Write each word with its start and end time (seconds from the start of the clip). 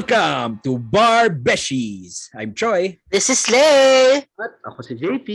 Welcome 0.00 0.64
to 0.64 0.80
Bar 0.80 1.28
Beshies. 1.28 2.32
I'm 2.32 2.56
Troy. 2.56 2.96
This 3.12 3.28
is 3.28 3.44
Lay. 3.52 4.24
At 4.24 4.52
ako 4.64 4.80
si 4.80 4.96
JP. 4.96 5.28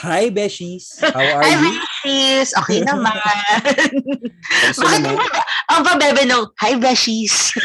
Hi, 0.00 0.32
Beshies. 0.32 1.04
How 1.04 1.20
are 1.20 1.44
Hi, 1.44 1.52
you? 1.52 1.76
Beshies. 1.76 2.56
Okay 2.64 2.80
naman. 2.88 3.12
Kamusta 4.40 4.88
Bakit 4.88 5.00
naman? 5.04 5.28
Ang 5.68 5.82
pabebe 5.84 6.24
nung, 6.24 6.48
Hi, 6.64 6.80
Beshies. 6.80 7.52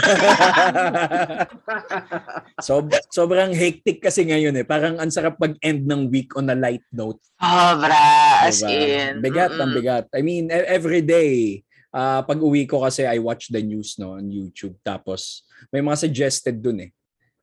Sob- 2.67 2.91
sobrang 3.07 3.55
hectic 3.55 4.03
kasi 4.03 4.27
ngayon 4.27 4.59
eh. 4.59 4.67
Parang 4.67 4.99
ang 4.99 5.07
sarap 5.07 5.39
mag-end 5.39 5.87
ng 5.87 6.11
week 6.11 6.35
on 6.35 6.51
a 6.51 6.57
light 6.59 6.83
note. 6.91 7.23
Sobra. 7.39 7.95
As 8.43 8.59
Diba? 8.59 8.75
in. 8.75 9.23
Bigat 9.23 9.55
ang 9.55 9.71
Mm-mm. 9.71 9.79
bigat. 9.79 10.11
I 10.11 10.19
mean, 10.19 10.51
e- 10.51 10.67
every 10.67 10.99
day, 10.99 11.63
ah, 11.95 12.21
pag 12.27 12.39
uwi 12.43 12.67
ko 12.67 12.83
kasi 12.83 13.07
I 13.07 13.23
watch 13.23 13.47
the 13.47 13.63
news 13.63 13.95
no 13.95 14.19
on 14.19 14.27
YouTube. 14.27 14.75
Tapos 14.83 15.47
may 15.71 15.79
mga 15.79 16.03
suggested 16.03 16.59
dun 16.59 16.83
eh. 16.83 16.91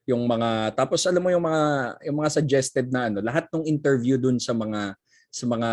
Yung 0.05 0.29
mga 0.29 0.77
tapos 0.77 1.09
alam 1.09 1.25
mo 1.25 1.33
yung 1.33 1.43
mga 1.49 1.63
yung 2.05 2.17
mga 2.21 2.31
suggested 2.37 2.87
na 2.93 3.09
ano, 3.09 3.25
lahat 3.25 3.49
ng 3.49 3.65
interview 3.65 4.21
dun 4.21 4.37
sa 4.37 4.53
mga 4.53 4.93
sa 5.33 5.49
mga 5.49 5.71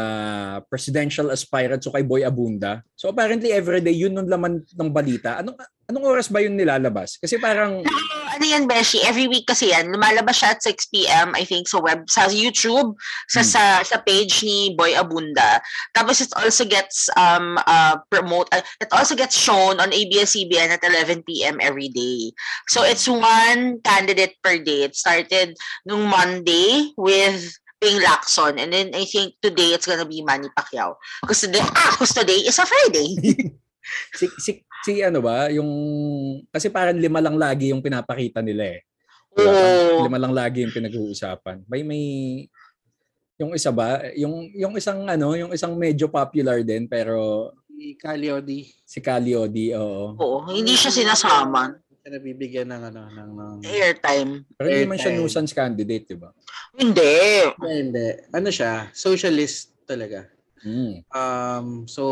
presidential 0.72 1.28
aspirants 1.36 1.84
so 1.84 1.92
kay 1.92 2.08
Boy 2.08 2.24
Abunda. 2.24 2.80
So 2.96 3.12
apparently 3.12 3.52
every 3.52 3.84
day 3.84 3.92
yun 3.92 4.16
yung 4.16 4.32
laman 4.32 4.64
ng 4.64 4.92
balita. 4.96 5.44
Anong 5.44 5.60
anong 5.92 6.06
oras 6.08 6.32
ba 6.32 6.40
yun 6.40 6.56
nilalabas? 6.56 7.20
Kasi 7.20 7.36
parang 7.36 7.84
ano 8.40 8.46
yan, 8.48 8.72
Beshi? 8.72 9.04
Every 9.04 9.28
week 9.28 9.44
kasi 9.52 9.76
yan. 9.76 9.92
Lumalabas 9.92 10.40
siya 10.40 10.56
at 10.56 10.64
6 10.64 10.96
p.m. 10.96 11.36
I 11.36 11.44
think 11.44 11.68
sa 11.68 11.84
web, 11.84 12.08
sa 12.08 12.32
YouTube, 12.32 12.96
sa 13.28 13.44
Hmm. 13.44 13.52
sa, 13.52 13.64
sa 13.84 13.98
page 14.00 14.48
ni 14.48 14.80
Boy 14.80 14.96
Abunda. 14.96 15.60
Tapos 15.92 16.24
it 16.24 16.32
also 16.40 16.64
gets 16.64 17.12
um 17.20 17.60
uh, 17.68 18.00
promote 18.08 18.48
uh, 18.56 18.64
it 18.80 18.88
also 18.96 19.12
gets 19.12 19.36
shown 19.36 19.84
on 19.84 19.92
ABS-CBN 19.92 20.72
at 20.72 20.86
11 20.88 21.28
p.m. 21.28 21.60
every 21.60 21.92
day. 21.92 22.32
So 22.72 22.88
it's 22.88 23.12
one 23.12 23.84
candidate 23.84 24.40
per 24.40 24.56
day. 24.56 24.88
It 24.88 24.96
started 24.96 25.60
nung 25.84 26.08
Monday 26.08 26.96
with 26.96 27.52
Ping 27.80 28.04
Lacson 28.04 28.60
and 28.60 28.76
then 28.76 28.92
I 28.92 29.08
think 29.08 29.40
today 29.40 29.72
it's 29.72 29.88
gonna 29.88 30.04
be 30.04 30.20
Manny 30.20 30.52
Pacquiao. 30.52 31.00
Because 31.24 31.48
today, 31.48 31.64
ah, 31.64 31.96
'cause 31.96 32.12
today 32.12 32.44
is 32.44 32.60
a 32.60 32.68
Friday. 32.68 33.16
si, 34.20 34.28
si, 34.38 34.52
si 34.84 34.92
ano 35.00 35.24
ba, 35.24 35.48
yung 35.48 35.72
kasi 36.52 36.68
parang 36.68 37.00
lima 37.00 37.24
lang 37.24 37.40
lagi 37.40 37.72
yung 37.72 37.80
pinapakita 37.80 38.44
nila 38.44 38.76
eh. 38.76 38.80
Diba? 39.32 39.48
Oo. 39.48 40.04
Lima 40.12 40.20
lang 40.20 40.36
lagi 40.36 40.68
yung 40.68 40.76
pinag-uusapan. 40.76 41.64
May 41.72 41.88
may 41.88 42.04
yung 43.40 43.56
isa 43.56 43.72
ba, 43.72 44.04
yung 44.20 44.52
yung 44.52 44.76
isang 44.76 45.08
ano, 45.08 45.32
yung 45.40 45.56
isang 45.56 45.72
medyo 45.80 46.12
popular 46.12 46.60
din 46.60 46.84
pero 46.84 47.50
Si 47.72 47.96
Caliodi. 47.96 48.68
si 48.84 49.00
Caliodi, 49.00 49.72
oo. 49.72 50.20
Oo, 50.20 50.52
hindi 50.52 50.76
siya 50.76 50.92
sinasama. 50.92 51.80
Siya 52.00 52.10
nabibigyan 52.16 52.70
ng 52.72 52.84
ano, 52.92 53.02
ng... 53.12 53.32
ng... 53.36 53.54
Airtime. 53.68 54.48
Pero 54.56 54.68
hindi 54.72 54.88
man 54.88 54.98
siya 55.00 55.12
nuisance 55.16 55.52
candidate, 55.52 56.08
'di 56.08 56.18
ba? 56.18 56.32
Hindi. 56.80 57.16
Hindi, 57.60 57.74
hindi. 57.76 58.08
Ano 58.32 58.48
siya? 58.48 58.88
Socialist 58.96 59.76
talaga. 59.84 60.24
Mm. 60.64 61.04
Um, 61.12 61.68
so, 61.88 62.04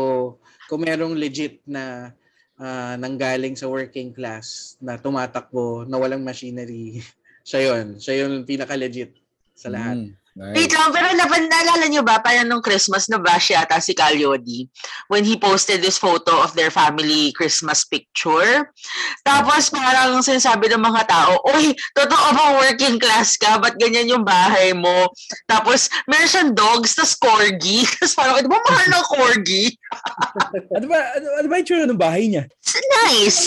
kung 0.68 0.84
merong 0.84 1.16
legit 1.16 1.64
na 1.64 2.12
ah, 2.58 2.94
nanggaling 2.98 3.56
sa 3.56 3.70
working 3.70 4.12
class 4.12 4.76
na 4.82 5.00
tumatakbo 5.00 5.88
na 5.88 5.96
walang 5.96 6.24
machinery, 6.24 7.00
siya 7.48 7.72
yun. 7.72 7.96
Siya 7.96 8.26
yung 8.26 8.44
pinaka-legit 8.44 9.16
sa 9.56 9.72
lahat. 9.72 9.96
Mm. 10.04 10.12
Wait 10.38 10.70
Nice. 10.70 10.78
lang, 10.78 10.94
pero 10.94 11.10
napan, 11.18 11.50
naalala 11.50 11.90
nyo 11.90 12.06
ba, 12.06 12.22
parang 12.22 12.46
nung 12.46 12.62
Christmas 12.62 13.10
na 13.10 13.18
bash 13.18 13.50
yata 13.50 13.82
si 13.82 13.90
Calyodi 13.90 14.70
when 15.10 15.26
he 15.26 15.34
posted 15.34 15.82
this 15.82 15.98
photo 15.98 16.38
of 16.38 16.54
their 16.54 16.70
family 16.70 17.34
Christmas 17.34 17.82
picture. 17.82 18.70
Tapos 19.26 19.66
parang 19.74 20.22
sinasabi 20.22 20.70
ng 20.70 20.78
mga 20.78 21.10
tao, 21.10 21.42
Uy, 21.58 21.74
totoo 21.90 22.26
bang 22.38 22.54
working 22.54 22.96
class 23.02 23.34
ka? 23.34 23.58
Ba't 23.58 23.82
ganyan 23.82 24.06
yung 24.06 24.22
bahay 24.22 24.70
mo? 24.70 25.10
Tapos 25.50 25.90
meron 26.06 26.30
siyang 26.30 26.52
dogs, 26.54 26.94
tas 26.94 27.18
corgi. 27.18 27.82
Tapos 27.98 28.14
parang, 28.14 28.38
di 28.38 28.46
ba 28.46 28.62
mahal 28.62 28.86
ng 28.94 29.06
corgi? 29.10 29.64
Ano 30.78 30.86
ba 30.86 30.98
ano, 31.16 31.26
ano 31.40 31.46
ba 31.48 31.56
yung 31.58 31.90
ng 31.90 31.98
bahay 31.98 32.24
niya? 32.30 32.44
It's 32.62 32.78
nice. 33.02 33.40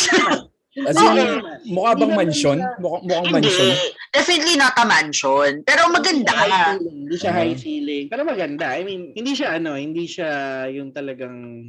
As 0.72 0.96
in, 0.96 1.44
mukha 1.68 2.00
bang 2.00 2.14
mansion? 2.16 2.58
Mukhang, 2.80 3.04
mukhang 3.04 3.28
mansion. 3.28 3.76
Hindi. 3.76 3.92
Definitely 4.16 4.56
not 4.56 4.72
a 4.80 4.86
mansion. 4.88 5.52
Pero 5.68 5.92
maganda. 5.92 6.32
High 6.32 6.80
ceiling. 6.80 6.96
Hindi 7.04 7.16
siya 7.20 7.32
high 7.36 7.56
ceiling. 7.59 8.06
Pero 8.08 8.22
maganda. 8.24 8.68
I 8.72 8.82
mean, 8.88 9.12
hindi 9.12 9.36
siya 9.36 9.59
ano, 9.59 9.76
hindi 9.76 10.08
siya 10.08 10.32
yung 10.72 10.96
talagang 10.96 11.68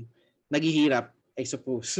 naghihirap, 0.54 1.10
I 1.32 1.48
suppose. 1.48 1.96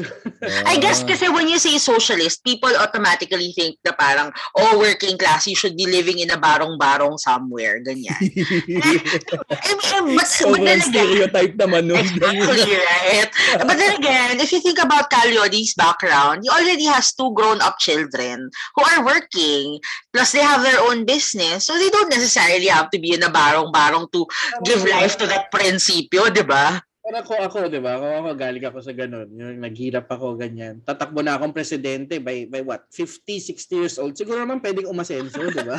I 0.69 0.77
guess 0.77 1.01
kasi 1.01 1.25
when 1.33 1.49
you 1.49 1.57
say 1.57 1.81
socialist, 1.81 2.45
people 2.45 2.69
automatically 2.77 3.49
think 3.57 3.81
na 3.81 3.97
parang, 3.97 4.29
oh, 4.61 4.77
working 4.77 5.17
class, 5.17 5.49
you 5.49 5.57
should 5.57 5.73
be 5.73 5.89
living 5.89 6.21
in 6.21 6.29
a 6.29 6.37
barong-barong 6.37 7.17
somewhere, 7.17 7.81
ganyan. 7.81 8.13
I 8.13 9.73
mean, 9.81 10.21
but, 10.21 10.21
but 10.21 10.29
Sobrang 10.29 10.69
then 10.69 10.85
again, 10.85 10.93
stereotype 10.93 11.57
naman 11.57 11.89
nun. 11.89 12.05
exactly 12.05 12.77
right. 12.77 13.31
But 13.57 13.81
then 13.81 13.97
again, 13.97 14.37
if 14.37 14.53
you 14.53 14.61
think 14.61 14.77
about 14.77 15.09
Calyodi's 15.09 15.73
background, 15.81 16.45
he 16.45 16.53
already 16.53 16.85
has 16.93 17.17
two 17.17 17.33
grown-up 17.33 17.81
children 17.81 18.53
who 18.77 18.83
are 18.85 19.01
working, 19.01 19.81
plus 20.13 20.37
they 20.37 20.45
have 20.45 20.61
their 20.61 20.81
own 20.85 21.09
business, 21.09 21.65
so 21.65 21.73
they 21.81 21.89
don't 21.89 22.13
necessarily 22.13 22.69
have 22.69 22.93
to 22.93 23.01
be 23.01 23.17
in 23.17 23.25
a 23.25 23.33
barong-barong 23.33 24.13
to 24.13 24.29
give 24.69 24.85
life 24.85 25.17
to 25.17 25.25
that 25.25 25.49
prinsipyo, 25.49 26.29
di 26.29 26.45
ba? 26.45 26.85
Pero 27.03 27.19
ako, 27.19 27.35
ako, 27.35 27.59
di 27.67 27.83
ba? 27.83 27.99
Ako, 27.99 28.07
ako, 28.23 28.31
galing 28.39 28.63
ako 28.63 28.79
sa 28.79 28.95
ganun. 28.95 29.27
Yung 29.35 29.59
naghirap 29.59 30.07
ako, 30.07 30.39
ganyan. 30.39 30.79
Tatakbo 30.87 31.19
na 31.19 31.35
akong 31.35 31.51
presidente 31.51 32.23
by, 32.23 32.47
by 32.47 32.63
what? 32.63 32.87
50, 32.95 33.43
60 33.43 33.75
years 33.75 33.97
old. 33.99 34.15
Siguro 34.15 34.39
naman 34.39 34.63
pwedeng 34.63 34.87
umasenso, 34.87 35.43
di 35.51 35.67
ba? 35.67 35.75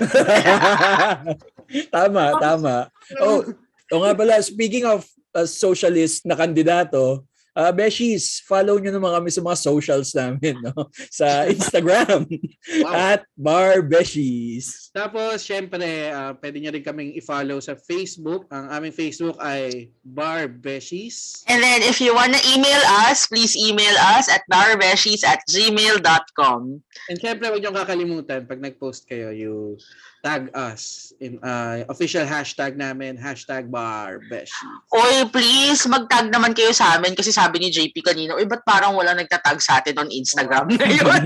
tama, 1.95 2.35
tama. 2.43 2.75
Oh, 3.23 3.39
o 3.87 4.03
nga 4.03 4.11
pala, 4.11 4.43
speaking 4.43 4.83
of 4.83 5.07
uh, 5.31 5.47
socialist 5.47 6.27
na 6.27 6.35
kandidato, 6.35 7.23
uh, 7.55 7.71
Beshies, 7.71 8.41
follow 8.43 8.77
nyo 8.77 8.91
naman 8.93 9.13
kami 9.13 9.29
sa 9.29 9.41
mga 9.41 9.57
socials 9.57 10.13
namin, 10.13 10.57
no? 10.61 10.89
Sa 11.09 11.45
Instagram, 11.49 12.25
Wow. 12.83 12.93
at 12.93 13.21
Bar 13.37 13.85
Beshies. 13.85 14.89
Tapos, 14.93 15.41
syempre, 15.45 16.09
ah, 16.09 16.33
pwede 16.37 16.61
nyo 16.61 16.71
rin 16.73 16.85
kaming 16.85 17.11
i-follow 17.17 17.57
sa 17.61 17.73
Facebook. 17.77 18.45
Ang 18.49 18.69
aming 18.69 18.93
Facebook 18.93 19.37
ay 19.41 19.89
Bar 20.05 20.49
Beshies. 20.49 21.41
And 21.49 21.61
then 21.61 21.81
if 21.85 21.97
you 22.01 22.13
wanna 22.13 22.41
email 22.53 22.81
us, 23.05 23.25
please 23.29 23.53
email 23.57 23.93
us 24.15 24.29
at 24.29 24.45
barbeshies 24.49 25.25
at 25.25 25.41
gmail.com. 25.49 26.61
And 27.09 27.17
syempre, 27.17 27.49
huwag 27.49 27.61
nyo 27.61 27.73
kakalimutan, 27.73 28.45
pag 28.45 28.61
nag-post 28.61 29.05
kayo, 29.09 29.33
you 29.33 29.77
tag 30.23 30.47
us 30.55 31.11
in 31.19 31.35
ah, 31.43 31.83
official 31.91 32.23
hashtag 32.23 32.79
namin, 32.79 33.19
hashtag 33.19 33.67
Bar 33.67 34.23
Beshies. 34.31 34.55
Oy, 34.95 35.27
please, 35.27 35.83
mag-tag 35.83 36.31
naman 36.31 36.55
kayo 36.55 36.71
sa 36.71 36.95
amin 36.95 37.11
kasi 37.11 37.35
sabi 37.35 37.59
ni 37.59 37.67
JP 37.67 37.91
kanina, 37.99 38.39
uy, 38.39 38.47
ba't 38.47 38.63
parang 38.63 38.95
wala 38.95 39.11
nagtatag 39.11 39.59
sa 39.59 39.83
atin 39.83 39.99
on 39.99 40.07
Instagram 40.07 40.71
ngayon? 40.79 41.21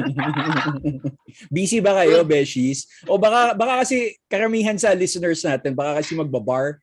Busy 1.54 1.78
ba 1.78 2.02
kayo, 2.02 2.26
Beshies? 2.26 2.90
O 3.06 3.22
baka, 3.22 3.54
baka 3.54 3.86
kasi 3.86 4.18
karamihan 4.26 4.76
sa 4.82 4.98
listeners 4.98 5.46
natin, 5.46 5.78
baka 5.78 6.02
kasi 6.02 6.18
magbabar. 6.18 6.82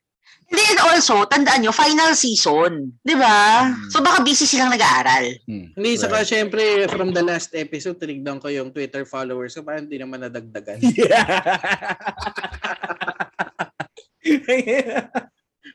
And 0.54 0.60
then 0.60 0.78
also, 0.86 1.24
tandaan 1.26 1.66
nyo, 1.66 1.74
final 1.74 2.14
season. 2.14 2.94
Di 3.02 3.18
ba? 3.18 3.74
So 3.90 3.98
baka 4.04 4.22
busy 4.22 4.46
silang 4.46 4.70
nag-aaral. 4.70 5.34
Hmm. 5.48 5.74
Hindi, 5.74 5.98
saka 5.98 6.22
Right. 6.22 6.30
syempre, 6.30 6.62
from 6.86 7.10
the 7.10 7.24
last 7.24 7.50
episode, 7.58 7.98
tinignan 7.98 8.38
ko 8.38 8.46
yung 8.52 8.70
Twitter 8.70 9.02
followers 9.08 9.56
ko, 9.56 9.66
parang 9.66 9.90
hindi 9.90 9.98
naman 9.98 10.22
nadagdagan. 10.22 10.78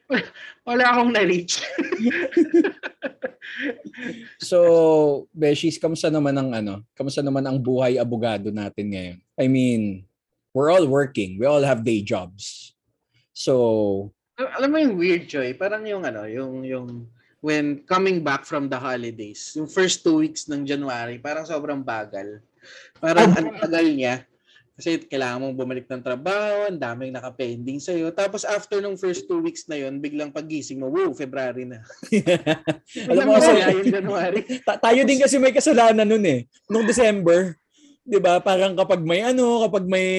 Wala 0.68 0.84
akong 0.90 1.12
na-reach. 1.14 1.60
so, 4.50 4.58
Beshies, 5.34 5.82
kamusta 5.82 6.10
naman 6.10 6.38
ang 6.38 6.50
ano? 6.54 6.74
Kamusta 6.94 7.22
naman 7.22 7.46
ang 7.46 7.58
buhay 7.58 7.98
abogado 7.98 8.54
natin 8.54 8.94
ngayon? 8.94 9.18
I 9.38 9.46
mean, 9.50 10.06
we're 10.54 10.74
all 10.74 10.86
working. 10.86 11.38
We 11.38 11.46
all 11.46 11.66
have 11.66 11.86
day 11.86 12.02
jobs. 12.02 12.74
So, 13.34 14.14
Alam 14.40 14.70
mo 14.72 14.78
yung 14.80 14.96
weird, 14.96 15.28
Joy? 15.28 15.52
Parang 15.60 15.84
yung 15.84 16.08
ano, 16.08 16.24
yung, 16.24 16.64
yung 16.64 16.88
when 17.44 17.84
coming 17.84 18.24
back 18.24 18.48
from 18.48 18.72
the 18.72 18.80
holidays, 18.80 19.52
yung 19.60 19.68
first 19.68 20.00
two 20.00 20.24
weeks 20.24 20.48
ng 20.48 20.64
January, 20.64 21.20
parang 21.20 21.44
sobrang 21.44 21.84
bagal. 21.84 22.40
Parang 23.04 23.36
ang 23.36 23.60
tagal 23.60 23.88
niya. 23.92 24.24
Kasi 24.80 24.96
kailangan 25.12 25.44
mong 25.44 25.60
bumalik 25.60 25.92
ng 25.92 26.00
trabaho, 26.00 26.72
ang 26.72 26.80
daming 26.80 27.12
nakapending 27.12 27.84
sa'yo. 27.84 28.16
Tapos 28.16 28.48
after 28.48 28.80
nung 28.80 28.96
first 28.96 29.28
two 29.28 29.44
weeks 29.44 29.68
na 29.68 29.76
yon 29.76 30.00
biglang 30.00 30.32
pagising 30.32 30.80
mo, 30.80 30.88
wow, 30.88 31.12
February 31.12 31.68
na. 31.68 31.84
alam 33.12 33.24
mo 33.28 33.36
kasi, 33.36 33.92
January. 33.92 34.40
ta- 34.68 34.80
tayo 34.80 35.04
din 35.04 35.20
kasi 35.20 35.36
may 35.36 35.52
kasalanan 35.52 36.08
nun 36.08 36.24
eh. 36.24 36.48
Nung 36.72 36.88
December, 36.88 37.59
'di 38.10 38.18
ba? 38.18 38.42
Parang 38.42 38.74
kapag 38.74 39.06
may 39.06 39.22
ano, 39.22 39.62
kapag 39.70 39.86
may 39.86 40.10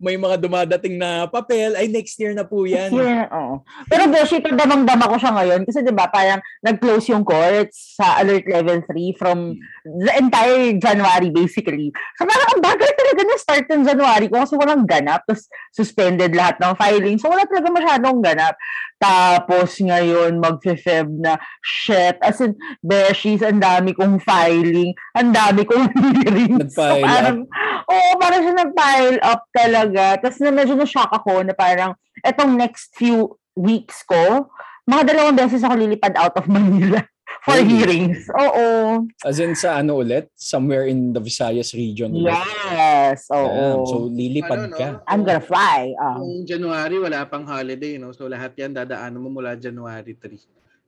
may 0.00 0.16
mga 0.16 0.40
dumadating 0.40 0.96
na 0.96 1.28
papel, 1.28 1.76
ay 1.76 1.92
next 1.92 2.16
year 2.16 2.32
na 2.32 2.48
po 2.48 2.64
'yan. 2.64 2.88
Yeah, 2.96 3.28
oo. 3.28 3.60
Pero 3.86 4.08
Beshi, 4.08 4.40
damang-dama 4.40 5.12
ko 5.12 5.16
siya 5.20 5.32
ngayon 5.36 5.68
kasi 5.68 5.84
'di 5.84 5.92
ba 5.92 6.08
parang 6.08 6.40
nag-close 6.64 7.12
yung 7.12 7.22
courts 7.22 8.00
sa 8.00 8.24
alert 8.24 8.48
level 8.48 8.80
3 8.88 9.20
from 9.20 9.60
the 9.84 10.12
entire 10.16 10.72
January 10.80 11.28
basically. 11.28 11.92
So 12.16 12.24
parang 12.24 12.48
ang 12.56 12.60
bagal 12.64 12.90
talaga 12.96 13.20
na 13.20 13.36
start 13.36 13.64
ng 13.68 13.84
January 13.84 14.26
ko 14.32 14.40
kasi 14.40 14.56
walang 14.56 14.88
ganap. 14.88 15.20
Tapos 15.28 15.44
suspended 15.76 16.32
lahat 16.32 16.56
ng 16.64 16.72
filing. 16.80 17.20
So 17.20 17.28
wala 17.28 17.44
talaga 17.44 17.68
masyadong 17.68 18.24
ganap. 18.24 18.56
Tapos 19.04 19.76
ngayon 19.84 20.40
mag-feb 20.40 21.12
na 21.20 21.36
shit. 21.60 22.16
As 22.24 22.40
in, 22.40 22.56
Beshies, 22.80 23.44
ang 23.44 23.60
dami 23.60 23.92
kong 23.92 24.16
filing. 24.24 24.96
Ang 25.12 25.36
dami 25.36 25.68
kong 25.68 25.92
hearings. 26.24 26.72
Nag-file 26.72 27.04
so, 27.04 27.04
parang, 27.04 27.38
Oo, 27.84 28.10
parang 28.16 28.40
siya 28.40 28.54
nag-pile 28.64 29.18
up 29.20 29.44
talaga. 29.52 30.04
Tapos 30.24 30.40
na 30.40 30.48
medyo 30.48 30.72
na-shock 30.72 31.12
ako 31.12 31.44
na 31.44 31.52
parang 31.52 31.92
etong 32.24 32.56
next 32.56 32.96
few 32.96 33.36
weeks 33.52 34.00
ko, 34.08 34.48
mga 34.88 35.12
dalawang 35.12 35.36
beses 35.36 35.60
ako 35.60 35.76
lilipad 35.76 36.16
out 36.16 36.32
of 36.40 36.48
Manila 36.48 37.04
for 37.44 37.60
Really? 37.60 37.68
hearings. 37.68 38.24
Oo. 38.32 39.04
As 39.20 39.36
in 39.36 39.52
sa 39.52 39.78
ano 39.78 40.00
ulit? 40.00 40.32
Somewhere 40.32 40.88
in 40.88 41.12
the 41.12 41.20
Visayas 41.20 41.76
region. 41.76 42.10
ulit. 42.10 42.32
Yes. 42.72 43.28
Oo. 43.28 43.44
Ayan. 43.44 43.76
So 43.84 43.96
lilipad 44.08 44.58
Ano, 44.64 44.72
no? 44.72 44.76
ka. 44.76 44.88
I'm 45.04 45.22
gonna 45.22 45.44
fly. 45.44 45.92
Ah. 45.94 46.16
Noong 46.16 46.48
January, 46.48 46.96
wala 46.96 47.28
pang 47.28 47.44
holiday, 47.44 48.00
no? 48.00 48.10
So 48.10 48.26
lahat 48.26 48.56
yan 48.56 48.72
dadaanan 48.72 49.20
mo 49.20 49.28
mula 49.30 49.54
January 49.54 50.16
3. 50.16 50.40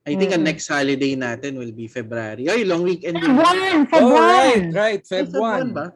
I 0.07 0.15
think 0.15 0.31
ang 0.31 0.47
Mm. 0.47 0.51
next 0.55 0.71
holiday 0.71 1.13
natin 1.13 1.59
will 1.59 1.75
be 1.75 1.91
February. 1.91 2.47
Ay, 2.47 2.63
long 2.63 2.87
weekend 2.87 3.19
Feb 3.19 3.37
1! 3.37 3.91
Feb 3.91 4.03
Oh, 4.07 4.15
1! 4.15 4.23
right, 4.23 4.67
right. 4.71 5.03
Ay, 5.03 5.03
Feb 5.03 5.29
1. 5.35 5.75
ba? 5.75 5.87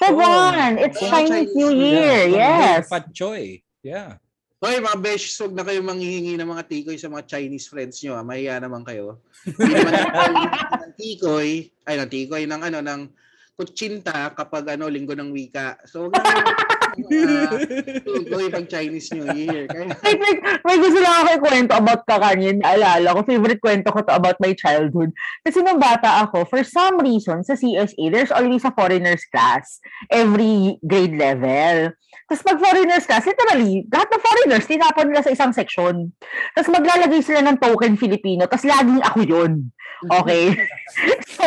Feb 0.00 0.16
Oh. 0.16 0.24
1! 0.24 0.72
It's 0.80 0.96
Oh, 0.98 1.06
Chinese 1.12 1.52
Chinese 1.52 1.52
New 1.52 1.70
Year. 1.76 2.18
From 2.26 2.32
Yes. 2.34 2.80
Fat 2.88 3.06
Choy. 3.12 3.60
Yeah. 4.58 4.74
Hoy, 4.74 4.82
mga 4.82 4.98
besh, 4.98 5.38
huwag 5.38 5.54
na 5.54 5.62
kayo 5.62 5.86
manghihingi 5.86 6.34
ng 6.34 6.50
mga 6.50 6.66
tikoy 6.66 6.98
sa 6.98 7.06
mga 7.06 7.30
Chinese 7.30 7.70
friends 7.70 8.02
nyo. 8.02 8.18
Ah. 8.18 8.26
Mahiya 8.26 8.58
naman 8.58 8.82
kayo. 8.82 9.22
Hindi 9.46 9.70
naman 9.70 9.94
ng 10.82 10.94
tikoy, 10.98 11.70
ay 11.86 11.94
ng 11.94 12.10
tikoy, 12.10 12.42
ng 12.42 12.62
ano, 12.66 12.78
ng 12.82 13.00
kutsinta 13.54 14.34
kapag 14.34 14.74
ano, 14.74 14.90
linggo 14.90 15.14
ng 15.14 15.30
wika. 15.30 15.78
So, 15.86 16.10
huwag 16.10 16.18
na 16.18 16.77
tikoy 18.24 18.46
pag 18.50 18.66
Chinese 18.66 19.08
New 19.14 19.26
Year. 19.32 19.70
Kaya, 19.70 19.94
Wait, 20.04 20.18
wait, 20.18 20.38
may 20.66 20.76
gusto 20.80 20.98
lang 20.98 21.14
ako 21.22 21.28
ikwento 21.38 21.74
about 21.76 22.02
kakanin. 22.08 22.58
Naalala 22.58 23.14
ko, 23.14 23.20
favorite 23.22 23.62
kwento 23.62 23.88
ko 23.94 24.02
to 24.02 24.12
about 24.14 24.38
my 24.42 24.52
childhood. 24.54 25.14
Kasi 25.46 25.62
nung 25.62 25.78
bata 25.78 26.26
ako, 26.26 26.44
for 26.48 26.62
some 26.66 26.98
reason, 26.98 27.44
sa 27.46 27.54
CSA, 27.54 28.04
there's 28.10 28.34
always 28.34 28.64
a 28.66 28.72
foreigners 28.74 29.22
class 29.30 29.78
every 30.10 30.76
grade 30.82 31.14
level. 31.14 31.94
Tapos 32.28 32.44
pag 32.44 32.60
foreigners 32.60 33.08
class, 33.08 33.24
literally, 33.24 33.88
lahat 33.88 34.08
ng 34.12 34.22
foreigners, 34.22 34.68
tinapon 34.68 35.06
nila 35.08 35.24
sa 35.24 35.32
isang 35.32 35.52
section. 35.56 36.12
Tapos 36.52 36.68
maglalagay 36.68 37.24
sila 37.24 37.40
ng 37.40 37.56
token 37.56 37.96
Filipino, 37.96 38.44
tapos 38.44 38.68
laging 38.68 39.00
ako 39.00 39.20
yun. 39.24 39.52
Okay? 40.06 40.54
so, 41.34 41.42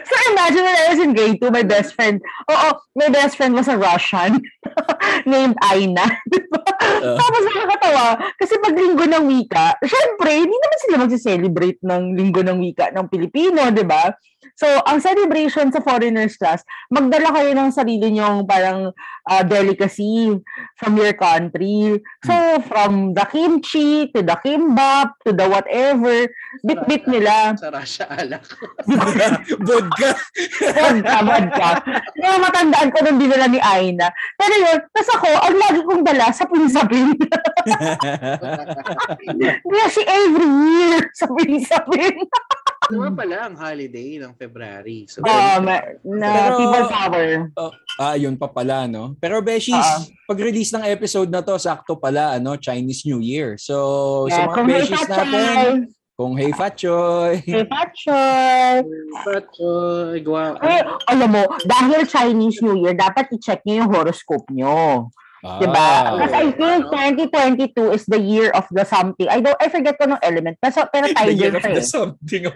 imagine 0.29 0.63
when 0.63 0.77
I 0.77 0.85
was 0.93 0.99
in 1.01 1.11
grade 1.13 1.39
2, 1.41 1.49
my 1.49 1.65
best 1.65 1.95
friend, 1.95 2.21
oo, 2.49 2.69
my 2.95 3.09
best 3.09 3.37
friend 3.37 3.53
was 3.53 3.67
a 3.67 3.77
Russian 3.77 4.41
named 5.25 5.57
Aina. 5.65 6.05
Diba? 6.29 6.61
Uh. 7.01 7.17
Tapos 7.17 7.41
nakakatawa, 7.49 8.05
kasi 8.37 8.53
pag 8.61 8.75
linggo 8.77 9.05
ng 9.07 9.25
wika, 9.25 9.77
syempre, 9.81 10.45
hindi 10.45 10.57
naman 10.57 10.79
sila 10.81 10.95
mag-celebrate 11.05 11.79
ng 11.81 12.03
linggo 12.17 12.41
ng 12.45 12.57
wika 12.61 12.93
ng 12.93 13.05
Pilipino, 13.09 13.69
di 13.73 13.85
ba? 13.85 14.11
So, 14.57 14.67
ang 14.85 15.01
celebration 15.01 15.69
sa 15.69 15.81
foreigners 15.81 16.37
class, 16.37 16.61
magdala 16.89 17.33
kayo 17.33 17.51
ng 17.53 17.69
sarili 17.73 18.13
nyong 18.13 18.45
parang 18.45 18.93
uh, 19.29 19.43
delicacy 19.45 20.37
from 20.77 20.97
your 20.97 21.13
country. 21.13 22.01
So, 22.25 22.61
from 22.65 23.13
the 23.13 23.25
kimchi 23.29 24.09
to 24.13 24.21
the 24.21 24.37
kimbap 24.41 25.17
to 25.25 25.33
the 25.33 25.45
whatever, 25.49 26.29
bit-bit 26.65 27.05
nila. 27.09 27.57
sa 27.57 27.69
Russia, 27.73 28.05
alak. 28.09 28.45
Vodka. 29.67 30.09
Vodka, 30.61 31.17
vodka. 31.25 31.69
Kaya 32.17 32.35
matandaan 32.41 32.89
ko 32.93 32.97
nung 33.05 33.19
dinala 33.21 33.47
ni 33.49 33.61
Aina. 33.61 34.09
Pero 34.37 34.53
yun, 34.57 34.79
tas 34.93 35.09
ako, 35.09 35.29
ang 35.29 35.57
lagi 35.57 35.81
kong 35.85 36.03
dala, 36.05 36.29
sapin-sapin. 36.33 37.13
Kasi 39.81 40.01
every 40.05 40.49
year, 40.49 41.01
sapin-sapin. 41.19 42.15
Ano 42.91 43.07
nga 43.07 43.13
pala 43.15 43.37
ang 43.47 43.55
holiday 43.55 44.19
ng 44.19 44.31
February? 44.35 45.07
So, 45.07 45.23
Um, 45.23 45.63
na 45.63 46.27
Pero- 46.27 46.57
people 46.59 46.85
power. 46.85 47.27
ah, 47.95 48.15
yun 48.19 48.35
pa 48.35 48.51
pala, 48.51 48.83
no? 48.85 49.15
Pero 49.15 49.39
Beshies, 49.39 49.79
Ah. 49.79 50.03
pag-release 50.27 50.75
ng 50.75 50.83
episode 50.85 51.31
na 51.31 51.39
to, 51.39 51.55
sakto 51.55 51.95
pala, 51.95 52.35
ano, 52.35 52.59
Chinese 52.59 53.07
New 53.07 53.23
Year. 53.23 53.55
So, 53.55 54.27
sa 54.27 54.35
Yeah, 54.35 54.45
mga 54.45 54.53
kung 54.53 54.67
hey, 54.67 54.75
Beshies 54.77 55.07
natin, 55.07 55.71
kung 56.13 56.33
hey 56.35 56.51
Fat 56.51 56.75
Choy. 56.75 57.33
Hey, 57.41 57.63
Pachoy. 57.65 58.75
Pachoy, 59.25 60.21
gwa. 60.21 60.53
Eh, 60.59 60.81
alam 61.07 61.29
mo, 61.31 61.43
dahil 61.63 62.05
Chinese 62.05 62.59
New 62.61 62.77
Year, 62.77 62.93
dapat 62.93 63.31
i-check 63.31 63.63
nyo 63.65 63.75
yung 63.81 63.89
horoscope 63.89 64.45
nyo. 64.51 65.09
Ah. 65.41 65.57
Diba? 65.57 65.89
Because 66.13 66.35
I 66.37 66.45
think 66.53 66.85
2022 67.73 67.97
is 67.97 68.05
the 68.05 68.21
year 68.21 68.53
of 68.53 68.69
the 68.69 68.85
something. 68.85 69.25
I 69.25 69.41
don't, 69.41 69.57
I 69.57 69.73
forget 69.73 69.97
ko 69.97 70.05
ng 70.05 70.21
element. 70.21 70.57
Pero, 70.61 70.85
pero 70.93 71.09
The 71.09 71.17
tiger 71.17 71.33
year 71.33 71.55
of 71.57 71.65
the 71.65 71.81
eh. 71.81 71.89
something. 71.89 72.43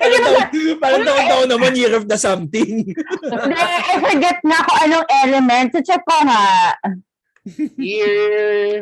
parang 0.00 0.20
taon, 0.24 0.44
parang 0.80 1.02
taon-taon 1.04 1.46
naman 1.52 1.76
year 1.76 1.92
of 1.92 2.08
the 2.08 2.16
something. 2.16 2.88
I 3.92 4.00
forget 4.00 4.40
na 4.48 4.64
kung 4.64 4.80
anong 4.88 5.06
element. 5.12 5.68
So, 5.76 5.84
check 5.84 6.00
ko 6.08 6.24
nga. 6.24 6.72
Year 7.76 8.80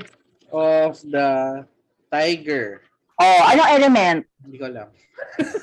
of 0.55 0.95
the 1.03 1.67
Tiger. 2.07 2.87
Oh, 3.17 3.41
anong 3.49 3.71
element? 3.73 4.21
Hindi 4.45 4.57
ko 4.61 4.67
alam. 4.69 4.89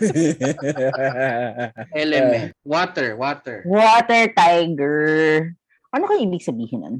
Element. 1.93 2.53
Water, 2.65 3.13
water. 3.15 3.61
Water 3.65 4.33
tiger. 4.33 5.53
Ano 5.93 6.09
kayo 6.09 6.25
ibig 6.25 6.41
sabihin 6.41 6.79
nun? 6.81 6.95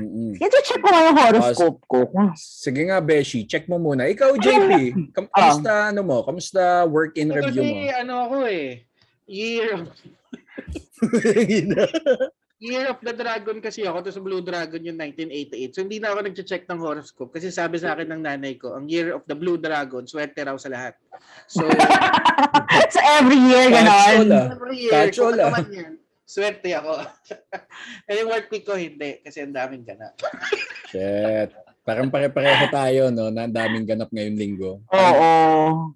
Mm-mm. 0.00 0.32
Sige, 0.40 0.56
check 0.64 0.80
ko 0.80 0.88
nga 0.88 1.04
yung 1.04 1.20
horoscope 1.20 1.84
ko. 1.84 2.08
Sige 2.40 2.88
nga, 2.88 3.04
Beshi, 3.04 3.44
check 3.44 3.68
mo 3.68 3.76
muna. 3.76 4.08
Ikaw, 4.08 4.40
JP, 4.40 4.70
kam- 5.12 5.28
kamusta, 5.28 5.92
ano 5.92 6.00
mo? 6.00 6.24
Kamusta 6.24 6.88
work-in 6.88 7.28
review 7.28 7.60
Kasi 7.60 7.92
mo? 7.92 8.00
ano 8.00 8.12
ako 8.24 8.36
eh. 8.48 8.88
Year 9.28 9.76
of, 9.76 9.92
Year 12.62 12.86
of 12.94 13.02
the 13.02 13.10
Dragon 13.10 13.58
kasi 13.58 13.82
ako. 13.82 14.06
Tapos 14.06 14.22
Blue 14.22 14.38
Dragon 14.38 14.78
yung 14.78 14.94
1988. 14.94 15.74
So 15.74 15.82
hindi 15.82 15.98
na 15.98 16.14
ako 16.14 16.30
nag-check 16.30 16.62
ng 16.70 16.78
horoscope. 16.78 17.34
Kasi 17.34 17.50
sabi 17.50 17.82
sa 17.82 17.98
akin 17.98 18.14
ng 18.14 18.22
nanay 18.22 18.54
ko, 18.54 18.78
ang 18.78 18.86
Year 18.86 19.18
of 19.18 19.26
the 19.26 19.34
Blue 19.34 19.58
Dragon, 19.58 20.06
swerte 20.06 20.38
raw 20.46 20.54
sa 20.54 20.70
lahat. 20.70 20.94
So, 21.50 21.66
so, 22.94 22.98
every 23.18 23.38
year, 23.42 23.66
ganon. 23.66 24.30
ah. 24.30 24.54
every 24.54 24.78
year, 24.78 24.94
Catch 24.94 25.18
all, 25.18 25.34
kung 25.34 25.42
ah. 25.42 25.50
ano 25.50 25.54
man 25.58 25.66
yan, 25.74 25.92
swerte 26.22 26.70
ako. 26.70 27.02
And 28.06 28.16
yung 28.22 28.30
work 28.30 28.46
week 28.54 28.62
ko, 28.62 28.78
hindi. 28.78 29.18
Kasi 29.26 29.42
ang 29.42 29.54
daming 29.58 29.82
ganap. 29.82 30.14
Shit. 30.86 31.50
Parang 31.82 32.06
pare-pareho 32.06 32.70
tayo, 32.70 33.02
no? 33.10 33.34
Na 33.34 33.50
ang 33.50 33.54
daming 33.54 33.82
ganap 33.82 34.06
ngayong 34.14 34.38
linggo. 34.38 34.78
Oo. 34.86 35.30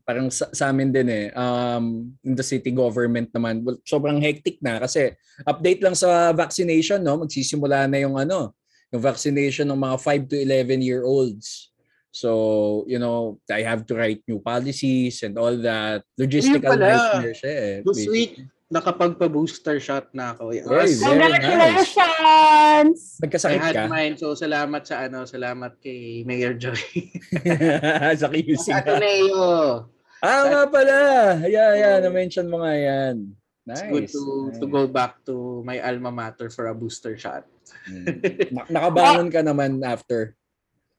Parang 0.03 0.27
sa, 0.35 0.51
sa 0.51 0.75
amin 0.75 0.91
din 0.91 1.07
eh. 1.07 1.27
Um, 1.31 2.11
in 2.27 2.35
the 2.35 2.43
city 2.43 2.75
government 2.75 3.31
naman, 3.31 3.63
well, 3.63 3.79
sobrang 3.87 4.19
hectic 4.19 4.59
na 4.59 4.83
kasi 4.83 5.15
update 5.47 5.79
lang 5.87 5.95
sa 5.95 6.35
vaccination, 6.35 6.99
no? 6.99 7.23
Magsisimula 7.23 7.87
na 7.87 8.03
yung 8.03 8.19
ano, 8.19 8.51
yung 8.91 9.03
vaccination 9.03 9.71
ng 9.71 9.79
mga 9.79 9.97
5 10.27 10.31
to 10.31 10.37
11 10.43 10.83
year 10.83 11.07
olds. 11.07 11.71
So, 12.11 12.89
you 12.89 12.99
know, 12.99 13.39
I 13.47 13.63
have 13.63 13.87
to 13.87 13.95
write 13.95 14.27
new 14.27 14.41
policies 14.41 15.23
and 15.23 15.39
all 15.39 15.55
that. 15.63 16.03
Logistical 16.19 16.75
nightmare 16.81 17.37
siya 17.37 17.53
eh. 17.53 17.77
This 17.85 18.09
week, 18.09 18.43
nakapagpa-booster 18.67 19.79
shot 19.79 20.11
na 20.11 20.35
ako. 20.35 20.51
Yes. 20.51 20.67
Very 20.67 20.83
nice. 20.83 20.99
Congratulations! 21.03 22.99
I 23.17 23.21
Nagkasakit 23.23 23.61
had 23.63 23.75
ka? 23.77 23.85
mine. 23.87 24.15
So, 24.19 24.35
salamat 24.35 24.83
sa 24.83 25.07
ano, 25.07 25.23
salamat 25.23 25.79
kay 25.79 26.27
Mayor 26.27 26.59
Joy. 26.59 26.75
sa 28.21 28.27
QC 28.27 28.59
sa 28.59 28.83
Ateneo. 28.83 29.87
Ah, 30.19 30.43
nga 30.51 30.63
pala. 30.67 30.99
Yeah, 31.47 31.73
yeah. 31.79 31.97
Na-mention 32.03 32.51
mo 32.51 32.65
nga 32.65 32.75
yan. 32.75 33.37
It's 33.67 33.83
Nice. 33.83 33.91
good 33.91 34.07
to 34.15 34.23
to 34.63 34.67
go 34.71 34.87
back 34.87 35.27
to 35.27 35.59
my 35.67 35.83
alma 35.83 36.15
mater 36.15 36.47
for 36.49 36.71
a 36.71 36.75
booster 36.75 37.19
shot. 37.19 37.43
Mm. 37.91 38.15
Na- 38.55 38.71
Nakabangon 38.71 39.27
ka 39.27 39.43
naman 39.43 39.83
after. 39.83 40.39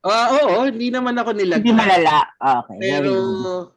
Ah, 0.03 0.35
oo, 0.35 0.67
hindi 0.67 0.91
naman 0.91 1.15
ako 1.15 1.31
Hindi 1.31 1.47
nilagyan. 1.47 1.75
malala. 1.79 2.27
Okay. 2.37 2.75
Pero 2.79 3.11
very. 3.11 3.76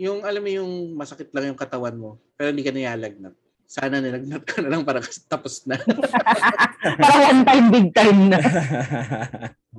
Yung 0.00 0.24
alam 0.24 0.40
mo 0.40 0.48
yung 0.48 0.72
masakit 0.96 1.28
lang 1.36 1.52
yung 1.52 1.60
katawan 1.60 1.92
mo, 1.92 2.16
pero 2.40 2.48
hindi 2.48 2.64
ka 2.64 2.72
nilalagnat. 2.72 3.36
sana 3.70 4.02
nilagnat 4.02 4.42
ka 4.42 4.58
na 4.66 4.74
lang 4.74 4.82
para 4.82 4.98
tapos 5.30 5.62
na. 5.62 5.78
Para 6.98 7.16
one 7.30 7.46
time, 7.46 7.66
big 7.70 7.88
time 7.94 8.34
na. 8.34 8.40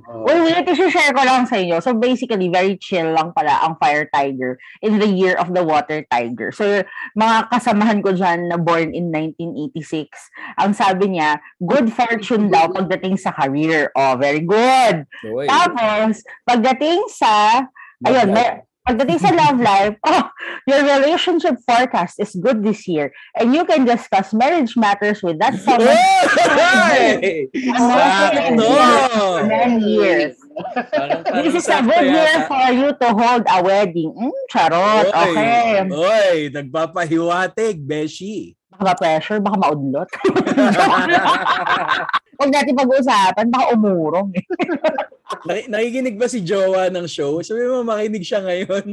Oo. 0.08 0.24
Well, 0.24 0.48
wait, 0.48 0.64
isi-share 0.64 1.12
ko 1.12 1.20
lang 1.20 1.44
sa 1.44 1.60
inyo. 1.60 1.76
So 1.84 1.92
basically, 1.92 2.48
very 2.48 2.80
chill 2.80 3.12
lang 3.12 3.36
pala 3.36 3.60
ang 3.60 3.76
Fire 3.76 4.08
Tiger 4.08 4.56
in 4.80 4.96
the 4.96 5.04
year 5.04 5.36
of 5.36 5.52
the 5.52 5.60
Water 5.60 6.00
Tiger. 6.08 6.48
So 6.56 6.88
mga 7.20 7.36
kasamahan 7.52 8.00
ko 8.00 8.16
dyan 8.16 8.48
na 8.48 8.56
born 8.56 8.96
in 8.96 9.12
1986, 9.12 10.08
ang 10.56 10.72
sabi 10.72 11.20
niya, 11.20 11.36
good 11.60 11.92
fortune 11.92 12.48
daw 12.48 12.72
pagdating 12.72 13.20
sa 13.20 13.34
career. 13.36 13.92
Oh, 13.92 14.16
very 14.16 14.40
good. 14.40 15.04
Uy, 15.28 15.44
Tapos, 15.44 16.24
pagdating 16.48 17.12
sa, 17.12 17.60
ayun, 18.08 18.32
may, 18.32 18.64
pagdating 18.82 19.18
sa 19.22 19.30
love 19.30 19.62
life, 19.62 19.94
oh, 20.10 20.26
your 20.66 20.82
relationship 20.82 21.54
forecast 21.62 22.18
is 22.18 22.34
good 22.34 22.62
this 22.62 22.86
year 22.90 23.14
and 23.38 23.54
you 23.54 23.64
can 23.64 23.84
discuss 23.86 24.34
marriage 24.34 24.74
matters 24.76 25.22
with 25.22 25.38
that 25.38 25.54
someone 25.62 25.94
Hey! 25.94 27.46
Sakto! 27.54 28.66
years. 29.78 30.34
This 31.32 31.54
is 31.62 31.68
a 31.68 31.80
good 31.82 32.06
year 32.10 32.44
for 32.50 32.66
you 32.74 32.90
to 32.92 33.06
hold 33.14 33.44
a 33.48 33.62
wedding. 33.62 34.12
Mm, 34.12 34.32
charot. 34.50 35.06
Oy, 35.08 35.30
Okay. 35.32 35.80
Oy, 35.88 36.50
nagpapahiwatig, 36.52 37.86
Beshi. 37.86 38.56
Baka 38.72 38.84
ma-pressure, 38.84 39.40
baka 39.40 39.56
maudlot. 39.60 40.08
Huwag 42.40 42.50
natin 42.50 42.72
pag-uusapan, 42.74 43.46
baka 43.52 43.64
umurong. 43.76 44.32
Naki- 45.42 45.68
nakikinig 45.68 46.16
ba 46.16 46.26
si 46.26 46.40
Jowa 46.40 46.88
ng 46.88 47.06
show? 47.08 47.40
Sabi 47.40 47.64
mo, 47.64 47.82
makinig 47.82 48.22
siya 48.22 48.40
ngayon. 48.40 48.84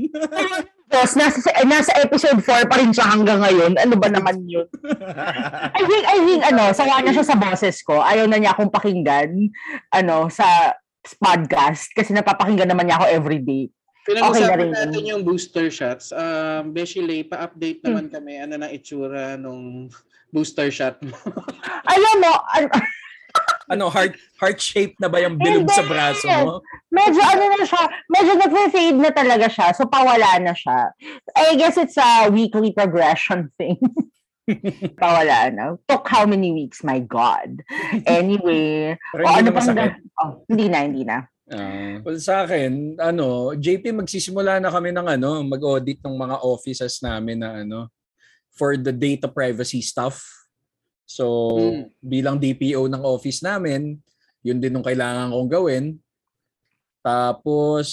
Tapos, 0.92 1.14
nasa, 1.14 1.38
nasa 1.64 1.94
episode 2.02 2.42
4 2.42 2.66
pa 2.66 2.82
rin 2.82 2.90
siya 2.90 3.06
hanggang 3.06 3.38
ngayon. 3.40 3.78
Ano 3.78 3.94
ba 3.94 4.10
naman 4.10 4.42
yun? 4.44 4.66
I 5.70 5.84
think, 5.86 6.04
I 6.04 6.18
think, 6.26 6.42
ano, 6.42 6.74
sawa 6.74 7.06
na 7.06 7.14
siya 7.14 7.22
sa 7.24 7.38
boses 7.38 7.86
ko. 7.86 8.02
Ayaw 8.02 8.26
na 8.26 8.42
niya 8.42 8.58
akong 8.58 8.74
pakinggan, 8.74 9.54
ano, 9.94 10.34
sa 10.34 10.74
podcast. 11.22 11.94
Kasi 11.94 12.10
napapakinggan 12.12 12.66
naman 12.68 12.90
niya 12.90 12.98
ako 12.98 13.06
everyday. 13.06 13.70
Okay 14.10 14.18
na 14.18 14.34
Pinag-usapan 14.34 14.70
natin 14.74 15.04
yung 15.06 15.22
booster 15.22 15.70
shots. 15.70 16.10
Um, 16.10 16.74
Beshi 16.74 17.06
Lay, 17.06 17.22
pa-update 17.22 17.86
Hmm. 17.86 17.94
naman 17.94 18.06
kami. 18.10 18.42
Ano 18.42 18.58
na 18.58 18.74
itsura 18.74 19.38
nung 19.38 19.94
booster 20.34 20.74
shot 20.74 20.98
mo? 21.06 21.14
Alam 21.86 22.16
mo, 22.18 22.32
an- 22.58 22.74
ano, 23.70 23.88
heart 23.94 24.18
heart 24.42 24.58
shape 24.58 24.98
na 24.98 25.08
ba 25.08 25.22
yung 25.22 25.38
bilog 25.38 25.70
sa 25.70 25.86
braso 25.86 26.26
mo? 26.26 26.60
medyo 26.90 27.22
ano 27.22 27.44
na 27.54 27.64
siya, 27.64 27.84
medyo 28.10 28.34
nag-fade 28.36 28.98
na 28.98 29.12
talaga 29.14 29.48
siya. 29.48 29.68
So, 29.78 29.86
pawala 29.86 30.42
na 30.42 30.58
siya. 30.58 30.90
I 31.38 31.54
guess 31.56 31.78
it's 31.78 31.98
a 31.98 32.28
weekly 32.34 32.74
progression 32.74 33.54
thing. 33.62 33.78
pawala 35.02 35.54
na. 35.54 35.78
Took 35.86 36.10
how 36.10 36.26
many 36.26 36.50
weeks? 36.50 36.82
My 36.82 36.98
God. 36.98 37.62
Anyway. 38.10 38.98
Pero 39.14 39.24
o, 39.24 39.30
hindi 39.38 39.50
ano 39.50 39.50
pang 39.54 39.70
oh, 40.26 40.32
hindi 40.50 40.66
na, 40.66 40.80
hindi 40.82 41.04
na. 41.06 41.18
Ah, 41.50 41.98
well, 42.06 42.18
sa 42.22 42.46
akin, 42.46 43.02
ano, 43.02 43.58
JP 43.58 44.06
magsisimula 44.06 44.62
na 44.62 44.70
kami 44.70 44.94
ng 44.94 45.08
ano, 45.18 45.42
mag-audit 45.42 45.98
ng 46.06 46.14
mga 46.14 46.36
offices 46.46 47.02
namin 47.02 47.42
na 47.42 47.66
ano 47.66 47.90
for 48.54 48.78
the 48.78 48.94
data 48.94 49.26
privacy 49.26 49.82
stuff. 49.82 50.22
So, 51.10 51.26
Hmm. 51.58 51.90
bilang 51.98 52.38
DPO 52.38 52.86
ng 52.86 53.02
office 53.02 53.42
namin, 53.42 53.98
yun 54.46 54.62
din 54.62 54.78
yung 54.78 54.86
kailangan 54.86 55.34
kong 55.34 55.50
gawin. 55.50 55.86
Tapos 57.02 57.88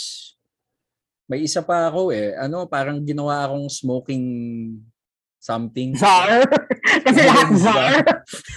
may 1.24 1.42
isa 1.48 1.64
pa 1.64 1.88
ako 1.88 2.12
eh, 2.12 2.36
ano, 2.36 2.68
parang 2.68 3.00
ginawa 3.00 3.48
akong 3.48 3.72
smoking 3.72 4.26
something. 5.40 5.96
Czar. 6.02 6.44
Kasi 7.06 7.20
lahat 7.24 7.50
czar. 7.56 7.92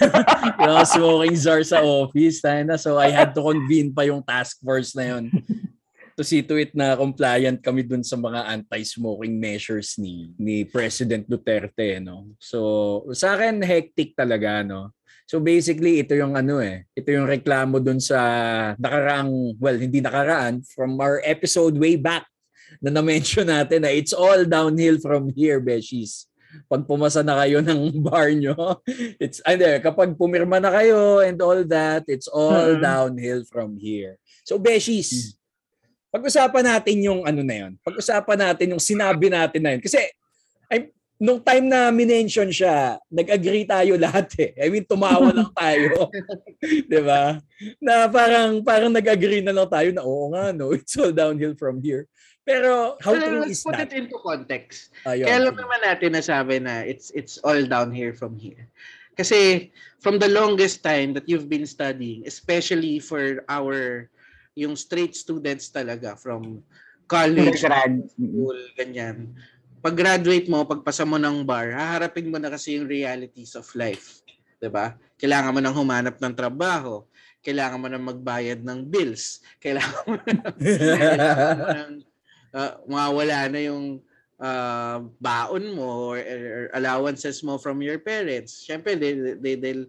yung 0.68 0.86
smoking 0.86 1.36
czar 1.40 1.60
sa 1.64 1.80
office. 1.80 2.44
tayo 2.44 2.62
na. 2.68 2.76
So 2.76 3.00
I 3.00 3.08
had 3.10 3.32
to 3.32 3.42
convene 3.42 3.90
pa 3.90 4.04
yung 4.04 4.20
task 4.20 4.60
force 4.60 4.92
na 4.92 5.16
yun 5.16 5.32
to 6.20 6.28
see 6.28 6.44
to 6.44 6.60
it 6.60 6.76
na 6.76 6.92
compliant 7.00 7.64
kami 7.64 7.80
dun 7.80 8.04
sa 8.04 8.20
mga 8.20 8.44
anti-smoking 8.60 9.40
measures 9.40 9.96
ni 9.96 10.36
ni 10.36 10.68
President 10.68 11.24
Duterte 11.24 11.96
no. 11.96 12.36
So 12.36 13.08
sa 13.16 13.40
akin 13.40 13.64
hectic 13.64 14.12
talaga 14.12 14.60
no. 14.60 14.92
So 15.24 15.40
basically 15.40 16.04
ito 16.04 16.12
yung 16.12 16.36
ano 16.36 16.60
eh, 16.60 16.84
ito 16.92 17.08
yung 17.08 17.24
reklamo 17.24 17.80
dun 17.80 18.04
sa 18.04 18.20
nakaraang 18.76 19.56
well 19.56 19.80
hindi 19.80 20.04
nakaraan 20.04 20.60
from 20.76 21.00
our 21.00 21.24
episode 21.24 21.80
way 21.80 21.96
back 21.96 22.28
na 22.84 22.92
na-mention 22.92 23.48
natin 23.48 23.88
na 23.88 23.90
it's 23.90 24.12
all 24.12 24.44
downhill 24.44 25.00
from 25.00 25.32
here, 25.32 25.56
Beshies 25.56 26.28
pag 26.66 26.82
pumasa 26.82 27.22
na 27.22 27.38
kayo 27.38 27.62
ng 27.62 27.94
bar 28.06 28.34
nyo, 28.34 28.82
it's, 29.22 29.38
ano, 29.46 29.78
kapag 29.78 30.18
pumirma 30.18 30.58
na 30.58 30.74
kayo 30.74 31.22
and 31.22 31.38
all 31.38 31.62
that, 31.62 32.02
it's 32.10 32.26
all 32.26 32.74
Mhm. 32.74 32.82
downhill 32.82 33.40
from 33.46 33.78
here. 33.78 34.18
So, 34.42 34.58
Beshies, 34.58 35.38
pag-usapan 36.10 36.64
natin 36.66 36.96
yung 37.06 37.22
ano 37.22 37.40
na 37.40 37.56
yun. 37.66 37.72
Pag-usapan 37.86 38.38
natin 38.50 38.74
yung 38.74 38.82
sinabi 38.82 39.30
natin 39.30 39.62
na 39.62 39.70
yun. 39.78 39.82
Kasi, 39.82 40.02
ay, 40.66 40.90
nung 41.20 41.38
time 41.38 41.70
na 41.70 41.94
minention 41.94 42.50
siya, 42.50 42.98
nag-agree 43.06 43.62
tayo 43.64 43.94
lahat 44.04 44.28
eh. 44.42 44.50
I 44.58 44.68
mean, 44.68 44.84
tumawa 44.84 45.30
lang 45.30 45.52
tayo. 45.54 46.10
'Di 46.90 47.00
ba? 47.04 47.38
Na 47.78 48.10
parang, 48.10 48.58
parang 48.66 48.90
nag-agree 48.90 49.44
na 49.44 49.54
lang 49.54 49.70
tayo 49.70 49.88
na, 49.94 50.02
oo 50.02 50.34
nga, 50.34 50.50
no, 50.50 50.72
it's 50.76 50.98
all 50.98 51.14
downhill 51.14 51.54
from 51.54 51.78
here. 51.78 52.10
Pero, 52.42 52.98
how 52.98 53.14
Pero 53.14 53.26
true 53.30 53.40
let's 53.46 53.60
is 53.60 53.62
put 53.62 53.78
that? 53.78 53.92
it 53.92 53.94
into 53.94 54.18
context. 54.18 54.90
Ayun. 55.06 55.28
Kaya 55.28 55.36
alam 55.38 55.54
naman 55.54 55.80
natin 55.86 56.10
na 56.16 56.22
sabi 56.24 56.58
na 56.58 56.82
it's 56.82 57.14
it's 57.14 57.38
all 57.46 57.62
down 57.68 57.94
here 57.94 58.10
from 58.10 58.34
here. 58.34 58.66
Kasi 59.14 59.70
from 60.00 60.16
the 60.16 60.32
longest 60.32 60.80
time 60.80 61.12
that 61.12 61.28
you've 61.28 61.52
been 61.52 61.68
studying, 61.68 62.24
especially 62.24 62.98
for 62.98 63.44
our 63.46 64.08
yung 64.54 64.74
straight 64.74 65.14
students 65.14 65.70
talaga 65.70 66.18
from 66.18 66.62
college, 67.10 67.62
Undergrad. 67.66 68.06
school, 68.10 68.58
ganyan. 68.78 69.34
Pag 69.80 69.96
graduate 69.96 70.46
mo, 70.46 70.62
pagpasa 70.68 71.02
mo 71.08 71.16
ng 71.16 71.42
bar, 71.42 71.72
haharapin 71.72 72.28
mo 72.28 72.36
na 72.36 72.52
kasi 72.52 72.76
yung 72.76 72.86
realities 72.86 73.56
of 73.56 73.66
life. 73.74 74.20
'Di 74.60 74.68
ba? 74.68 74.94
Kailangan 75.16 75.52
mo 75.56 75.58
nang 75.58 75.76
humanap 75.76 76.16
ng 76.20 76.34
trabaho. 76.36 77.02
Kailangan 77.40 77.80
mo 77.80 77.88
nang 77.88 78.04
magbayad 78.04 78.60
ng 78.60 78.84
bills. 78.84 79.40
Kailangan 79.56 80.02
mo 80.06 80.12
kailangan 80.60 81.56
mo 81.56 81.66
nang 81.72 81.94
uh, 82.52 82.72
mawawala 82.84 83.48
na 83.48 83.60
yung 83.64 84.04
uh, 84.36 84.98
baon 85.20 85.64
mo 85.72 86.16
or, 86.16 86.20
or 86.20 86.62
allowances 86.76 87.40
mo 87.40 87.56
from 87.56 87.80
your 87.80 88.00
parents. 88.00 88.64
Siyempre, 88.68 88.96
they, 88.96 89.36
they, 89.40 89.54
they'll, 89.56 89.88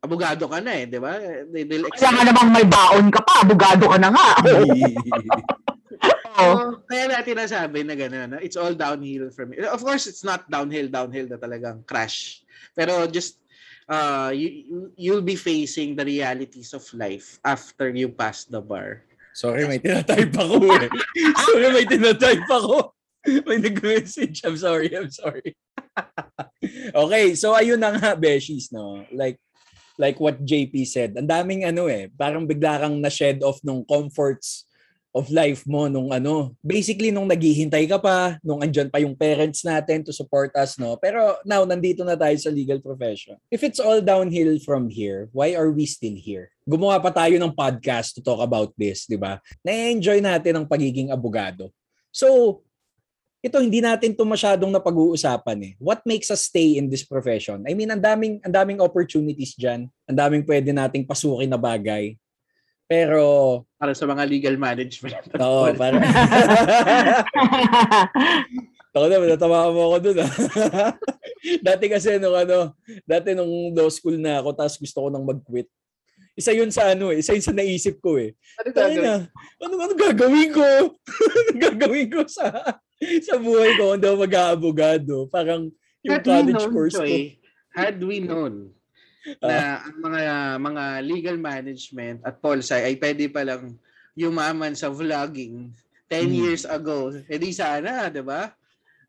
abogado 0.00 0.48
ka 0.48 0.58
na 0.64 0.72
eh, 0.80 0.84
di 0.88 0.98
ba? 0.98 1.20
They, 1.52 1.64
they'll 1.68 1.88
Kaya 1.92 2.10
nga 2.16 2.24
namang 2.32 2.50
may 2.56 2.66
baon 2.66 3.12
ka 3.12 3.20
pa, 3.20 3.44
abogado 3.44 3.84
ka 3.86 3.98
na 4.00 4.10
nga. 4.12 4.28
Oo. 6.40 6.80
So, 6.80 6.80
kaya 6.88 7.04
natin 7.12 7.36
nasabi 7.36 7.84
na 7.84 7.92
gano'n, 7.92 8.28
na 8.32 8.38
it's 8.40 8.56
all 8.56 8.72
downhill 8.72 9.28
from 9.28 9.52
it. 9.52 9.68
Of 9.68 9.84
course, 9.84 10.08
it's 10.08 10.24
not 10.24 10.48
downhill, 10.48 10.88
downhill 10.88 11.28
na 11.28 11.36
talagang 11.36 11.84
crash. 11.84 12.40
Pero 12.72 13.04
just, 13.12 13.36
uh, 13.90 14.32
you, 14.32 14.88
you'll 14.96 15.26
be 15.26 15.36
facing 15.36 15.96
the 15.96 16.06
realities 16.06 16.72
of 16.72 16.86
life 16.96 17.36
after 17.44 17.92
you 17.92 18.08
pass 18.08 18.48
the 18.48 18.62
bar. 18.62 19.04
Sorry, 19.36 19.68
may 19.68 19.78
tinatype 19.78 20.34
ako 20.34 20.64
eh. 20.74 20.88
Sorry, 21.46 21.68
may 21.70 21.86
tinatype 21.86 22.48
ako. 22.48 22.96
May 23.46 23.60
nag-message. 23.60 24.42
I'm 24.48 24.56
sorry, 24.56 24.90
I'm 24.96 25.12
sorry. 25.12 25.52
okay, 27.04 27.36
so 27.36 27.52
ayun 27.52 27.78
na 27.78 27.92
nga, 27.94 28.16
Beshies, 28.16 28.72
no? 28.72 29.04
Like, 29.12 29.36
like 30.00 30.16
what 30.16 30.40
JP 30.40 30.88
said, 30.88 31.12
ang 31.20 31.28
daming 31.28 31.68
ano 31.68 31.84
eh, 31.92 32.08
parang 32.16 32.48
bigla 32.48 32.80
kang 32.80 32.96
na-shed 33.04 33.44
off 33.44 33.60
nung 33.60 33.84
comforts 33.84 34.64
of 35.10 35.26
life 35.28 35.66
mo 35.66 35.90
nung 35.90 36.14
ano. 36.14 36.54
Basically, 36.62 37.10
nung 37.10 37.26
naghihintay 37.26 37.84
ka 37.90 37.98
pa, 37.98 38.38
nung 38.40 38.62
andyan 38.62 38.88
pa 38.88 39.02
yung 39.02 39.18
parents 39.18 39.66
natin 39.66 40.06
to 40.06 40.14
support 40.14 40.54
us, 40.54 40.78
no? 40.78 40.94
Pero 40.96 41.36
now, 41.42 41.66
nandito 41.66 42.06
na 42.06 42.14
tayo 42.14 42.34
sa 42.38 42.48
legal 42.48 42.78
profession. 42.78 43.34
If 43.50 43.66
it's 43.66 43.82
all 43.82 43.98
downhill 44.00 44.56
from 44.62 44.86
here, 44.86 45.26
why 45.34 45.58
are 45.58 45.68
we 45.68 45.84
still 45.84 46.14
here? 46.14 46.54
Gumawa 46.62 47.02
pa 47.02 47.10
tayo 47.10 47.34
ng 47.36 47.52
podcast 47.52 48.14
to 48.16 48.22
talk 48.22 48.38
about 48.38 48.70
this, 48.78 49.04
di 49.10 49.18
ba? 49.18 49.42
Na-enjoy 49.66 50.22
natin 50.22 50.62
ang 50.62 50.66
pagiging 50.70 51.10
abogado. 51.10 51.74
So, 52.14 52.62
ito 53.40 53.56
hindi 53.56 53.80
natin 53.80 54.12
to 54.12 54.28
masyadong 54.28 54.68
napag-uusapan 54.68 55.58
eh. 55.64 55.72
What 55.80 56.04
makes 56.04 56.28
us 56.28 56.44
stay 56.44 56.76
in 56.76 56.92
this 56.92 57.08
profession? 57.08 57.64
I 57.64 57.72
mean, 57.72 57.88
ang 57.88 58.04
daming 58.04 58.36
ang 58.44 58.52
daming 58.52 58.84
opportunities 58.84 59.56
diyan. 59.56 59.88
Ang 59.88 60.16
daming 60.16 60.44
pwede 60.44 60.76
nating 60.76 61.08
pasukin 61.08 61.48
na 61.48 61.56
bagay. 61.56 62.20
Pero 62.84 63.64
Para 63.80 63.96
sa 63.96 64.04
mga 64.04 64.28
legal 64.28 64.60
management. 64.60 65.32
Oo, 65.40 65.72
parang... 65.72 66.04
Ako 68.90 69.06
na, 69.06 69.22
natama 69.22 69.70
mo 69.70 69.94
ako 69.94 69.98
dun 70.02 70.18
ah. 70.18 70.32
dati 71.70 71.86
kasi 71.86 72.18
nung 72.18 72.34
ano, 72.34 72.74
dati 73.06 73.38
nung 73.38 73.70
law 73.70 73.86
school 73.86 74.18
na 74.18 74.42
ako, 74.42 74.50
tapos 74.50 74.82
gusto 74.82 75.06
ko 75.06 75.08
nang 75.14 75.22
mag-quit. 75.22 75.70
Isa 76.34 76.50
yun 76.50 76.74
sa 76.74 76.90
ano 76.90 77.14
eh, 77.14 77.22
isa 77.22 77.30
yun 77.30 77.46
sa 77.46 77.54
naisip 77.54 78.02
ko 78.02 78.18
eh. 78.18 78.34
Ano 78.58 78.74
gagawin? 78.74 78.98
na, 78.98 79.14
ano, 79.62 79.74
ano 79.78 79.94
gagawin 79.94 80.50
ko? 80.50 80.66
ano 81.06 81.50
gagawin 81.54 82.08
ko 82.10 82.26
sa 82.26 82.50
sa 83.26 83.36
buhay 83.36 83.74
ko 83.74 83.92
kung 83.92 84.02
daw 84.02 84.14
mag-aabogado? 84.14 85.26
Parang 85.26 85.72
yung 86.00 86.12
But 86.16 86.24
college 86.24 86.56
you 86.56 86.68
know, 86.68 86.72
course 86.72 86.94
ko. 86.94 87.04
Joy, 87.04 87.36
had 87.72 87.96
we 87.98 88.20
known 88.20 88.72
na 89.44 89.84
ang 89.84 89.96
mga 90.00 90.22
mga 90.58 90.84
legal 91.04 91.36
management 91.36 92.24
at 92.24 92.40
Polsai 92.40 92.84
ay 92.84 92.96
pwede 92.96 93.28
palang 93.28 93.76
yumaman 94.16 94.72
sa 94.72 94.88
vlogging 94.88 95.68
10 96.08 96.26
Hmm. 96.26 96.34
years 96.34 96.64
ago, 96.64 97.12
edi 97.28 97.52
sana, 97.52 98.08
'di 98.08 98.24
ba? 98.24 98.50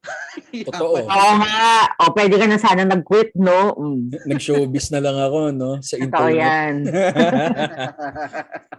Totoo. 0.66 0.98
Oo 0.98 1.34
nga. 1.38 1.86
O, 2.02 2.10
pwede 2.12 2.34
ka 2.36 2.50
na 2.50 2.58
sana 2.58 2.82
nag-quit, 2.82 3.38
no? 3.38 3.78
Mm. 3.78 4.10
Nag-showbiz 4.26 4.90
na 4.90 4.98
lang 4.98 5.14
ako, 5.14 5.54
no? 5.54 5.78
Sa 5.78 5.94
Totoo 5.94 6.26
internet. 6.26 6.42
yan. 6.42 6.74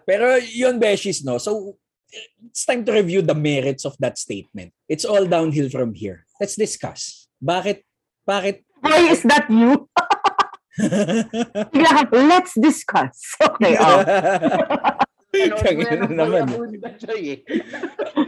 Pero 0.02 0.34
yun, 0.42 0.82
Beshies, 0.82 1.22
no? 1.22 1.38
So, 1.38 1.78
it's 2.46 2.64
time 2.64 2.84
to 2.84 2.92
review 2.92 3.22
the 3.22 3.34
merits 3.34 3.84
of 3.84 3.96
that 3.98 4.18
statement. 4.18 4.72
It's 4.88 5.04
all 5.04 5.26
downhill 5.26 5.68
from 5.70 5.94
here. 5.94 6.26
Let's 6.40 6.56
discuss. 6.56 7.28
Bakit, 7.42 7.82
bakit, 8.28 8.64
Why 8.80 9.08
is 9.10 9.22
that 9.24 9.48
you? 9.50 9.88
Bigla 11.72 11.92
ka, 12.08 12.16
let's 12.16 12.54
discuss. 12.58 13.36
Okay, 13.40 13.76
oh. 13.78 14.02
Tangina 15.32 16.08
na 16.08 16.24
naman. 16.28 16.48
eh. 17.16 17.40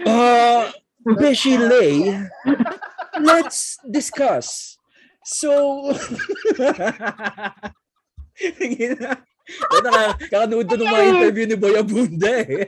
Uh, 0.08 0.72
Beshi 1.20 1.56
Lay, 1.60 2.16
let's 3.20 3.76
discuss. 3.84 4.78
So, 5.24 5.92
Naka, 9.84 10.16
kakanood 10.28 10.64
ng 10.64 10.88
mga 10.88 11.04
interview 11.12 11.44
ni 11.44 11.56
Boy 11.60 11.76
Abunda 11.76 12.32
eh. 12.44 12.64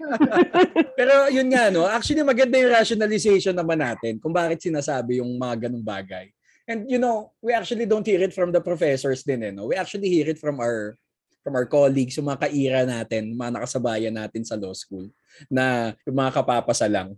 Pero 0.92 1.32
yun 1.32 1.48
nga, 1.48 1.72
no? 1.72 1.88
Actually, 1.88 2.20
maganda 2.20 2.60
yung 2.60 2.72
rationalization 2.72 3.56
naman 3.56 3.80
natin 3.80 4.20
kung 4.20 4.32
bakit 4.32 4.60
sinasabi 4.60 5.24
yung 5.24 5.40
mga 5.40 5.68
ganung 5.68 5.84
bagay. 5.84 6.28
And 6.68 6.84
you 6.90 7.00
know, 7.00 7.32
we 7.40 7.56
actually 7.56 7.86
don't 7.88 8.04
hear 8.04 8.20
it 8.20 8.34
from 8.36 8.52
the 8.52 8.60
professors 8.60 9.24
din 9.24 9.40
eh, 9.40 9.52
no? 9.54 9.70
We 9.70 9.78
actually 9.78 10.12
hear 10.12 10.28
it 10.28 10.36
from 10.36 10.60
our 10.60 10.98
from 11.46 11.54
our 11.54 11.70
colleagues, 11.70 12.18
yung 12.18 12.26
mga 12.26 12.42
kaira 12.50 12.82
natin, 12.82 13.38
mga 13.38 13.54
nakasabayan 13.54 14.10
natin 14.10 14.42
sa 14.42 14.58
law 14.58 14.74
school, 14.74 15.06
na 15.46 15.94
yung 16.02 16.18
mga 16.18 16.42
kapapasa 16.42 16.90
lang. 16.90 17.14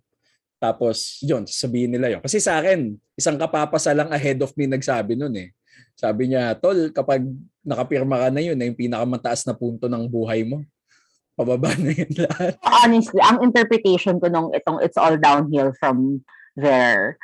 Tapos, 0.60 1.16
yun, 1.24 1.48
sabihin 1.48 1.96
nila 1.96 2.12
yun. 2.12 2.20
Kasi 2.20 2.36
sa 2.36 2.60
akin, 2.60 2.92
isang 3.16 3.40
kapapasa 3.40 3.96
lang 3.96 4.12
ahead 4.12 4.36
of 4.44 4.52
me 4.52 4.68
nagsabi 4.68 5.16
nun 5.16 5.32
eh. 5.32 5.48
Sabi 5.96 6.28
niya, 6.28 6.52
Tol, 6.60 6.92
kapag 6.92 7.24
nakapirma 7.68 8.16
ka 8.25 8.28
na 8.32 8.40
yun, 8.40 8.56
na 8.56 8.64
yung 8.64 8.78
pinakamataas 8.78 9.44
na 9.44 9.52
punto 9.52 9.84
ng 9.87 10.08
buhay 10.08 10.48
mo, 10.48 10.64
pababa 11.37 11.76
na 11.76 11.92
yun 11.92 12.08
lahat. 12.25 12.56
honestly, 12.64 13.20
ang 13.20 13.44
interpretation 13.44 14.16
ko 14.16 14.32
nung 14.32 14.48
itong 14.56 14.80
It's 14.80 14.96
All 14.96 15.20
Downhill 15.20 15.76
from 15.76 16.25
there, 16.56 17.20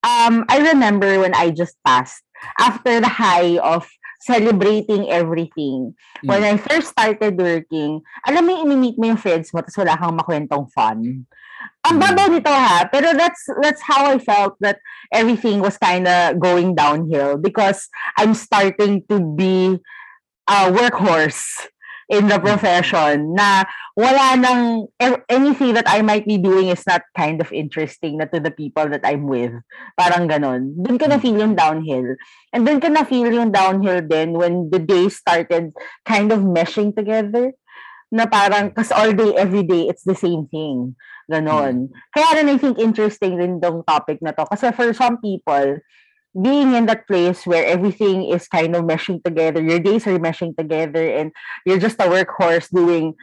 um, 0.00 0.48
I 0.48 0.72
remember 0.72 1.20
when 1.20 1.36
I 1.36 1.52
just 1.52 1.76
passed, 1.84 2.24
after 2.58 2.98
the 2.98 3.12
high 3.12 3.60
of 3.60 3.86
celebrating 4.22 5.10
everything, 5.10 5.94
when 6.22 6.42
I 6.42 6.56
first 6.56 6.94
started 6.94 7.38
working, 7.38 8.02
alam 8.26 8.46
mo 8.46 8.50
yung 8.54 8.70
imi-meet 8.70 8.96
mo 8.98 9.14
yung 9.14 9.20
friends 9.20 9.50
mo, 9.50 9.62
tapos 9.62 9.78
wala 9.82 9.98
kang 9.98 10.18
makwentong 10.18 10.66
fun. 10.70 11.26
Ang 11.82 11.98
Mm. 11.98 12.02
babaw 12.06 12.26
nito 12.30 12.52
ha, 12.52 12.86
pero 12.86 13.10
that's 13.14 13.42
that's 13.58 13.82
how 13.82 14.06
I 14.06 14.22
felt 14.22 14.54
that 14.62 14.78
everything 15.10 15.58
was 15.58 15.74
kind 15.78 16.06
of 16.06 16.38
going 16.38 16.78
downhill 16.78 17.36
because 17.38 17.90
I'm 18.14 18.38
starting 18.38 19.02
to 19.10 19.18
be 19.18 19.82
a 20.46 20.70
workhorse 20.70 21.42
in 22.12 22.28
the 22.28 22.36
profession 22.36 23.32
na 23.32 23.64
wala 23.96 24.36
nang 24.36 24.84
e- 25.00 25.24
anything 25.32 25.72
that 25.72 25.88
I 25.88 26.02
might 26.04 26.28
be 26.28 26.36
doing 26.36 26.68
is 26.68 26.84
not 26.84 27.02
kind 27.16 27.40
of 27.40 27.48
interesting 27.50 28.18
na 28.20 28.28
to 28.30 28.38
the 28.38 28.52
people 28.52 28.84
that 28.92 29.00
I'm 29.02 29.24
with. 29.26 29.54
Parang 29.96 30.28
ganon. 30.28 30.76
Doon 30.76 30.98
ko 31.00 31.08
na 31.08 31.16
feel 31.18 31.40
yung 31.40 31.56
downhill. 31.56 32.14
And 32.52 32.68
doon 32.68 32.84
ko 32.84 32.92
na 32.92 33.08
feel 33.08 33.32
yung 33.32 33.50
downhill 33.50 34.04
din 34.04 34.36
when 34.36 34.68
the 34.68 34.78
days 34.82 35.16
started 35.16 35.72
kind 36.04 36.30
of 36.30 36.44
meshing 36.44 36.92
together 36.92 37.56
na 38.12 38.28
parang, 38.28 38.76
kasi 38.76 38.92
all 38.92 39.16
day, 39.16 39.32
every 39.40 39.64
day, 39.64 39.88
it's 39.88 40.04
the 40.04 40.18
same 40.18 40.44
thing. 40.52 40.92
Ganon. 41.32 41.88
Kaya 42.12 42.36
rin 42.36 42.52
I 42.52 42.60
think 42.60 42.76
interesting 42.76 43.40
rin 43.40 43.56
tong 43.56 43.80
topic 43.88 44.20
na 44.20 44.36
to. 44.36 44.44
Kasi 44.44 44.68
for 44.76 44.92
some 44.92 45.16
people, 45.24 45.80
being 46.36 46.76
in 46.76 46.84
that 46.86 47.08
place 47.08 47.44
where 47.48 47.64
everything 47.64 48.28
is 48.28 48.48
kind 48.48 48.76
of 48.76 48.84
meshing 48.84 49.24
together, 49.24 49.60
your 49.60 49.80
days 49.80 50.04
are 50.04 50.20
meshing 50.20 50.52
together, 50.56 51.04
and 51.04 51.32
you're 51.64 51.80
just 51.80 52.00
a 52.00 52.08
workhorse 52.08 52.68
doing 52.68 53.16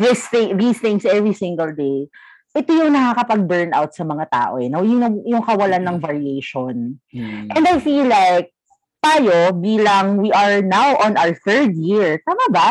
this 0.00 0.26
thing, 0.28 0.56
these 0.56 0.80
things 0.80 1.04
every 1.04 1.32
single 1.32 1.72
day. 1.72 2.08
Ito 2.56 2.72
yung 2.72 2.96
nakakapag-burn 2.96 3.76
out 3.76 3.92
sa 3.92 4.02
mga 4.08 4.24
tao 4.32 4.56
eh. 4.56 4.72
No? 4.72 4.80
Yung, 4.80 5.22
yung 5.28 5.44
kawalan 5.44 5.84
ng 5.84 5.98
variation. 6.00 6.96
Mm. 7.12 7.52
And 7.52 7.64
I 7.68 7.76
feel 7.78 8.08
like 8.08 8.50
tayo 8.98 9.54
bilang 9.54 10.18
we 10.18 10.32
are 10.34 10.60
now 10.60 10.96
on 10.98 11.14
our 11.16 11.36
third 11.46 11.76
year, 11.78 12.18
tama 12.26 12.46
ba? 12.50 12.68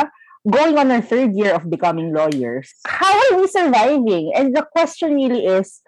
Going 0.48 0.80
on 0.80 0.92
our 0.96 1.04
third 1.04 1.36
year 1.36 1.52
of 1.52 1.68
becoming 1.68 2.16
lawyers. 2.16 2.72
How 2.88 3.12
are 3.12 3.36
we 3.36 3.52
surviving? 3.52 4.32
And 4.32 4.56
the 4.56 4.64
question 4.64 5.16
really 5.20 5.44
is, 5.44 5.84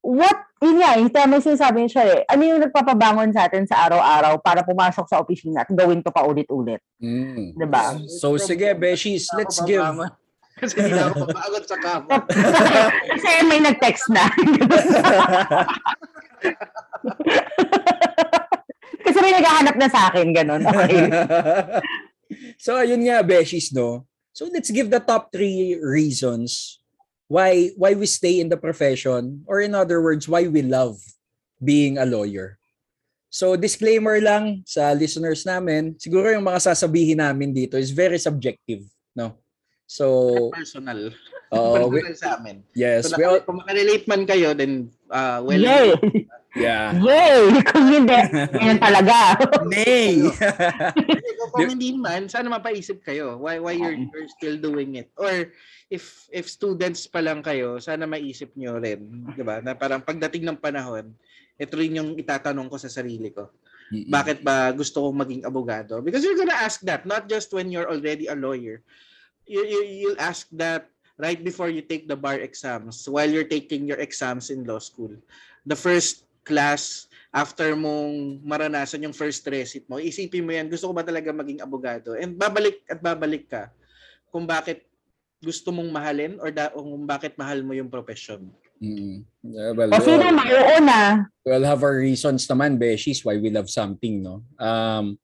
what, 0.00 0.32
yun 0.64 0.80
nga, 0.80 0.96
yung 0.96 1.12
tama 1.12 1.36
yung 1.36 1.44
sinasabi 1.44 1.84
niya 1.84 2.02
eh, 2.08 2.24
ano 2.24 2.42
yung 2.48 2.64
nagpapabangon 2.64 3.36
sa 3.36 3.44
atin 3.44 3.68
sa 3.68 3.84
araw-araw 3.84 4.40
para 4.40 4.64
pumasok 4.64 5.04
sa 5.12 5.20
opisina 5.20 5.68
at 5.68 5.70
gawin 5.70 6.00
to 6.00 6.08
pa 6.08 6.24
ulit-ulit? 6.24 6.80
Mm. 7.04 7.52
Diba? 7.60 8.00
So 8.08 8.40
sige, 8.40 8.72
Beshies, 8.72 9.28
let's 9.36 9.60
give 9.68 9.84
Kasi 10.58 10.74
hindi 10.74 10.96
na 10.96 11.12
ako 11.12 11.30
mapagod 11.30 11.64
sa 11.70 11.76
kama. 11.78 12.18
Kasi 13.14 13.28
may 13.46 13.60
nag-text 13.62 14.10
na. 14.10 14.26
Kasi 19.06 19.18
may 19.22 19.32
naghahanap 19.38 19.76
na 19.78 19.88
sa 19.92 20.10
akin, 20.10 20.26
ganun. 20.34 20.66
Okay. 20.66 21.06
so 22.56 22.76
ayun 22.76 23.04
nga, 23.08 23.24
Beshies, 23.24 23.72
no? 23.74 24.06
So 24.32 24.46
let's 24.52 24.70
give 24.70 24.88
the 24.88 25.02
top 25.02 25.32
three 25.34 25.74
reasons 25.82 26.78
why 27.26 27.74
why 27.76 27.92
we 27.92 28.06
stay 28.08 28.40
in 28.40 28.48
the 28.48 28.56
profession 28.56 29.44
or 29.44 29.60
in 29.60 29.74
other 29.74 30.00
words, 30.00 30.30
why 30.30 30.46
we 30.48 30.62
love 30.62 30.96
being 31.58 31.98
a 31.98 32.06
lawyer. 32.06 32.56
So 33.28 33.58
disclaimer 33.60 34.22
lang 34.24 34.64
sa 34.64 34.96
listeners 34.96 35.44
namin, 35.44 36.00
siguro 36.00 36.32
yung 36.32 36.46
mga 36.46 36.72
sasabihin 36.72 37.20
namin 37.20 37.52
dito 37.52 37.76
is 37.76 37.92
very 37.92 38.16
subjective, 38.16 38.86
no? 39.12 39.36
So, 39.88 40.48
Personal. 40.52 41.12
uh, 41.52 41.84
we, 41.92 42.04
Personal 42.04 42.16
sa 42.16 42.28
amin. 42.36 42.60
yes, 42.76 43.08
So, 43.08 43.16
we 43.16 43.24
all, 43.24 43.40
kung 43.40 43.60
makarelate 43.64 44.04
man 44.04 44.28
kayo, 44.28 44.52
then, 44.52 44.92
uh, 45.08 45.40
well, 45.40 45.56
Yay! 45.56 45.96
Yeah. 46.58 46.92
Yay! 46.98 47.42
Kung 47.70 47.86
hindi, 47.86 48.18
yan 48.66 48.78
talaga. 48.82 49.38
Nay! 49.66 50.26
kung 51.54 51.68
hindi 51.74 51.96
man, 51.96 52.28
sana 52.28 52.52
mapaisip 52.52 53.00
kayo 53.00 53.40
why 53.40 53.56
why 53.56 53.72
you're, 53.72 53.96
you're 53.96 54.28
still 54.28 54.60
doing 54.60 55.00
it. 55.00 55.08
Or 55.16 55.48
if 55.88 56.28
if 56.28 56.44
students 56.44 57.08
pa 57.08 57.24
lang 57.24 57.40
kayo, 57.40 57.80
sana 57.80 58.04
maisip 58.04 58.52
nyo 58.52 58.76
rin, 58.76 59.32
'di 59.32 59.42
ba? 59.42 59.64
Na 59.64 59.72
parang 59.72 60.04
pagdating 60.04 60.44
ng 60.44 60.60
panahon, 60.60 61.16
ito 61.56 61.74
rin 61.74 61.96
yung 61.96 62.10
itatanong 62.20 62.68
ko 62.68 62.76
sa 62.76 62.92
sarili 62.92 63.32
ko. 63.32 63.48
Bakit 63.88 64.44
ba 64.44 64.68
gusto 64.76 65.00
kong 65.00 65.16
maging 65.16 65.42
abogado? 65.48 66.04
Because 66.04 66.20
you're 66.20 66.36
gonna 66.36 66.56
ask 66.56 66.84
that, 66.84 67.08
not 67.08 67.24
just 67.24 67.48
when 67.56 67.72
you're 67.72 67.88
already 67.88 68.28
a 68.28 68.36
lawyer. 68.36 68.84
You, 69.48 69.64
you, 69.64 69.80
you'll 69.88 70.20
ask 70.20 70.44
that 70.60 70.92
right 71.16 71.40
before 71.40 71.72
you 71.72 71.80
take 71.80 72.04
the 72.04 72.16
bar 72.16 72.36
exams, 72.36 73.08
while 73.08 73.28
you're 73.28 73.48
taking 73.48 73.88
your 73.88 73.96
exams 73.96 74.52
in 74.52 74.68
law 74.68 74.78
school. 74.78 75.16
The 75.64 75.76
first 75.76 76.27
class, 76.48 77.04
after 77.28 77.76
mong 77.76 78.40
maranasan 78.40 79.04
yung 79.04 79.12
first 79.12 79.44
recit 79.44 79.84
mo, 79.84 80.00
isipin 80.00 80.48
mo 80.48 80.56
yan, 80.56 80.72
gusto 80.72 80.88
ko 80.88 80.96
ba 80.96 81.04
talaga 81.04 81.28
maging 81.28 81.60
abogado? 81.60 82.16
And 82.16 82.32
babalik 82.34 82.80
at 82.88 83.04
babalik 83.04 83.52
ka 83.52 83.68
kung 84.32 84.48
bakit 84.48 84.88
gusto 85.38 85.68
mong 85.70 85.92
mahalin 85.92 86.40
or 86.40 86.48
da, 86.48 86.72
o 86.72 86.80
kung 86.82 87.04
bakit 87.04 87.36
mahal 87.36 87.60
mo 87.60 87.76
yung 87.76 87.92
profession. 87.92 88.48
Mm. 88.80 89.22
Yeah, 89.44 89.70
well, 89.76 89.90
Kasi 89.92 90.08
we 90.08 90.16
all- 90.16 90.24
naman, 90.24 90.46
oo 90.50 90.76
na. 90.80 91.00
we 91.44 91.50
all 91.52 91.68
have 91.68 91.84
our 91.84 92.00
reasons 92.00 92.48
naman, 92.48 92.80
Beshies, 92.80 93.20
why 93.22 93.36
we 93.36 93.52
love 93.52 93.68
something, 93.68 94.24
no? 94.24 94.42
Um, 94.56 95.20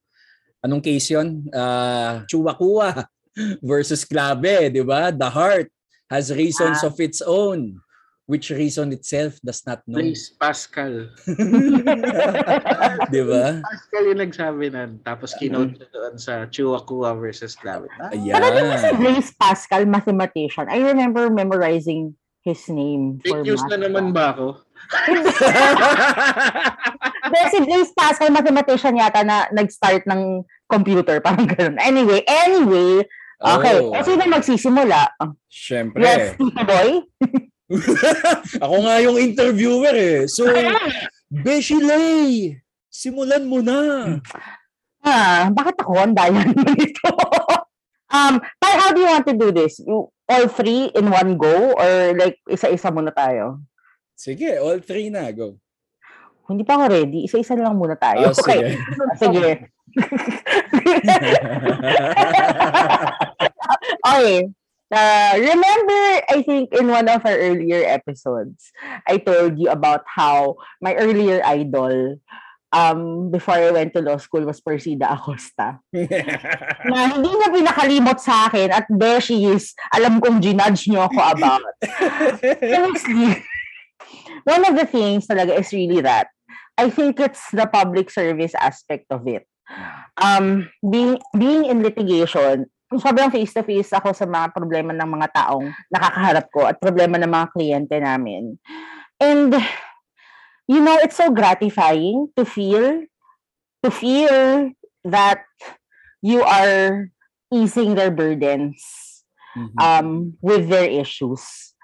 anong 0.61 0.85
case 0.85 1.09
yun? 1.11 1.49
Uh, 1.51 2.23
Chuwakua 2.29 3.09
versus 3.65 4.05
Klabe, 4.05 4.69
di 4.71 4.85
ba? 4.85 5.09
The 5.11 5.31
heart 5.31 5.73
has 6.07 6.31
reasons 6.31 6.85
of 6.85 6.95
its 7.01 7.19
own, 7.25 7.81
which 8.25 8.49
reason 8.49 8.93
itself 8.93 9.37
does 9.45 9.61
not 9.69 9.85
know. 9.85 10.01
Blaise 10.01 10.33
Pascal. 10.41 11.13
di 13.13 13.23
ba? 13.25 13.61
Pascal 13.61 14.05
yung 14.09 14.21
nagsabi 14.25 14.73
nun. 14.73 14.91
Tapos 15.05 15.37
kinote 15.37 15.77
siya 15.77 15.89
doon 15.93 16.17
sa 16.17 16.49
Chihuahua 16.49 17.13
versus 17.21 17.53
Clavet. 17.57 17.93
Ah, 18.01 18.09
Pero 18.13 18.47
di 18.49 18.63
ba 18.65 18.77
si 18.81 18.89
Ayan. 18.89 18.97
Blaise 18.97 19.33
Pascal, 19.37 19.85
mathematician, 19.85 20.73
I 20.73 20.81
remember 20.81 21.29
memorizing 21.29 22.17
his 22.45 22.61
name 22.69 23.21
for 23.25 23.41
fake 23.41 23.49
news 23.49 23.65
na 23.69 23.77
naman 23.81 24.13
ba 24.13 24.37
ako? 24.37 24.47
Pero 27.33 27.45
si 27.49 27.59
Blaise 27.65 27.93
Pascal, 27.97 28.29
mathematician 28.33 29.01
yata 29.01 29.25
na 29.25 29.49
nag-start 29.53 30.05
ng 30.09 30.45
computer, 30.69 31.21
parang 31.25 31.49
ganun. 31.49 31.81
Anyway, 31.81 32.21
anyway, 32.29 33.01
okay. 33.41 33.77
Oh, 33.81 33.93
Kasi 33.97 34.17
na 34.17 34.29
magsisimula. 34.29 35.09
Siyempre. 35.49 36.05
Yes, 36.05 36.37
Tito 36.37 36.63
Boy. 36.69 37.05
Ako 38.65 38.77
nga 38.85 38.95
yung 39.03 39.17
interviewer 39.19 39.95
eh. 39.95 40.19
So, 40.31 40.47
Beshi 41.31 41.79
Lay, 41.83 42.55
simulan 42.91 43.45
mo 43.47 43.59
na. 43.61 44.19
Ah, 45.05 45.53
bakit 45.53 45.77
ako? 45.85 46.01
Ang 46.01 46.17
daya 46.17 46.33
naman 46.49 46.75
ito. 46.81 47.13
um, 48.09 48.41
Pai, 48.57 48.75
how 48.81 48.91
do 48.95 49.05
you 49.05 49.11
want 49.13 49.27
to 49.29 49.37
do 49.37 49.53
this? 49.53 49.77
You, 49.85 50.09
all 50.25 50.49
three 50.49 50.89
in 50.97 51.13
one 51.13 51.37
go? 51.37 51.77
Or 51.77 52.17
like, 52.17 52.41
isa-isa 52.49 52.89
muna 52.89 53.13
tayo? 53.13 53.61
Sige, 54.17 54.57
all 54.57 54.81
three 54.81 55.13
na. 55.13 55.29
Go. 55.35 55.61
Hindi 56.49 56.65
pa 56.65 56.81
ako 56.81 56.85
ready. 56.89 57.29
Isa-isa 57.29 57.53
lang 57.57 57.77
muna 57.77 58.01
tayo. 58.01 58.33
Oh, 58.33 58.37
okay. 58.41 58.49
sige. 58.49 58.69
Sige. 59.21 59.51
okay. 64.09 64.39
Uh, 64.95 65.35
remember, 65.35 66.03
I 66.31 66.43
think 66.47 66.71
in 66.71 66.87
one 66.87 67.09
of 67.11 67.27
our 67.27 67.35
earlier 67.35 67.83
episodes, 67.83 68.71
I 69.09 69.19
told 69.19 69.59
you 69.59 69.69
about 69.71 70.07
how 70.07 70.55
my 70.81 70.95
earlier 70.95 71.43
idol 71.43 72.23
um, 72.71 73.31
before 73.31 73.55
I 73.55 73.71
went 73.71 73.95
to 73.95 74.03
law 74.03 74.19
school 74.19 74.47
was 74.47 74.61
Persida 74.61 75.11
Acosta. 75.11 75.79
na 76.91 76.99
hindi 77.11 77.31
niya 77.31 77.49
pinakalimot 77.51 78.19
sa 78.23 78.47
akin 78.51 78.71
at 78.71 78.87
there 78.91 79.23
she 79.23 79.47
is. 79.47 79.75
Alam 79.95 80.19
kong 80.19 80.43
ginudge 80.43 80.87
niyo 80.91 81.07
ako 81.07 81.19
about. 81.23 81.63
Honestly, 82.63 83.43
one 84.51 84.63
of 84.67 84.75
the 84.79 84.87
things 84.87 85.27
talaga 85.27 85.59
is 85.59 85.71
really 85.75 86.03
that. 86.03 86.31
I 86.75 86.91
think 86.91 87.23
it's 87.23 87.51
the 87.55 87.71
public 87.71 88.11
service 88.11 88.55
aspect 88.59 89.07
of 89.11 89.27
it. 89.31 89.47
Um, 90.19 90.69
being, 90.83 91.23
being 91.39 91.65
in 91.71 91.83
litigation, 91.87 92.67
sobrang 92.99 93.31
face-to-face 93.31 93.93
ako 93.97 94.13
sa 94.13 94.27
mga 94.27 94.53
problema 94.55 94.93
ng 94.93 95.09
mga 95.09 95.29
taong 95.33 95.71
nakakaharap 95.91 96.47
ko 96.51 96.61
at 96.69 96.77
problema 96.81 97.17
ng 97.21 97.31
mga 97.31 97.47
kliyente 97.55 97.97
namin. 98.01 98.59
And, 99.23 99.55
you 100.67 100.81
know, 100.83 100.99
it's 101.01 101.17
so 101.17 101.31
gratifying 101.31 102.29
to 102.37 102.45
feel, 102.45 103.07
to 103.83 103.89
feel 103.91 104.71
that 105.05 105.45
you 106.25 106.43
are 106.43 107.13
easing 107.53 107.95
their 107.95 108.11
burdens 108.11 108.81
Mhm. 109.55 109.79
um, 109.79 110.09
with 110.43 110.67
their 110.67 110.91
issues. 110.91 111.75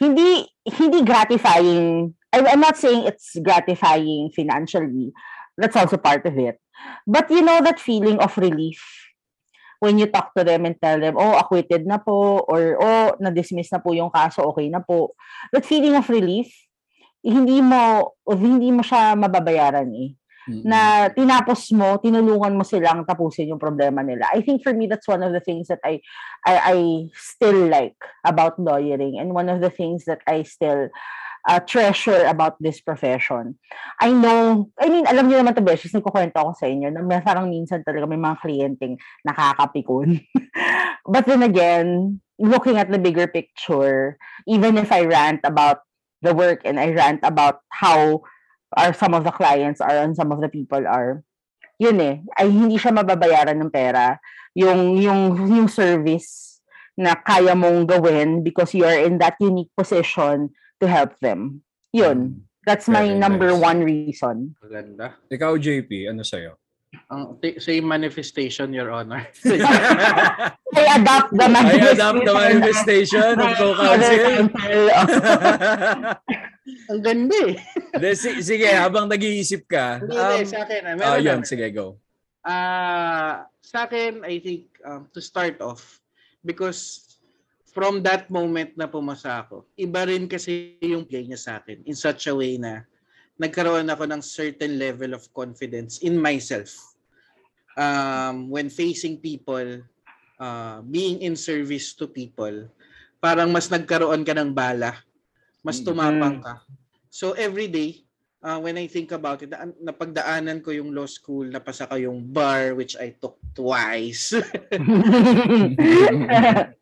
Hindi, 0.00 0.48
hindi 0.64 1.04
gratifying. 1.04 2.16
I'm, 2.32 2.46
I'm 2.48 2.60
not 2.64 2.80
saying 2.80 3.04
it's 3.04 3.36
gratifying 3.44 4.32
financially. 4.32 5.12
That's 5.60 5.76
also 5.76 6.00
part 6.00 6.24
of 6.24 6.38
it. 6.40 6.56
But 7.04 7.28
you 7.28 7.44
know 7.44 7.60
that 7.60 7.76
feeling 7.76 8.16
of 8.24 8.32
relief 8.40 8.80
when 9.80 9.98
you 9.98 10.06
talk 10.06 10.36
to 10.36 10.44
them 10.44 10.68
and 10.68 10.76
tell 10.76 11.00
them, 11.00 11.16
oh, 11.16 11.40
acquitted 11.40 11.88
na 11.88 11.98
po, 11.98 12.44
or 12.46 12.76
oh, 12.78 13.16
na-dismiss 13.18 13.72
na 13.72 13.80
po 13.80 13.96
yung 13.96 14.12
kaso, 14.12 14.44
okay 14.52 14.68
na 14.68 14.84
po. 14.84 15.16
That 15.50 15.66
feeling 15.66 15.96
of 15.96 16.06
relief, 16.12 16.52
hindi 17.24 17.64
mo, 17.64 18.14
hindi 18.28 18.70
mo 18.70 18.84
siya 18.84 19.16
mababayaran 19.16 19.88
eh 19.96 20.20
Mhm. 20.50 20.64
na 20.66 20.80
tinapos 21.12 21.70
mo, 21.76 22.00
tinulungan 22.02 22.56
mo 22.56 22.64
silang 22.66 23.06
tapusin 23.06 23.54
yung 23.54 23.62
problema 23.62 24.02
nila. 24.02 24.26
I 24.34 24.42
think 24.42 24.66
for 24.66 24.74
me, 24.74 24.90
that's 24.90 25.06
one 25.06 25.22
of 25.22 25.30
the 25.30 25.40
things 25.42 25.68
that 25.70 25.78
I, 25.86 26.02
I, 26.42 26.54
I 26.58 26.76
still 27.14 27.68
like 27.70 27.98
about 28.26 28.58
lawyering 28.58 29.20
and 29.20 29.30
one 29.30 29.46
of 29.46 29.62
the 29.62 29.70
things 29.70 30.08
that 30.10 30.24
I 30.26 30.42
still 30.42 30.88
uh, 31.48 31.60
treasure 31.60 32.26
about 32.26 32.60
this 32.60 32.80
profession. 32.80 33.56
I 34.00 34.12
know, 34.12 34.68
I 34.80 34.88
mean, 34.88 35.06
alam 35.06 35.28
niyo 35.28 35.40
naman 35.40 35.56
to, 35.56 35.64
Beses, 35.64 35.92
nagkukwento 35.92 36.36
ako 36.36 36.52
sa 36.56 36.66
inyo 36.68 36.92
na 36.92 37.02
parang 37.20 37.48
minsan 37.48 37.84
talaga 37.84 38.08
may 38.08 38.20
mga 38.20 38.40
kliyenteng 38.40 39.00
nakakapikon. 39.24 40.20
But 41.12 41.24
then 41.24 41.42
again, 41.42 42.20
looking 42.38 42.76
at 42.76 42.92
the 42.92 43.00
bigger 43.00 43.28
picture, 43.28 44.16
even 44.44 44.76
if 44.76 44.92
I 44.92 45.04
rant 45.08 45.40
about 45.44 45.84
the 46.20 46.36
work 46.36 46.62
and 46.64 46.78
I 46.78 46.92
rant 46.92 47.20
about 47.24 47.64
how 47.72 48.22
are 48.76 48.94
some 48.94 49.14
of 49.14 49.24
the 49.24 49.34
clients 49.34 49.80
are 49.80 49.98
and 49.98 50.14
some 50.14 50.30
of 50.30 50.40
the 50.40 50.48
people 50.48 50.86
are 50.86 51.24
yun 51.80 51.96
eh 51.96 52.20
ay 52.36 52.52
hindi 52.52 52.76
siya 52.76 52.92
mababayaran 52.92 53.56
ng 53.56 53.72
pera 53.72 54.20
yung 54.52 55.00
yung 55.00 55.32
yung 55.48 55.66
service 55.66 56.60
na 56.94 57.16
kaya 57.16 57.56
mong 57.56 57.88
gawin 57.88 58.44
because 58.44 58.76
you 58.76 58.84
are 58.84 59.00
in 59.00 59.16
that 59.16 59.34
unique 59.40 59.72
position 59.72 60.52
to 60.80 60.88
help 60.88 61.12
them 61.20 61.60
yun 61.92 62.44
that's 62.66 62.88
my 62.88 63.04
Very 63.08 63.18
number 63.20 63.52
nice. 63.52 63.60
one 63.60 63.80
reason 63.84 64.36
Maganda. 64.60 65.16
Ikaw, 65.28 65.52
JP, 65.56 66.12
ano 66.12 66.22
sa'yo? 66.24 66.56
Ang 67.10 67.38
t- 67.38 67.58
same 67.62 67.86
manifestation, 67.86 68.74
Your 68.74 68.90
Honor. 68.90 69.22
I 70.74 70.82
adopt 70.98 71.30
the 71.34 71.46
I 71.46 71.94
adapt 71.94 72.22
the 72.26 72.34
manifestation 72.34 73.38
of 73.38 73.50
co-counsel. 73.54 74.50
Ang 76.90 77.00
ganda 77.02 77.38
eh. 77.50 77.56
De, 77.98 78.14
si- 78.14 78.42
sige, 78.42 78.66
habang 78.70 79.06
nag-iisip 79.10 79.66
ka. 79.66 79.98
Hindi, 80.02 80.14
um, 80.18 80.46
sa 80.46 80.58
akin. 80.66 80.80
ah, 80.86 80.90
ah, 80.90 80.96
meron 80.98 81.22
yun, 81.22 81.40
lang. 81.42 81.46
sige, 81.46 81.66
go. 81.74 81.98
Ah, 82.42 83.46
sa 83.62 83.86
akin, 83.86 84.22
I 84.26 84.38
think, 84.38 84.70
um, 84.86 85.06
to 85.14 85.20
start 85.22 85.58
off, 85.62 85.98
because 86.42 87.09
from 87.70 88.02
that 88.02 88.26
moment 88.28 88.74
na 88.74 88.90
pumasa 88.90 89.46
ako, 89.46 89.62
iba 89.78 90.02
rin 90.02 90.26
kasi 90.26 90.74
yung 90.82 91.06
play 91.06 91.22
niya 91.22 91.38
sa 91.38 91.52
akin 91.62 91.86
in 91.86 91.94
such 91.94 92.26
a 92.26 92.34
way 92.34 92.58
na 92.58 92.82
nagkaroon 93.38 93.88
ako 93.88 94.04
ng 94.10 94.20
certain 94.20 94.76
level 94.76 95.14
of 95.14 95.22
confidence 95.32 96.02
in 96.02 96.18
myself. 96.18 96.74
Um, 97.78 98.50
when 98.50 98.68
facing 98.68 99.22
people, 99.22 99.86
uh, 100.36 100.82
being 100.84 101.22
in 101.22 101.38
service 101.38 101.94
to 101.96 102.10
people, 102.10 102.68
parang 103.22 103.54
mas 103.54 103.70
nagkaroon 103.70 104.26
ka 104.26 104.34
ng 104.34 104.50
bala, 104.50 104.98
mas 105.62 105.78
Mm. 105.80 105.86
tumapang 105.86 106.36
ka. 106.42 106.66
So 107.08 107.32
every 107.38 107.70
day, 107.70 108.02
uh, 108.42 108.58
when 108.58 108.76
I 108.76 108.90
think 108.90 109.14
about 109.14 109.46
it, 109.46 109.54
na- 109.54 109.78
napagdaanan 109.78 110.60
ko 110.60 110.74
yung 110.74 110.90
law 110.92 111.06
school, 111.06 111.46
napasa 111.48 111.86
ko 111.86 111.96
yung 111.96 112.26
bar, 112.28 112.74
which 112.74 112.98
I 112.98 113.14
took 113.14 113.38
twice. 113.54 114.36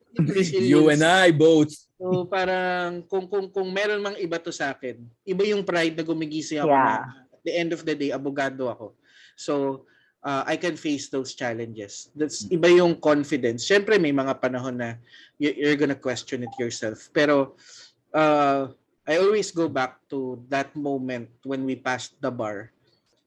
You 0.55 0.89
and 0.89 1.05
I 1.05 1.31
both. 1.31 1.73
So 1.99 2.25
parang 2.25 3.03
kung 3.11 3.27
kung 3.27 3.51
kung 3.51 3.69
meron 3.75 4.01
mang 4.01 4.17
iba 4.17 4.39
to 4.39 4.55
sa 4.55 4.71
akin, 4.73 5.03
iba 5.27 5.43
yung 5.45 5.67
pride 5.67 5.99
na 5.99 6.07
gumigising 6.07 6.63
ako 6.63 6.71
Yeah. 6.71 7.03
na 7.03 7.27
at 7.35 7.43
the 7.43 7.53
end 7.55 7.71
of 7.75 7.83
the 7.83 7.95
day 7.95 8.11
abogado 8.15 8.71
ako. 8.71 8.95
So 9.35 9.85
uh, 10.23 10.47
I 10.47 10.55
can 10.57 10.79
face 10.79 11.11
those 11.11 11.35
challenges. 11.35 12.09
That's 12.15 12.47
iba 12.49 12.71
yung 12.71 12.99
confidence. 12.99 13.67
Syempre 13.67 13.99
may 13.99 14.15
mga 14.15 14.39
panahon 14.39 14.79
na 14.79 14.91
you- 15.37 15.55
you're 15.59 15.79
gonna 15.79 15.99
question 15.99 16.47
it 16.47 16.55
yourself. 16.59 17.11
Pero 17.11 17.59
uh, 18.15 18.71
I 19.09 19.19
always 19.19 19.51
go 19.51 19.67
back 19.67 19.99
to 20.13 20.39
that 20.53 20.75
moment 20.79 21.31
when 21.43 21.67
we 21.67 21.75
passed 21.75 22.15
the 22.23 22.31
bar 22.31 22.71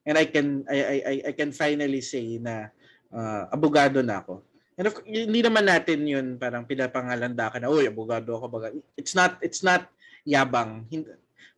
and 0.08 0.16
I 0.16 0.24
can 0.24 0.64
I 0.64 0.78
I 0.80 0.96
I- 1.04 1.24
I 1.28 1.32
can 1.36 1.52
finally 1.52 2.00
say 2.00 2.40
na 2.40 2.72
uh, 3.12 3.52
abogado 3.52 4.00
na 4.00 4.24
ako. 4.24 4.40
And 4.80 4.88
of, 4.88 5.00
hindi 5.04 5.44
naman 5.44 5.68
natin 5.68 6.08
yun 6.08 6.26
parang 6.40 6.64
pinapangalanda 6.64 7.52
ka 7.52 7.58
na, 7.60 7.68
uy, 7.68 7.88
abogado 7.88 8.36
ako. 8.36 8.46
Baga. 8.48 8.68
It's 8.96 9.12
not, 9.12 9.36
it's 9.44 9.60
not 9.60 9.92
yabang. 10.24 10.88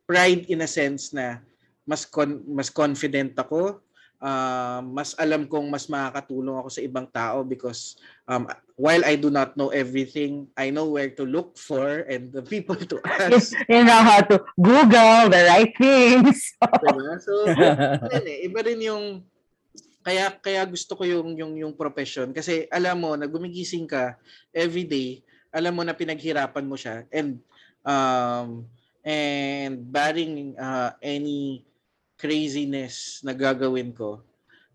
Pride 0.05 0.51
in 0.51 0.61
a 0.61 0.69
sense 0.69 1.15
na 1.15 1.39
mas 1.87 2.03
con, 2.03 2.41
mas 2.49 2.73
confident 2.73 3.37
ako, 3.37 3.79
uh, 4.21 4.81
mas 4.81 5.13
alam 5.21 5.45
kong 5.45 5.69
mas 5.69 5.85
makakatulong 5.85 6.57
ako 6.57 6.69
sa 6.73 6.81
ibang 6.81 7.07
tao 7.13 7.45
because 7.45 8.01
um, 8.25 8.49
while 8.75 9.05
I 9.05 9.15
do 9.15 9.29
not 9.29 9.53
know 9.53 9.69
everything, 9.69 10.49
I 10.57 10.73
know 10.73 10.89
where 10.89 11.09
to 11.13 11.23
look 11.23 11.57
for 11.57 12.03
and 12.09 12.33
the 12.33 12.41
people 12.41 12.75
to 12.75 12.97
ask. 13.05 13.53
you 13.71 13.85
know 13.85 14.01
how 14.01 14.21
to 14.25 14.41
Google 14.57 15.29
the 15.29 15.41
right 15.45 15.73
things. 15.77 16.57
diba? 16.59 17.15
So, 17.21 17.33
yun 18.13 18.25
eh, 18.25 18.49
iba 18.49 18.59
rin 18.65 18.81
yung 18.81 19.05
kaya 20.05 20.29
kaya 20.37 20.61
gusto 20.69 20.93
ko 20.93 21.01
yung 21.01 21.33
yung 21.33 21.53
yung 21.57 21.73
profession. 21.73 22.29
Kasi 22.29 22.69
alam 22.69 23.01
mo 23.01 23.17
na 23.17 23.25
gumigising 23.25 23.89
ka 23.89 24.13
every 24.53 24.85
day, 24.85 25.25
alam 25.49 25.73
mo 25.73 25.81
na 25.81 25.97
pinaghirapan 25.97 26.61
mo 26.69 26.77
siya. 26.77 27.09
And 27.09 27.41
um 27.81 28.69
and 29.01 29.81
barring 29.89 30.53
uh, 30.61 30.93
any 31.01 31.65
craziness 32.21 33.25
na 33.25 33.33
gagawin 33.33 33.97
ko, 33.97 34.21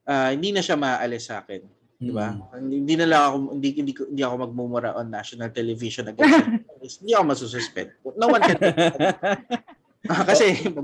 ah, 0.02 0.34
hindi 0.34 0.50
na 0.50 0.66
siya 0.66 0.74
maaalis 0.74 1.30
sa 1.30 1.42
akin, 1.42 1.62
di 1.94 2.10
ba? 2.10 2.34
Hindi, 2.54 2.82
hindi 2.82 2.94
na 2.98 3.06
lang 3.06 3.22
ako 3.22 3.36
hindi 3.54 3.68
hindi, 3.78 3.92
hindi 3.94 4.22
ako 4.26 4.34
magmumura 4.50 4.98
on 4.98 5.14
national 5.14 5.54
television 5.54 6.10
against 6.10 6.98
hindi 7.06 7.12
ako 7.14 7.24
masususpend. 7.38 7.94
No 8.18 8.34
one 8.34 8.42
can 8.42 8.58
Ah, 10.08 10.24
kasi 10.32 10.64
o, 10.72 10.80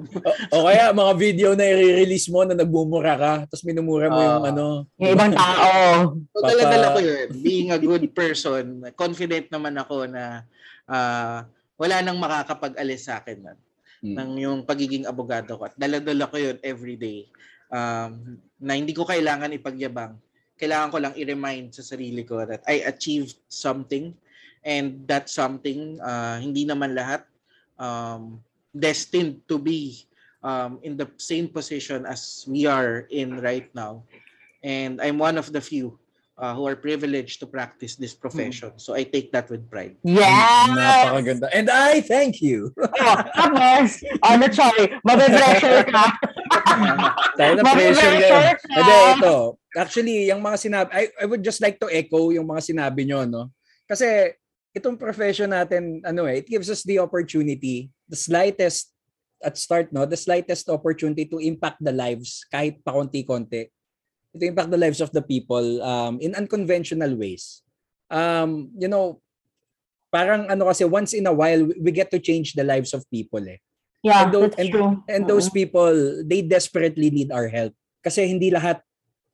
o 0.53 0.65
kaya 0.69 0.93
mga 0.93 1.13
video 1.17 1.49
na 1.57 1.65
i-release 1.65 2.29
mo 2.29 2.45
na 2.45 2.53
nagmumura 2.53 3.17
ka, 3.17 3.33
tapos 3.49 3.65
minumura 3.65 4.13
mo 4.13 4.21
yung 4.21 4.45
Ah. 4.45 4.51
ano. 4.53 4.67
yung 5.01 5.13
ibang 5.17 5.33
tao. 5.33 5.73
So, 6.37 6.37
Papa- 6.37 6.49
dala-dala 6.53 6.87
ko 6.93 6.99
yun. 7.01 7.29
Being 7.41 7.69
a 7.73 7.81
good 7.81 8.05
person, 8.13 8.85
confident 8.93 9.49
naman 9.49 9.73
ako 9.81 10.05
na 10.05 10.45
ah, 10.85 11.49
wala 11.75 11.97
nang 12.05 12.21
makakapag-alis 12.21 13.09
sa 13.09 13.19
akin 13.19 13.39
nun, 13.41 13.59
Mm. 14.05 14.15
ng 14.15 14.31
yung 14.39 14.59
pagiging 14.63 15.09
abogado 15.09 15.57
ko. 15.57 15.65
At 15.65 15.75
dala-dala 15.75 16.29
ko 16.29 16.37
yun 16.37 16.61
every 16.61 16.95
day. 16.95 17.25
Um, 17.67 18.37
na 18.61 18.77
hindi 18.77 18.93
ko 18.93 19.03
kailangan 19.03 19.51
ipagyabang. 19.51 20.15
Kailangan 20.55 20.93
ko 20.93 20.99
lang 21.01 21.17
i-remind 21.17 21.73
sa 21.73 21.81
sarili 21.83 22.21
ko 22.23 22.45
that 22.45 22.61
I 22.65 22.85
achieved 22.85 23.41
something 23.49 24.13
and 24.63 25.09
that 25.09 25.27
something, 25.27 25.97
ah, 25.99 26.37
hindi 26.37 26.63
naman 26.63 26.93
lahat 26.93 27.25
um, 27.77 28.39
destined 28.79 29.41
to 29.49 29.59
be 29.59 30.07
um, 30.43 30.79
in 30.83 30.97
the 30.97 31.09
same 31.17 31.49
position 31.49 32.07
as 32.07 32.45
we 32.47 32.67
are 32.67 33.09
in 33.11 33.41
right 33.41 33.69
now. 33.75 34.05
And 34.63 35.01
I'm 35.01 35.19
one 35.19 35.39
of 35.39 35.53
the 35.53 35.61
few 35.61 35.99
uh, 36.39 36.55
who 36.55 36.67
are 36.67 36.77
privileged 36.77 37.41
to 37.41 37.47
practice 37.47 37.97
this 37.97 38.15
profession. 38.15 38.77
So 38.77 38.95
I 38.95 39.05
take 39.05 39.33
that 39.33 39.49
with 39.49 39.69
pride. 39.71 39.97
Yes! 40.05 40.69
Napakaganda. 40.71 41.49
And 41.53 41.71
I 41.71 42.01
thank 42.01 42.41
you. 42.41 42.73
Oh, 42.77 43.17
tapos, 43.37 44.03
ano, 44.23 44.45
sorry, 44.53 44.85
mabe-pressure 45.05 45.85
ka. 45.89 46.05
Tayo 47.39 47.53
na 47.57 47.63
pressure 47.63 48.17
ngayon. 48.21 48.57
ka. 48.57 48.69
Hindi, 48.69 48.97
ito. 49.21 49.35
Actually, 49.77 50.17
yung 50.29 50.41
mga 50.41 50.57
sinabi, 50.61 50.89
I, 50.93 51.03
I 51.21 51.25
would 51.25 51.45
just 51.45 51.61
like 51.61 51.81
to 51.81 51.89
echo 51.93 52.33
yung 52.33 52.49
mga 52.49 52.63
sinabi 52.65 53.05
nyo, 53.05 53.25
no? 53.29 53.53
Kasi 53.87 54.35
itong 54.77 55.01
profession 55.01 55.57
natin, 55.57 56.05
ano 56.05 56.29
eh, 56.29 56.45
it 56.45 56.49
gives 56.53 56.69
us 56.69 56.85
the 56.85 57.01
opportunity, 57.01 57.89
the 58.13 58.19
slightest, 58.21 58.93
at 59.41 59.57
start, 59.57 59.89
no? 59.93 60.05
The 60.05 60.21
slightest 60.21 60.69
opportunity 60.69 61.25
to 61.33 61.41
impact 61.41 61.81
the 61.81 61.93
lives 61.93 62.45
kahit 62.53 62.85
pa 62.85 62.93
konti-konti. 62.93 63.73
To 64.37 64.45
impact 64.45 64.69
the 64.69 64.81
lives 64.81 65.01
of 65.01 65.09
the 65.17 65.25
people 65.25 65.81
um, 65.81 66.21
in 66.21 66.37
unconventional 66.37 67.17
ways. 67.17 67.65
Um, 68.13 68.69
you 68.77 68.89
know, 68.89 69.25
parang 70.13 70.49
ano 70.53 70.69
kasi 70.69 70.85
once 70.85 71.17
in 71.17 71.25
a 71.25 71.33
while 71.33 71.65
we 71.81 71.91
get 71.93 72.13
to 72.13 72.21
change 72.21 72.53
the 72.53 72.65
lives 72.65 72.93
of 72.93 73.09
people 73.09 73.41
eh. 73.49 73.61
Yeah, 74.05 74.29
And 74.29 74.33
those- 74.33 74.53
that's 74.57 74.69
true. 74.69 75.03
And 75.09 75.25
those 75.25 75.49
people, 75.49 76.23
they 76.25 76.45
desperately 76.45 77.09
need 77.09 77.33
our 77.33 77.49
help. 77.49 77.73
Kasi 78.05 78.29
hindi 78.29 78.53
lahat 78.53 78.85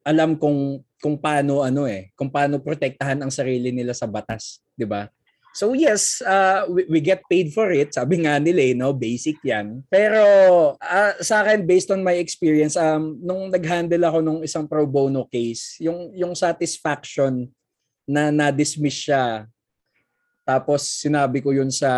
alam 0.06 0.38
kung 0.38 0.82
kung 1.02 1.18
paano 1.18 1.66
ano 1.66 1.86
eh, 1.86 2.10
kung 2.14 2.30
paano 2.30 2.62
protektahan 2.62 3.18
ang 3.22 3.30
sarili 3.30 3.70
nila 3.74 3.94
sa 3.94 4.06
batas, 4.06 4.62
'di 4.74 4.86
ba? 4.86 5.10
So 5.52 5.76
yes, 5.76 6.24
uh, 6.24 6.64
we, 6.64 6.88
we 6.88 6.98
get 7.04 7.20
paid 7.28 7.52
for 7.52 7.68
it. 7.68 7.92
Sabi 7.92 8.24
nga 8.24 8.40
nila, 8.40 8.72
eh, 8.72 8.74
no, 8.74 8.96
basic 8.96 9.36
'yan. 9.44 9.84
Pero 9.92 10.24
ah, 10.80 11.12
sa 11.20 11.44
akin 11.44 11.68
based 11.68 11.92
on 11.92 12.00
my 12.00 12.16
experience, 12.16 12.72
um 12.80 13.20
nung 13.20 13.52
nag-handle 13.52 14.00
ako 14.08 14.18
nung 14.24 14.40
isang 14.40 14.64
pro 14.64 14.88
bono 14.88 15.28
case, 15.28 15.76
yung 15.84 16.08
yung 16.16 16.32
satisfaction 16.32 17.52
na 18.08 18.32
na-dismiss 18.32 19.12
siya. 19.12 19.44
Tapos 20.42 20.88
sinabi 20.88 21.44
ko 21.44 21.52
yun 21.52 21.68
sa 21.68 21.92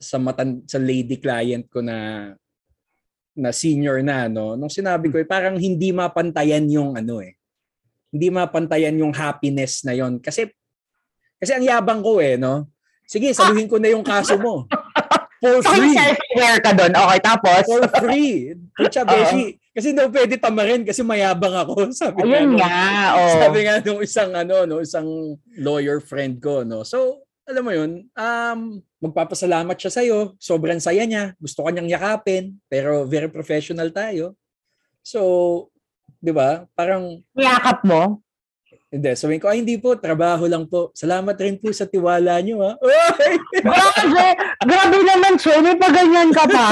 sa 0.00 0.16
matan 0.18 0.64
sa 0.66 0.80
lady 0.82 1.20
client 1.20 1.68
ko 1.70 1.78
na 1.78 2.32
na 3.32 3.54
senior 3.54 4.02
na 4.04 4.28
no 4.28 4.58
nung 4.58 4.72
sinabi 4.72 5.08
ko 5.08 5.16
eh, 5.16 5.24
parang 5.24 5.56
hindi 5.56 5.88
mapantayan 5.94 6.68
yung 6.68 6.98
ano 6.98 7.22
eh 7.24 7.32
hindi 8.12 8.28
mapantayan 8.28 9.00
yung 9.00 9.14
happiness 9.16 9.80
na 9.88 9.96
yon 9.96 10.20
kasi 10.20 10.52
kasi 11.42 11.58
ang 11.58 11.66
yabang 11.66 11.98
ko 11.98 12.22
eh 12.22 12.38
no? 12.38 12.70
Sige 13.02 13.34
saluhin 13.34 13.66
ko 13.66 13.82
na 13.82 13.90
yung 13.90 14.06
kaso 14.06 14.38
mo. 14.38 14.70
For 15.42 15.58
So, 15.58 15.74
free. 15.74 15.90
self-aware 15.90 16.62
ka 16.62 16.70
doon. 16.70 16.94
Okay, 16.94 17.18
tapos? 17.18 17.66
for 17.66 17.82
free. 17.98 18.54
Pucha, 18.78 19.02
beshi 19.02 19.58
kasi 19.72 19.96
daw 19.96 20.06
pwede 20.12 20.36
tamarin 20.36 20.84
kasi 20.84 21.00
mayabang 21.00 21.56
ako 21.56 21.88
sabi 21.96 22.28
Ayun 22.28 22.60
nga, 22.60 23.16
oh. 23.16 23.40
sabi 23.40 23.58
nga 23.64 23.80
nung 23.80 24.04
isang 24.04 24.30
ano 24.36 24.68
no 24.68 24.84
isang 24.84 25.08
lawyer 25.56 25.98
friend 25.98 26.38
ko 26.44 26.60
no? 26.62 26.84
So 26.84 27.24
alam 27.48 27.64
mo 27.66 27.72
yun 27.74 28.06
um 28.14 28.78
magpapasalamat 29.02 29.74
siya 29.74 29.90
sa 29.90 30.02
sobrang 30.38 30.78
saya 30.78 31.02
niya. 31.08 31.32
Gusto 31.40 31.64
kanyang 31.64 31.88
yakapin 31.90 32.60
pero 32.68 33.08
very 33.08 33.32
professional 33.32 33.88
tayo. 33.90 34.36
So 35.02 35.72
'di 36.20 36.36
ba? 36.36 36.68
Parang 36.76 37.24
Niyakap 37.34 37.82
mo? 37.82 38.20
Hindi 38.92 39.08
sabihin 39.16 39.40
ko 39.40 39.48
ay 39.48 39.64
hindi 39.64 39.80
po 39.80 39.96
trabaho 39.96 40.44
lang 40.44 40.68
po 40.68 40.92
salamat 40.92 41.32
rin 41.40 41.56
po 41.56 41.72
sa 41.72 41.88
tiwala 41.88 42.36
niyo 42.44 42.60
ha! 42.60 42.76
Grabe! 43.64 44.26
Grabe 44.62 44.98
naman, 45.02 45.34
Che. 45.40 45.52
May 45.58 45.74
paganyan 45.74 46.30
ka 46.30 46.44
pa. 46.46 46.66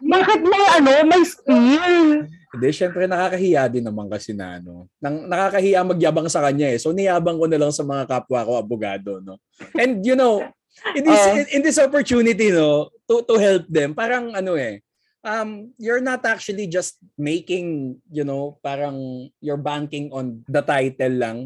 Bakit 0.00 0.40
may 0.46 0.64
ano, 0.78 0.90
may 1.04 1.22
skill? 1.26 2.30
Hindi, 2.52 2.68
syempre 2.70 3.08
nakakahiya 3.08 3.68
din 3.68 3.84
naman 3.84 4.12
kasi 4.12 4.36
na 4.36 4.60
ano. 4.60 4.86
Nang, 5.00 5.24
nakakahiya 5.24 5.82
magyabang 5.82 6.28
sa 6.28 6.44
kanya 6.44 6.68
eh. 6.72 6.78
So 6.78 6.92
niyabang 6.92 7.40
ko 7.40 7.48
na 7.48 7.58
lang 7.60 7.72
sa 7.72 7.82
mga 7.84 8.04
kapwa 8.04 8.44
ko 8.44 8.52
abogado, 8.60 9.18
no. 9.24 9.40
And 9.76 10.04
you 10.04 10.14
know, 10.16 10.44
in 10.92 11.04
this 11.04 11.22
Oh. 11.26 11.36
in, 11.36 11.44
in 11.58 11.60
this 11.64 11.80
opportunity, 11.80 12.52
no, 12.52 12.92
to 13.08 13.24
to 13.24 13.34
help 13.40 13.64
them, 13.72 13.96
parang 13.96 14.36
ano 14.36 14.56
eh, 14.56 14.84
um 15.24 15.70
you're 15.78 16.02
not 16.02 16.26
actually 16.26 16.66
just 16.66 16.98
making, 17.16 17.98
you 18.10 18.26
know, 18.26 18.58
parang 18.62 19.30
you're 19.40 19.60
banking 19.60 20.10
on 20.12 20.42
the 20.46 20.62
title 20.62 21.14
lang. 21.18 21.38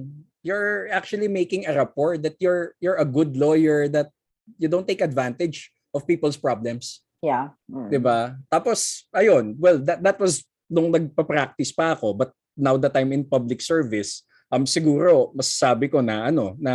You're 0.43 0.89
actually 0.91 1.29
making 1.29 1.67
a 1.67 1.75
rapport 1.75 2.19
that 2.19 2.37
you're 2.39 2.75
you're 2.81 3.01
a 3.01 3.09
good 3.09 3.37
lawyer 3.37 3.89
that 3.93 4.11
you 4.59 4.69
don't 4.69 4.87
take 4.87 5.03
advantage 5.03 5.71
of 5.93 6.07
people's 6.07 6.39
problems. 6.39 7.03
Yeah. 7.25 7.57
Mm. 7.67 7.89
'di 7.91 8.01
ba? 8.01 8.39
Tapos 8.49 9.09
ayun, 9.11 9.57
well 9.59 9.81
that 9.83 10.01
that 10.05 10.19
was 10.21 10.45
nung 10.71 10.91
nagpa-practice 10.91 11.71
pa 11.75 11.95
ako 11.95 12.15
but 12.15 12.31
now 12.57 12.75
that 12.81 12.95
I'm 12.97 13.13
in 13.13 13.27
public 13.27 13.61
service, 13.61 14.23
um 14.51 14.65
siguro 14.65 15.35
masasabi 15.35 15.91
ko 15.91 16.01
na 16.01 16.31
ano 16.31 16.55
na 16.59 16.75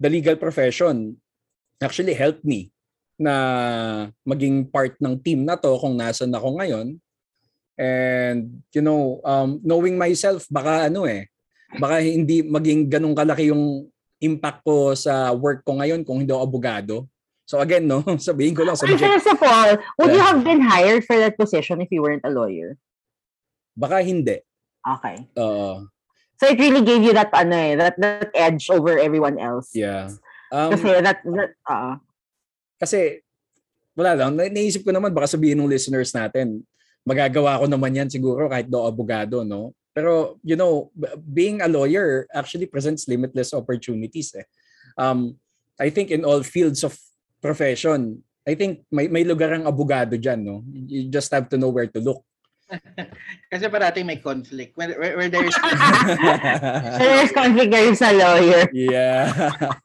the 0.00 0.08
legal 0.12 0.36
profession 0.36 1.16
actually 1.80 2.12
helped 2.16 2.44
me 2.44 2.72
na 3.20 3.34
maging 4.24 4.64
part 4.72 4.96
ng 4.96 5.20
team 5.20 5.44
na 5.44 5.60
to 5.60 5.76
kung 5.76 6.00
nasan 6.00 6.32
ako 6.32 6.56
ngayon. 6.56 6.96
And 7.76 8.64
you 8.72 8.80
know, 8.80 9.20
um 9.28 9.60
knowing 9.60 10.00
myself 10.00 10.48
baka 10.48 10.88
ano 10.88 11.04
eh, 11.04 11.28
baka 11.76 12.00
hindi 12.00 12.40
maging 12.40 12.88
ganun 12.88 13.12
kalaki 13.12 13.52
yung 13.52 13.92
impact 14.20 14.64
ko 14.64 14.96
sa 14.96 15.36
work 15.36 15.60
ko 15.64 15.76
ngayon 15.76 16.00
kung 16.04 16.24
hindi 16.24 16.32
ako 16.32 16.42
abogado. 16.48 16.94
So 17.44 17.60
again, 17.60 17.84
no, 17.84 18.00
sabihin 18.20 18.56
ko 18.56 18.64
lang 18.64 18.80
subject 18.80 19.04
first 19.04 19.28
of 19.28 19.40
all, 19.44 19.76
would 20.00 20.12
you 20.16 20.22
have 20.24 20.40
been 20.40 20.64
hired 20.64 21.04
for 21.04 21.20
that 21.20 21.36
position 21.36 21.84
if 21.84 21.92
you 21.92 22.00
weren't 22.00 22.24
a 22.24 22.32
lawyer? 22.32 22.80
Baka 23.76 24.00
hindi. 24.00 24.40
Okay. 24.80 25.28
Oo. 25.36 25.88
So 26.40 26.48
it 26.48 26.56
really 26.56 26.80
gave 26.80 27.04
you 27.04 27.12
that 27.12 27.28
ano 27.36 27.52
eh, 27.52 27.74
that, 27.76 28.00
that 28.00 28.32
edge 28.32 28.72
over 28.72 28.96
everyone 28.96 29.36
else. 29.36 29.76
yeah. 29.76 30.08
Um, 30.50 30.74
Kasi 30.74 31.04
that, 31.04 31.22
that 31.22 31.50
uh, 31.68 31.94
kasi, 32.80 33.20
wala 33.92 34.16
lang. 34.16 34.32
Na- 34.32 34.48
Naisip 34.48 34.82
ko 34.82 34.90
naman, 34.90 35.12
baka 35.12 35.36
sabihin 35.36 35.60
ng 35.60 35.68
listeners 35.68 36.10
natin, 36.16 36.64
magagawa 37.04 37.60
ko 37.60 37.68
naman 37.68 37.92
yan 37.92 38.08
siguro 38.08 38.48
kahit 38.48 38.66
do 38.68 38.80
abogado, 38.80 39.44
no? 39.44 39.76
Pero, 39.92 40.38
you 40.40 40.56
know, 40.56 40.88
being 41.20 41.60
a 41.60 41.68
lawyer 41.68 42.24
actually 42.32 42.64
presents 42.64 43.10
limitless 43.10 43.52
opportunities. 43.52 44.32
Eh. 44.38 44.46
Um, 44.96 45.36
I 45.76 45.90
think 45.90 46.14
in 46.14 46.24
all 46.24 46.46
fields 46.46 46.86
of 46.86 46.94
profession, 47.42 48.22
I 48.46 48.54
think 48.54 48.86
may, 48.88 49.08
may 49.08 49.24
lugar 49.26 49.52
ang 49.52 49.66
abogado 49.66 50.16
dyan, 50.16 50.40
no? 50.46 50.64
You 50.70 51.10
just 51.10 51.28
have 51.34 51.50
to 51.50 51.58
know 51.58 51.68
where 51.68 51.90
to 51.90 52.00
look. 52.00 52.24
Kasi 53.50 53.66
parating 53.66 54.06
may 54.06 54.18
conflict. 54.22 54.76
Where, 54.78 54.94
where, 54.98 55.14
where 55.18 55.30
there 55.30 55.46
is 55.46 55.56
there's 56.98 57.32
conflict 57.38 57.70
there 57.70 57.94
sa 57.94 58.10
lawyer. 58.14 58.70
yeah. 58.72 59.26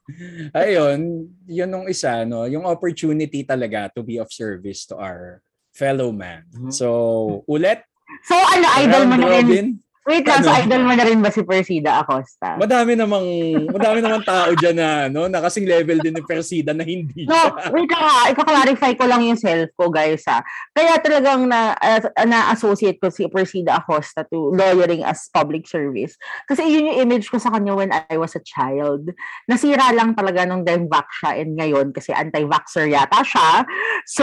Ayun, 0.56 1.30
yun 1.50 1.68
nung 1.70 1.86
isa, 1.90 2.22
no? 2.24 2.46
Yung 2.46 2.64
opportunity 2.64 3.42
talaga 3.42 3.90
to 3.94 4.02
be 4.06 4.18
of 4.18 4.30
service 4.30 4.86
to 4.90 4.96
our 4.96 5.42
fellow 5.74 6.10
man. 6.14 6.46
Mhm. 6.54 6.72
So, 6.72 7.44
ulit, 7.50 7.82
So 8.22 8.38
ano, 8.38 8.66
idol 8.80 9.02
mo 9.10 9.16
na 9.18 9.42
rin. 9.42 9.82
Wait 10.06 10.22
lang, 10.22 10.38
so 10.38 10.54
Ano? 10.54 10.62
idol 10.62 10.86
mo 10.86 10.94
na 10.94 11.02
rin 11.02 11.18
ba 11.18 11.34
si 11.34 11.42
Persida 11.42 11.98
Acosta? 11.98 12.54
Madami 12.54 12.94
namang 12.94 13.26
madami 13.74 13.98
namang 13.98 14.22
tao 14.22 14.54
diyan 14.54 14.76
na 14.78 14.88
no, 15.10 15.26
na 15.26 15.42
kasing 15.42 15.66
level 15.66 15.98
din 15.98 16.14
ni 16.14 16.22
Persida 16.22 16.70
na 16.70 16.86
hindi 16.86 17.26
No, 17.26 17.58
wait 17.74 17.90
lang 17.90 18.04
ha. 18.06 18.30
Ika-clarify 18.30 18.94
ko 18.94 19.02
lang 19.10 19.26
yung 19.26 19.34
self 19.34 19.66
ko, 19.74 19.90
guys 19.90 20.22
ha. 20.30 20.46
Kaya 20.70 21.02
talagang 21.02 21.50
na, 21.50 21.74
uh, 21.74 21.98
na-associate 22.22 23.02
ko 23.02 23.10
si 23.10 23.26
Persida 23.26 23.82
Acosta 23.82 24.22
to 24.30 24.54
lawyering 24.54 25.02
as 25.02 25.26
public 25.34 25.66
service. 25.66 26.14
Kasi 26.46 26.62
yun 26.62 26.86
yung 26.94 27.10
image 27.10 27.26
ko 27.26 27.42
sa 27.42 27.50
kanya 27.50 27.74
when 27.74 27.90
I 27.90 28.14
was 28.14 28.38
a 28.38 28.42
child. 28.46 29.10
Nasira 29.50 29.90
lang 29.90 30.14
talaga 30.14 30.46
nung 30.46 30.62
Demvac 30.62 31.10
siya 31.18 31.42
and 31.42 31.58
ngayon 31.58 31.90
kasi 31.90 32.14
anti-vaxxer 32.14 32.86
yata 32.86 33.26
siya. 33.26 33.66
So, 34.06 34.22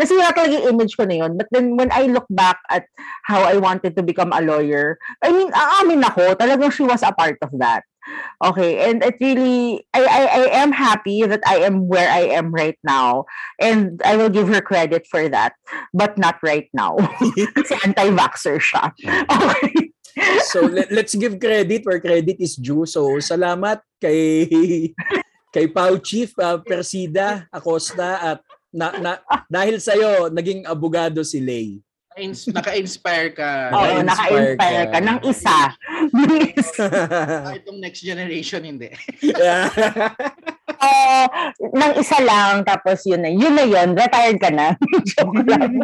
nasira 0.00 0.32
talaga 0.32 0.56
yung 0.56 0.72
image 0.72 0.96
ko 0.96 1.04
na 1.04 1.20
yun. 1.20 1.36
But 1.36 1.52
then 1.52 1.76
when 1.76 1.92
I 1.92 2.08
look 2.08 2.24
back 2.32 2.56
at 2.72 2.88
how 3.28 3.44
I 3.44 3.60
wanted 3.60 3.92
to 3.92 4.02
become 4.02 4.32
a 4.32 4.40
lawyer, 4.40 4.96
I 5.22 5.32
mean, 5.32 5.50
aamin 5.50 6.02
ako, 6.06 6.34
talagang 6.38 6.72
she 6.72 6.86
was 6.86 7.02
a 7.02 7.12
part 7.12 7.38
of 7.42 7.50
that. 7.58 7.82
Okay, 8.40 8.88
and 8.88 9.02
it 9.02 9.20
really, 9.20 9.84
I, 9.92 10.00
I, 10.00 10.22
I 10.24 10.42
am 10.62 10.72
happy 10.72 11.26
that 11.26 11.42
I 11.44 11.60
am 11.66 11.88
where 11.88 12.08
I 12.08 12.32
am 12.32 12.54
right 12.54 12.78
now. 12.84 13.26
And 13.60 14.00
I 14.04 14.16
will 14.16 14.30
give 14.30 14.48
her 14.48 14.62
credit 14.62 15.06
for 15.10 15.28
that, 15.28 15.52
but 15.92 16.16
not 16.16 16.38
right 16.42 16.70
now. 16.72 16.96
Kasi 17.58 17.74
anti-vaxxer 17.84 18.62
siya. 18.62 18.94
Okay. 19.28 19.92
So, 20.48 20.66
let, 20.66 20.90
let's 20.90 21.14
give 21.14 21.38
credit 21.38 21.84
where 21.84 22.00
credit 22.00 22.40
is 22.40 22.56
due. 22.56 22.86
So, 22.86 23.20
salamat 23.20 23.82
kay 24.00 24.48
kay 25.54 25.66
Pau 25.68 25.98
Chief 25.98 26.32
uh, 26.38 26.58
Persida 26.64 27.46
Acosta 27.52 28.18
at 28.22 28.40
na, 28.72 28.92
na, 29.00 29.12
dahil 29.48 29.80
sa 29.80 29.96
naging 30.28 30.64
abogado 30.68 31.24
si 31.24 31.40
Lay. 31.40 31.80
Ins- 32.18 32.50
naka-inspire 32.50 33.30
ka. 33.32 33.70
Oo, 33.70 34.02
Na-inspire 34.02 34.04
naka-inspire 34.04 34.84
ka. 34.84 34.92
ka 34.92 34.98
ng 35.00 35.18
isa. 35.24 35.58
Ng 36.10 36.34
isa. 36.52 36.86
Ah, 37.42 37.54
itong 37.54 37.78
next 37.78 38.02
generation, 38.02 38.62
hindi. 38.62 38.90
Yeah. 39.22 39.70
Oo, 40.78 41.20
nang 41.74 41.96
isa 41.98 42.18
lang, 42.22 42.62
tapos 42.62 43.02
yun 43.02 43.18
na, 43.18 43.30
yun 43.32 43.50
na 43.50 43.64
yun, 43.66 43.98
retired 43.98 44.38
ka 44.38 44.52
na. 44.52 44.76
Joke 45.10 45.42
lang. 45.42 45.74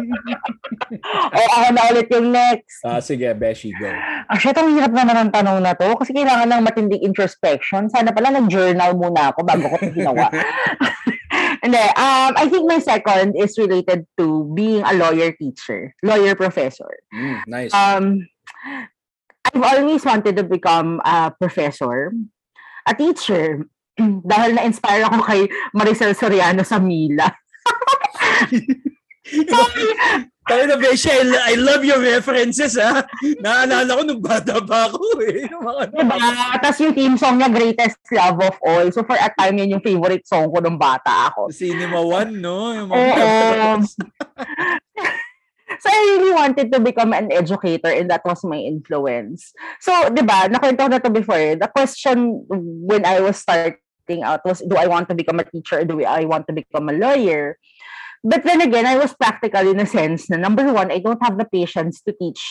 o 1.09 1.37
ako 1.57 1.67
na 1.73 1.81
ulit 1.91 2.07
yung 2.13 2.29
next. 2.31 2.79
Ah, 2.85 3.01
sige, 3.03 3.27
Beshi, 3.35 3.73
go. 3.75 3.89
Ah, 4.29 4.37
shit, 4.39 4.55
ang 4.55 4.71
hirap 4.71 4.93
naman 4.93 5.17
ang 5.17 5.31
tanong 5.33 5.59
na 5.59 5.75
to. 5.75 5.89
Kasi 5.99 6.15
kailangan 6.15 6.47
ng 6.47 6.63
matinding 6.63 7.03
introspection. 7.03 7.89
Sana 7.89 8.15
pala 8.15 8.31
nag-journal 8.31 8.95
muna 8.95 9.33
ako 9.33 9.39
bago 9.43 9.65
ko 9.67 9.75
ito 9.83 9.91
ginawa. 9.91 10.31
Hindi, 11.61 11.85
um, 11.95 12.31
I 12.35 12.47
think 12.49 12.65
my 12.69 12.79
second 12.79 13.35
is 13.37 13.57
related 13.57 14.07
to 14.17 14.51
being 14.55 14.83
a 14.83 14.93
lawyer 14.93 15.31
teacher, 15.31 15.93
lawyer 16.03 16.35
professor. 16.35 16.89
Mm, 17.13 17.41
nice. 17.47 17.73
Um, 17.73 18.27
I've 19.45 19.61
always 19.61 20.03
wanted 20.03 20.35
to 20.37 20.43
become 20.43 21.01
a 21.05 21.31
professor, 21.31 22.13
a 22.87 22.93
teacher, 22.95 23.63
dahil 23.99 24.59
na-inspire 24.59 25.05
ako 25.07 25.23
kay 25.23 25.41
Maricel 25.71 26.17
Soriano 26.17 26.65
sa 26.65 26.79
Mila. 26.81 27.29
Tayo 30.45 30.69
na, 30.69 30.77
Beshi, 30.77 31.09
I, 31.09 31.25
I 31.25 31.53
love 31.57 31.81
your 31.81 31.97
references, 31.97 32.77
ha? 32.77 33.01
Naalala 33.41 33.97
ko 33.97 34.01
nung 34.05 34.21
bata 34.21 34.61
pa 34.61 34.93
ako, 34.93 35.17
eh. 35.25 35.49
Yung 35.49 35.65
mga 35.65 35.89
Diba? 35.89 36.17
Tapos 36.61 36.79
yung 36.85 36.93
theme 36.93 37.17
song 37.17 37.41
niya, 37.41 37.49
Greatest 37.49 37.97
Love 38.13 38.53
of 38.53 38.57
All. 38.61 38.85
So 38.93 39.01
for 39.01 39.17
a 39.17 39.25
time, 39.33 39.57
yun 39.57 39.73
yung 39.73 39.81
favorite 39.81 40.21
song 40.29 40.53
ko 40.53 40.61
nung 40.61 40.77
bata 40.77 41.33
ako. 41.33 41.49
Cinema 41.49 41.97
One, 41.97 42.37
no? 42.37 42.77
Yung 42.77 42.93
mga 42.93 43.01
Oo. 43.09 43.69
so 45.81 45.87
I 45.89 45.97
really 46.13 46.33
wanted 46.37 46.69
to 46.69 46.77
become 46.77 47.17
an 47.17 47.33
educator 47.33 47.89
and 47.89 48.05
that 48.13 48.21
was 48.21 48.45
my 48.45 48.61
influence. 48.61 49.49
So, 49.81 50.13
di 50.13 50.21
ba, 50.21 50.45
nakwento 50.45 50.85
ko 50.85 50.89
na 50.93 51.01
to 51.01 51.09
before. 51.09 51.57
The 51.57 51.73
question 51.73 52.45
when 52.85 53.01
I 53.01 53.17
was 53.17 53.41
starting 53.41 54.21
out 54.21 54.45
was, 54.45 54.61
do 54.61 54.77
I 54.77 54.85
want 54.85 55.09
to 55.09 55.17
become 55.17 55.41
a 55.41 55.47
teacher 55.49 55.81
or 55.81 55.89
do 55.89 56.05
I 56.05 56.29
want 56.29 56.45
to 56.45 56.53
become 56.53 56.85
a 56.85 56.93
lawyer? 56.93 57.57
But 58.25 58.41
then 58.41 58.65
again, 58.65 58.89
I 58.89 58.97
was 58.97 59.13
practical 59.13 59.69
in 59.69 59.77
a 59.77 59.85
sense 59.85 60.33
na 60.33 60.41
number 60.41 60.65
one, 60.73 60.89
I 60.89 60.97
don't 60.97 61.21
have 61.21 61.37
the 61.37 61.45
patience 61.45 62.01
to 62.09 62.11
teach 62.17 62.41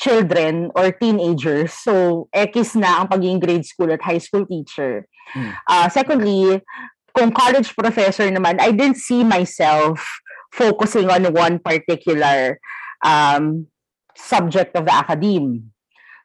children 0.00 0.72
or 0.74 0.88
teenagers. 0.92 1.76
So, 1.76 2.28
X 2.32 2.72
na 2.74 3.04
ang 3.04 3.12
pagiging 3.12 3.44
grade 3.44 3.68
school 3.68 3.92
at 3.92 4.00
high 4.00 4.24
school 4.24 4.48
teacher. 4.48 5.04
Hmm. 5.36 5.52
Uh, 5.68 5.88
secondly, 5.92 6.64
kung 7.12 7.28
college 7.36 7.76
professor 7.76 8.24
naman, 8.32 8.56
I 8.56 8.72
didn't 8.72 8.96
see 8.96 9.20
myself 9.20 10.00
focusing 10.48 11.12
on 11.12 11.28
one 11.32 11.60
particular 11.60 12.56
um, 13.04 13.68
subject 14.16 14.76
of 14.76 14.88
the 14.88 14.94
academe. 14.94 15.71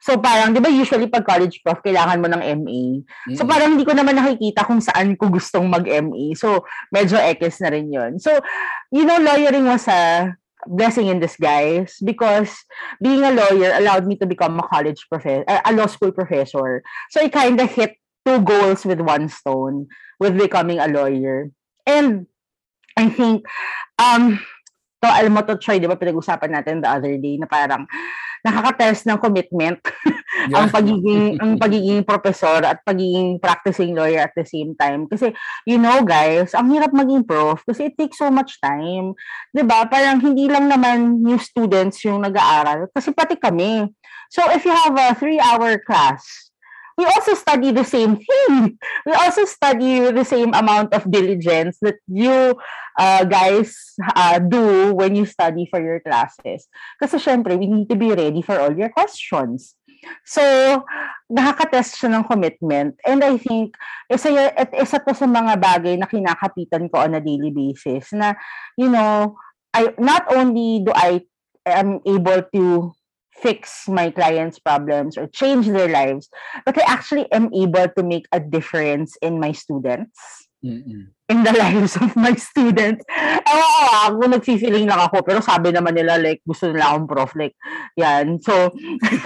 So 0.02 0.18
parang, 0.22 0.54
di 0.54 0.62
ba 0.62 0.70
usually 0.70 1.10
pag 1.10 1.26
college 1.26 1.60
prof, 1.66 1.82
kailangan 1.82 2.22
mo 2.22 2.28
ng 2.30 2.44
MA. 2.64 2.82
So 3.34 3.44
Mm. 3.44 3.50
parang 3.50 3.70
hindi 3.76 3.86
ko 3.86 3.94
naman 3.98 4.16
nakikita 4.18 4.64
kung 4.64 4.80
saan 4.80 5.18
ko 5.18 5.28
gustong 5.28 5.66
mag-MA. 5.68 6.38
So 6.38 6.64
medyo 6.94 7.18
X 7.18 7.60
na 7.62 7.74
rin 7.74 7.90
yun. 7.90 8.22
So, 8.22 8.38
you 8.94 9.04
know, 9.04 9.18
lawyering 9.18 9.66
was 9.66 9.90
a 9.90 10.34
blessing 10.68 11.08
in 11.08 11.22
disguise 11.22 11.98
because 12.04 12.52
being 13.02 13.24
a 13.24 13.32
lawyer 13.32 13.74
allowed 13.78 14.06
me 14.06 14.18
to 14.20 14.26
become 14.26 14.58
a 14.60 14.66
college 14.68 15.06
professor, 15.10 15.46
a 15.48 15.72
law 15.74 15.88
school 15.88 16.12
professor. 16.12 16.84
So 17.10 17.22
I 17.22 17.30
kind 17.30 17.58
of 17.62 17.70
hit 17.72 17.98
two 18.26 18.42
goals 18.44 18.84
with 18.84 19.00
one 19.00 19.30
stone 19.30 19.88
with 20.20 20.36
becoming 20.38 20.80
a 20.80 20.88
lawyer. 20.92 21.50
And 21.88 22.28
I 22.98 23.08
think, 23.10 23.46
um, 24.02 24.42
to, 25.00 25.08
alam 25.08 25.32
mo 25.38 25.42
to, 25.46 25.56
Troy, 25.62 25.78
di 25.80 25.88
ba 25.88 25.96
pinag-usapan 25.96 26.52
natin 26.52 26.82
the 26.82 26.90
other 26.90 27.16
day 27.22 27.38
na 27.38 27.46
parang 27.46 27.86
nakaka-test 28.46 29.06
ng 29.08 29.20
commitment. 29.22 29.80
Ang 30.54 30.70
pagiging 30.70 31.42
ang 31.42 31.58
pagiging 31.58 32.06
professor 32.06 32.62
at 32.62 32.80
pagiging 32.86 33.42
practicing 33.42 33.98
lawyer 33.98 34.22
at 34.22 34.36
the 34.38 34.46
same 34.46 34.78
time. 34.78 35.10
Kasi 35.10 35.34
you 35.66 35.82
know 35.82 36.06
guys 36.06 36.54
ang 36.54 36.72
hirap 36.72 36.94
maging 36.94 37.26
prof 37.26 37.66
kasi 37.66 37.90
it 37.92 37.96
takes 37.98 38.22
so 38.22 38.30
much 38.30 38.62
time. 38.62 39.18
'di 39.52 39.64
ba? 39.66 39.90
Parang 39.90 40.22
hindi 40.22 40.46
lang 40.48 40.70
naman 40.70 41.20
new 41.26 41.42
students 41.42 42.00
yung 42.06 42.24
nag-aaral 42.24 42.88
kasi 42.94 43.12
pati 43.12 43.36
kami. 43.36 43.90
So 44.30 44.46
if 44.54 44.64
you 44.64 44.76
have 44.76 44.96
a 44.96 45.16
3 45.16 45.42
hour 45.42 45.82
class 45.84 46.47
we 46.98 47.06
also 47.06 47.38
study 47.38 47.72
the 47.72 47.86
same 47.86 48.18
thing. 48.18 48.78
We 49.06 49.14
also 49.14 49.46
study 49.46 50.12
the 50.12 50.26
same 50.26 50.52
amount 50.58 50.94
of 50.98 51.06
diligence 51.06 51.78
that 51.86 52.02
you 52.10 52.58
uh, 52.98 53.24
guys 53.24 53.94
uh, 54.18 54.42
do 54.42 54.94
when 54.98 55.16
you 55.16 55.30
study 55.30 55.70
for 55.70 55.78
your 55.78 56.02
classes. 56.02 56.66
Kasi 56.98 57.22
syempre, 57.22 57.54
we 57.54 57.70
need 57.70 57.88
to 57.94 57.96
be 57.96 58.10
ready 58.10 58.42
for 58.42 58.58
all 58.58 58.74
your 58.74 58.90
questions. 58.90 59.78
So, 60.26 60.42
nakaka-test 61.30 62.02
siya 62.02 62.18
ng 62.18 62.26
commitment. 62.26 62.98
And 63.06 63.22
I 63.22 63.38
think, 63.38 63.78
isa, 64.10 64.54
at 64.54 64.74
isa 64.74 64.98
to 65.02 65.14
sa 65.14 65.30
mga 65.30 65.58
bagay 65.62 65.96
na 66.02 66.10
kinakapitan 66.10 66.90
ko 66.90 67.06
on 67.06 67.18
a 67.18 67.22
daily 67.22 67.54
basis 67.54 68.10
na, 68.14 68.34
you 68.78 68.90
know, 68.90 69.38
I 69.74 69.94
not 70.02 70.26
only 70.34 70.82
do 70.82 70.90
I 70.94 71.22
am 71.66 72.02
able 72.06 72.42
to 72.56 72.97
fix 73.38 73.86
my 73.88 74.10
clients' 74.10 74.60
problems 74.60 75.18
or 75.18 75.30
change 75.30 75.70
their 75.70 75.88
lives, 75.88 76.30
but 76.66 76.78
I 76.78 76.84
actually 76.90 77.30
am 77.32 77.54
able 77.54 77.88
to 77.94 78.02
make 78.04 78.26
a 78.34 78.40
difference 78.42 79.14
in 79.22 79.40
my 79.40 79.54
students, 79.54 80.50
Mm-mm. 80.66 81.14
in 81.30 81.40
the 81.46 81.54
lives 81.64 81.96
of 82.02 82.18
my 82.18 82.34
students. 82.34 83.06
Ewan 83.46 83.70
ko 83.70 83.84
ah, 83.86 84.10
ako, 84.10 84.22
nagsifiling 84.34 84.88
lang 84.90 85.02
ako, 85.06 85.22
pero 85.22 85.40
sabi 85.46 85.70
naman 85.70 85.94
nila, 85.94 86.18
like, 86.18 86.42
gusto 86.42 86.74
nila 86.74 86.98
akong 86.98 87.08
prof, 87.08 87.32
like, 87.38 87.54
yan. 87.94 88.42
So, 88.42 88.74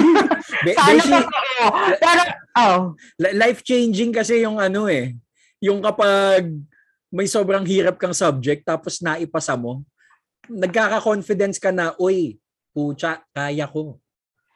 sana 0.77 0.99
Beshi, 0.99 1.11
totoo. 1.15 1.65
Pero, 1.97 2.21
oh, 2.59 2.79
li- 3.15 3.35
life-changing 3.39 4.11
kasi 4.11 4.43
yung 4.43 4.59
ano 4.59 4.91
eh. 4.91 5.15
Yung 5.63 5.79
kapag 5.79 6.51
may 7.11 7.27
sobrang 7.27 7.63
hirap 7.67 7.99
kang 7.99 8.15
subject 8.15 8.63
tapos 8.67 8.99
naipasa 8.99 9.55
mo, 9.55 9.83
nagkaka-confidence 10.51 11.61
ka 11.61 11.71
na, 11.71 11.95
uy, 11.95 12.40
pucha, 12.71 13.23
kaya 13.35 13.67
ko. 13.67 14.01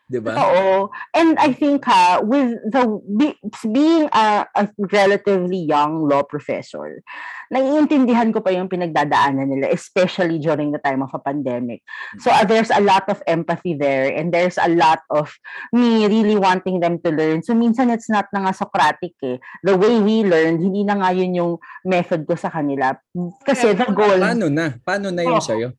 'Di 0.05 0.21
ba? 0.21 0.37
Oo. 0.37 0.93
And 1.17 1.33
I 1.41 1.49
think 1.49 1.81
ha, 1.89 2.21
with 2.21 2.61
the 2.69 2.85
be, 3.17 3.33
being 3.73 4.05
a, 4.13 4.45
a 4.53 4.69
relatively 4.93 5.65
young 5.65 6.05
law 6.05 6.21
professor, 6.21 7.01
naiintindihan 7.49 8.29
ko 8.29 8.41
pa 8.41 8.53
yung 8.53 8.69
pinagdadaanan 8.69 9.49
nila, 9.49 9.73
especially 9.73 10.37
during 10.37 10.69
the 10.69 10.81
time 10.81 11.01
of 11.01 11.09
a 11.13 11.21
pandemic. 11.21 11.81
So 12.21 12.29
uh, 12.29 12.45
there's 12.45 12.69
a 12.69 12.85
lot 12.85 13.09
of 13.09 13.21
empathy 13.25 13.73
there 13.73 14.13
and 14.13 14.29
there's 14.29 14.61
a 14.61 14.69
lot 14.69 15.01
of 15.09 15.33
me 15.73 16.05
really 16.05 16.37
wanting 16.37 16.85
them 16.85 17.01
to 17.01 17.09
learn. 17.09 17.41
So 17.41 17.57
minsan 17.57 17.89
it's 17.89 18.09
not 18.09 18.29
na 18.29 18.45
nga 18.45 18.53
Socratic 18.53 19.17
eh. 19.25 19.41
The 19.65 19.73
way 19.73 19.97
we 20.01 20.21
learned, 20.21 20.61
hindi 20.61 20.85
na 20.85 21.01
nga 21.01 21.17
yun 21.17 21.33
yung 21.33 21.53
method 21.81 22.29
ko 22.29 22.37
sa 22.37 22.53
kanila. 22.53 22.93
Kasi 23.41 23.73
the 23.73 23.89
goal... 23.89 24.21
Paano 24.21 24.53
na? 24.53 24.77
Paano 24.85 25.09
na 25.09 25.25
yung 25.25 25.41
Oh. 25.41 25.41
sa'yo? 25.41 25.73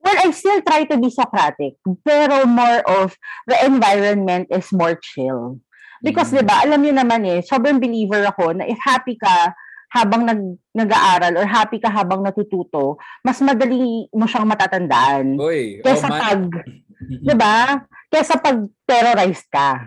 Well, 0.00 0.16
I 0.16 0.32
still 0.32 0.64
try 0.64 0.88
to 0.88 0.96
be 0.96 1.08
Socratic, 1.08 1.76
pero 2.00 2.48
more 2.48 2.80
of 2.82 3.12
the 3.44 3.56
environment 3.62 4.48
is 4.48 4.72
more 4.72 4.96
chill. 4.96 5.60
Because, 6.00 6.32
Mm. 6.32 6.36
di 6.36 6.42
ba, 6.42 6.56
alam 6.64 6.80
niyo 6.80 6.94
naman 6.96 7.20
eh, 7.22 7.40
sobrang 7.40 7.76
believer 7.76 8.24
ako 8.24 8.56
na 8.56 8.64
if 8.64 8.80
happy 8.80 9.14
ka 9.14 9.52
habang 9.92 10.24
nag, 10.24 10.40
nag-aaral 10.72 11.36
or 11.36 11.44
happy 11.44 11.76
ka 11.76 11.92
habang 11.92 12.24
natututo, 12.24 12.96
mas 13.20 13.36
madali 13.44 14.08
mo 14.08 14.24
siyang 14.24 14.48
matatandaan. 14.48 15.36
Oh, 15.36 15.52
Kesa 15.84 16.08
ma- 16.08 16.16
pag, 16.18 16.40
di 17.28 17.34
ba? 17.36 17.84
Kesa 18.08 18.40
pag 18.40 18.56
terrorized 18.88 19.50
ka. 19.52 19.84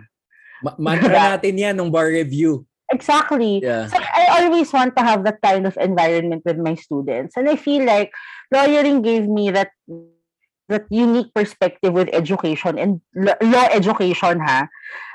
ma- 0.61 0.77
mantra 0.77 1.09
Diba? 1.09 1.25
natin 1.33 1.53
yan 1.57 1.73
nung 1.73 1.89
bar 1.89 2.07
review. 2.07 2.61
Exactly. 2.87 3.57
Yeah. 3.59 3.89
So 3.89 3.97
I 4.33 4.49
always 4.49 4.73
want 4.73 4.97
to 4.97 5.05
have 5.05 5.21
that 5.29 5.37
kind 5.45 5.69
of 5.69 5.77
environment 5.77 6.41
with 6.41 6.57
my 6.57 6.73
students. 6.73 7.37
And 7.37 7.45
I 7.45 7.55
feel 7.55 7.85
like 7.85 8.09
lawyering 8.49 9.05
gave 9.05 9.29
me 9.29 9.53
that 9.53 9.69
that 10.71 10.89
unique 10.89 11.29
perspective 11.37 11.93
with 11.93 12.09
education 12.09 12.81
and 12.81 12.97
law 13.13 13.67
education 13.69 14.41
ha. 14.41 14.65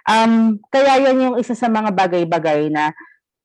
Um 0.06 0.62
kaya 0.70 1.10
yan 1.10 1.18
yung 1.18 1.36
isa 1.42 1.58
sa 1.58 1.66
mga 1.66 1.98
bagay-bagay 1.98 2.70
na 2.70 2.94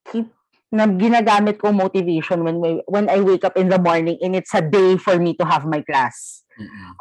keep 0.05 0.29
na 0.73 0.89
ginagamit 0.89 1.62
kong 1.62 1.77
motivation 1.77 2.41
when 2.41 2.57
we- 2.57 2.86
when 2.89 3.05
I 3.05 3.21
wake 3.21 3.45
up 3.45 3.57
in 3.57 3.69
the 3.69 3.77
morning 3.77 4.17
and 4.21 4.33
it's 4.33 4.53
a 4.57 4.62
day 4.62 4.97
for 4.97 5.21
me 5.21 5.38
to 5.38 5.45
have 5.45 5.69
my 5.69 5.86
class. 5.86 6.41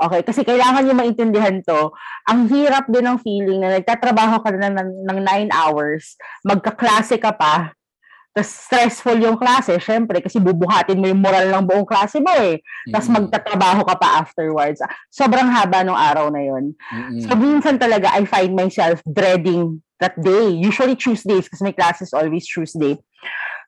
Okay, 0.01 0.21
kasi 0.25 0.45
kailangan 0.49 0.85
nyo 0.85 0.97
maintindihan 0.97 1.61
to. 1.65 1.93
Ang 2.29 2.49
hirap 2.53 2.89
din 2.89 3.05
ng 3.05 3.21
feeling 3.21 3.61
na 3.61 3.77
nagtatrabaho 3.77 4.41
ka 4.41 4.49
na 4.53 4.73
ng, 4.73 5.09
ng 5.09 5.19
nine 5.21 5.51
hours, 5.53 6.17
magkaklase 6.45 7.21
ka 7.21 7.33
pa, 7.37 7.77
tapos 8.33 8.49
stressful 8.49 9.21
yung 9.21 9.37
klase, 9.37 9.77
syempre, 9.77 10.25
kasi 10.25 10.41
bubuhatin 10.41 10.97
mo 10.97 11.05
yung 11.05 11.21
moral 11.21 11.53
ng 11.53 11.69
buong 11.69 11.85
klase 11.85 12.17
mo 12.17 12.33
eh. 12.33 12.65
Tapos 12.89 13.13
Mm-mm. 13.13 13.29
magtatrabaho 13.29 13.85
ka 13.85 13.95
pa 14.01 14.25
afterwards. 14.25 14.81
Sobrang 15.13 15.53
haba 15.53 15.85
ng 15.85 15.93
araw 15.93 16.33
na 16.33 16.41
yon. 16.41 16.73
Mm-mm. 16.73 17.29
So, 17.29 17.37
minsan 17.37 17.77
talaga, 17.77 18.09
I 18.09 18.25
find 18.25 18.57
myself 18.57 19.05
dreading 19.05 19.85
that 20.01 20.17
day. 20.17 20.49
Usually 20.49 20.97
Tuesdays, 20.97 21.45
kasi 21.45 21.61
my 21.61 21.77
class 21.77 22.01
is 22.01 22.17
always 22.17 22.49
Tuesday. 22.49 22.97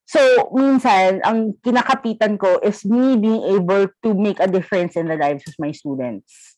So, 0.08 0.20
minsan, 0.56 1.20
ang 1.28 1.60
kinakapitan 1.60 2.40
ko 2.40 2.56
is 2.64 2.88
me 2.88 3.20
being 3.20 3.44
able 3.60 3.92
to 4.00 4.08
make 4.16 4.40
a 4.40 4.48
difference 4.48 4.96
in 4.96 5.12
the 5.12 5.20
lives 5.20 5.44
of 5.44 5.60
my 5.60 5.76
students. 5.76 6.56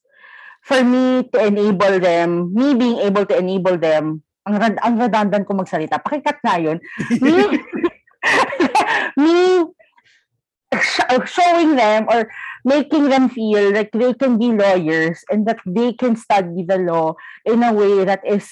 For 0.62 0.78
me 0.82 1.26
to 1.34 1.38
enable 1.42 1.98
them, 1.98 2.54
me 2.54 2.78
being 2.78 3.02
able 3.02 3.26
to 3.26 3.34
enable 3.34 3.78
them, 3.78 4.22
ang, 4.46 4.62
rad- 4.62 4.82
ang 4.82 4.94
redundant 4.94 5.42
ko 5.42 5.59
magsalita, 5.59 5.98
pakikat 5.98 6.38
nga 6.42 6.54
yun. 6.62 6.78
me, 7.18 7.34
me 9.16 9.64
sh- 10.72 11.26
showing 11.26 11.76
them 11.76 12.06
or 12.08 12.28
making 12.64 13.08
them 13.08 13.28
feel 13.28 13.72
like 13.72 13.90
they 13.92 14.12
can 14.14 14.38
be 14.38 14.50
lawyers 14.50 15.22
and 15.30 15.46
that 15.46 15.62
they 15.64 15.92
can 15.94 16.16
study 16.16 16.66
the 16.66 16.78
law 16.78 17.14
in 17.44 17.62
a 17.62 17.72
way 17.72 18.04
that 18.04 18.20
is 18.26 18.48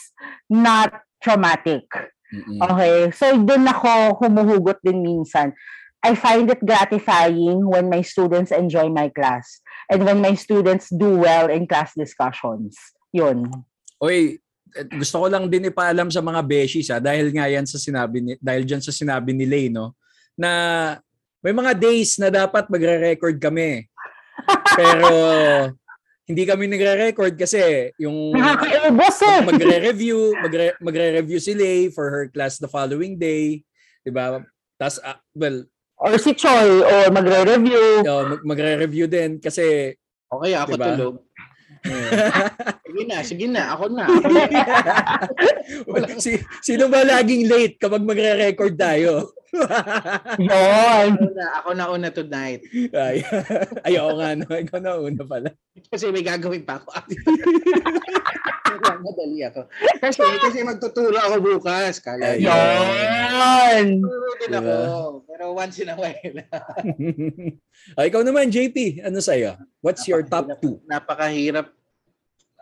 not 0.49 1.03
traumatic. 1.23 1.85
Mm-mm. 2.31 2.59
Okay? 2.63 3.11
So, 3.11 3.43
dun 3.43 3.67
ako 3.67 4.23
humuhugot 4.23 4.83
din 4.87 5.03
minsan. 5.03 5.53
I 6.05 6.15
find 6.15 6.47
it 6.53 6.61
gratifying 6.61 7.65
when 7.65 7.89
my 7.89 8.05
students 8.05 8.53
enjoy 8.53 8.93
my 8.93 9.09
class 9.09 9.65
and 9.89 10.05
when 10.05 10.21
my 10.21 10.37
students 10.37 10.93
do 10.93 11.17
well 11.17 11.49
in 11.49 11.65
class 11.65 11.97
discussions. 11.97 12.77
Yun. 13.09 13.49
Oy, 14.05 14.37
eh, 14.77 14.85
gusto 14.85 15.25
ko 15.25 15.27
lang 15.33 15.49
din 15.49 15.73
ipaalam 15.73 16.13
sa 16.13 16.21
mga 16.21 16.45
beshies 16.45 16.93
ha, 16.93 17.01
dahil 17.01 17.33
nga 17.33 17.49
yan 17.49 17.65
sa 17.65 17.81
sinabi 17.81 18.21
ni, 18.21 18.33
dahil 18.37 18.69
diyan 18.69 18.85
sa 18.85 18.93
sinabi 18.93 19.33
ni 19.33 19.49
Lay 19.49 19.73
no 19.73 19.97
na 20.35 20.51
may 21.41 21.53
mga 21.53 21.73
days 21.77 22.17
na 22.17 22.29
dapat 22.29 22.67
magre-record 22.69 23.37
kami. 23.39 23.85
Pero 24.75 25.09
hindi 26.25 26.43
kami 26.49 26.65
nagre-record 26.67 27.37
kasi 27.37 27.93
yung 28.01 28.33
Nakakaibos 28.33 29.19
eh. 29.21 29.39
mag- 29.45 29.55
magre-review, 29.55 30.19
magre, 30.41 30.67
magre-review 30.81 31.39
si 31.39 31.53
Lay 31.53 31.93
for 31.93 32.09
her 32.09 32.25
class 32.33 32.57
the 32.57 32.69
following 32.69 33.21
day, 33.21 33.61
'di 34.01 34.11
ba? 34.11 34.41
Tas 34.81 34.97
ah, 35.05 35.21
well, 35.37 35.69
Or 35.95 36.17
si 36.19 36.35
Choi, 36.35 36.83
or 36.83 37.13
magre-review. 37.13 38.03
oh, 38.03 38.23
mag- 38.35 38.45
magre-review 38.45 39.07
din 39.07 39.37
kasi 39.39 39.95
Okay, 40.33 40.53
ako 40.57 40.71
Diba? 40.75 40.89
tulog. 40.91 41.15
sige 42.89 43.03
na, 43.05 43.17
sige 43.23 43.47
na. 43.47 43.63
Ako 43.77 43.85
na. 43.93 44.05
Ako 45.85 45.97
na. 46.01 46.17
si, 46.19 46.41
sino 46.59 46.89
ba 46.89 47.05
laging 47.05 47.47
late 47.47 47.77
kapag 47.77 48.03
magre-record 48.03 48.75
tayo? 48.75 49.31
Yun. 50.41 51.11
Ako 51.63 51.69
na, 51.75 51.87
una 51.91 52.09
tonight. 52.11 52.63
Ay, 52.91 53.23
ay 53.87 53.95
oo 54.01 54.19
nga, 54.19 54.35
no. 54.35 54.47
ikaw 54.51 54.79
na 54.83 54.99
una 54.99 55.23
pala. 55.23 55.51
Kasi 55.91 56.11
may 56.11 56.27
gagawin 56.27 56.67
pa 56.67 56.83
ako. 56.83 56.91
Madali 59.05 59.41
ako. 59.47 59.61
Kasi, 60.03 60.21
kasi 60.43 60.59
magtuturo 60.67 61.17
ako 61.17 61.37
bukas. 61.41 62.03
Kala 62.03 62.35
Ayun. 62.37 62.43
nyo. 62.43 62.55
Yun. 62.55 63.87
Tuturo 64.03 64.29
din 64.37 64.51
Diba? 64.51 64.61
ako. 64.61 65.03
Pero 65.31 65.45
once 65.55 65.77
in 65.81 65.93
a 65.93 65.97
while. 65.97 66.37
ay, 67.99 68.05
ikaw 68.11 68.23
naman, 68.27 68.51
JP, 68.51 69.07
ano 69.07 69.19
sa'yo? 69.23 69.57
What's 69.81 70.05
your 70.11 70.27
top 70.27 70.51
two? 70.59 70.83
Napakahirap 70.91 71.71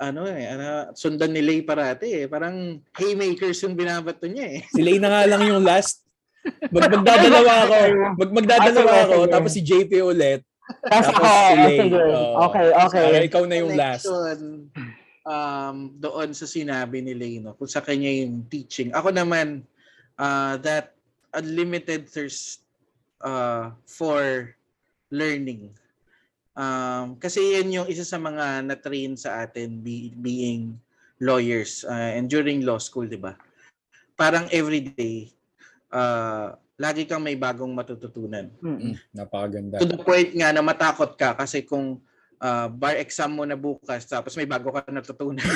ano 0.02 0.26
eh, 0.26 0.50
ano, 0.50 0.90
sundan 0.98 1.30
ni 1.30 1.38
Lay 1.44 1.62
parati 1.62 2.10
eh. 2.10 2.26
Parang 2.26 2.82
haymakers 2.98 3.62
yung 3.62 3.78
binabato 3.78 4.26
niya 4.26 4.58
eh. 4.58 4.60
Si 4.66 4.82
Lay 4.82 4.98
na 4.98 5.06
nga 5.06 5.22
lang 5.30 5.46
yung 5.46 5.62
last. 5.62 6.01
Mag 6.74 6.90
magdadalawa 6.90 7.52
ako. 7.66 7.78
Mag 8.18 8.30
magdadalawa 8.34 8.94
ako, 9.06 9.16
tapos 9.30 9.50
si 9.54 9.62
JP 9.62 9.90
ulit. 10.02 10.40
Tapos 10.86 11.08
ako, 11.14 11.26
si. 11.68 11.78
Okay, 12.50 12.66
okay. 12.70 13.04
Para 13.06 13.26
ikaw 13.26 13.42
na 13.46 13.56
yung 13.58 13.74
last. 13.78 14.06
Um, 15.22 15.94
doon 16.02 16.34
sa 16.34 16.50
sinabi 16.50 16.98
ni 16.98 17.14
Lay, 17.14 17.38
no, 17.38 17.54
kung 17.54 17.70
sa 17.70 17.78
kanya 17.78 18.10
yung 18.10 18.42
teaching. 18.50 18.90
Ako 18.90 19.14
naman, 19.14 19.62
uh, 20.18 20.58
that 20.66 20.98
unlimited 21.30 22.10
thirst 22.10 22.66
uh, 23.22 23.70
for 23.86 24.50
learning. 25.14 25.70
Um, 26.52 27.16
kasi 27.16 27.56
yan 27.56 27.72
yung 27.72 27.88
isa 27.88 28.04
sa 28.04 28.20
mga 28.20 28.66
na-train 28.66 29.16
sa 29.16 29.46
atin 29.46 29.80
be- 29.80 30.12
being 30.20 30.76
lawyers 31.22 31.86
uh, 31.86 32.12
and 32.12 32.28
during 32.28 32.66
law 32.66 32.76
school, 32.76 33.06
di 33.06 33.16
ba? 33.16 33.38
Parang 34.18 34.50
everyday, 34.52 35.32
uh, 35.92 36.56
lagi 36.80 37.06
kang 37.06 37.22
may 37.22 37.36
bagong 37.38 37.70
matututunan. 37.70 38.50
Mm. 38.58 38.76
Mm, 38.80 38.94
napakaganda. 39.14 39.78
To 39.78 39.86
the 39.86 40.00
point 40.00 40.32
nga 40.34 40.50
na 40.50 40.64
matakot 40.64 41.14
ka 41.14 41.36
kasi 41.38 41.62
kung 41.62 42.00
uh, 42.42 42.66
bar 42.72 42.98
exam 42.98 43.30
mo 43.36 43.46
na 43.46 43.54
bukas 43.54 44.02
tapos 44.08 44.34
may 44.34 44.48
bago 44.48 44.72
ka 44.74 44.82
natutunan. 44.90 45.38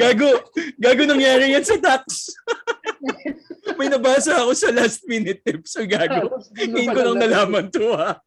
gago, 0.00 0.30
gago 0.78 1.02
nangyari 1.08 1.56
yan 1.56 1.64
sa 1.66 1.80
tax. 1.80 2.30
May 3.78 3.86
nabasa 3.86 4.42
ako 4.42 4.58
sa 4.58 4.74
last 4.74 5.06
minute 5.06 5.38
tips. 5.44 5.78
So 5.78 5.86
gago. 5.86 6.42
Ngayon 6.56 6.94
ko 6.94 7.00
lang 7.04 7.18
nalaman 7.22 7.70
to 7.70 7.94
ha. 7.94 8.18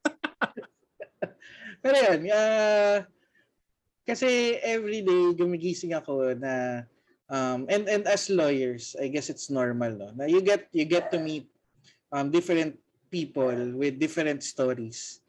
Pero 1.81 1.97
yun, 1.97 2.29
ah, 2.31 3.03
kasi 4.05 4.55
everyday 4.61 5.33
gumigising 5.33 5.97
ako 5.97 6.37
na 6.37 6.85
um, 7.31 7.65
and 7.71 7.87
and 7.87 8.03
as 8.05 8.29
lawyers, 8.29 8.93
I 8.99 9.07
guess 9.07 9.31
it's 9.31 9.49
normal 9.49 9.95
no. 9.95 10.11
Na 10.13 10.27
you 10.27 10.43
get 10.43 10.67
you 10.75 10.85
get 10.85 11.09
to 11.15 11.19
meet 11.19 11.47
um, 12.11 12.29
different 12.29 12.77
people 13.09 13.55
with 13.73 13.97
different 13.97 14.43
stories 14.43 15.23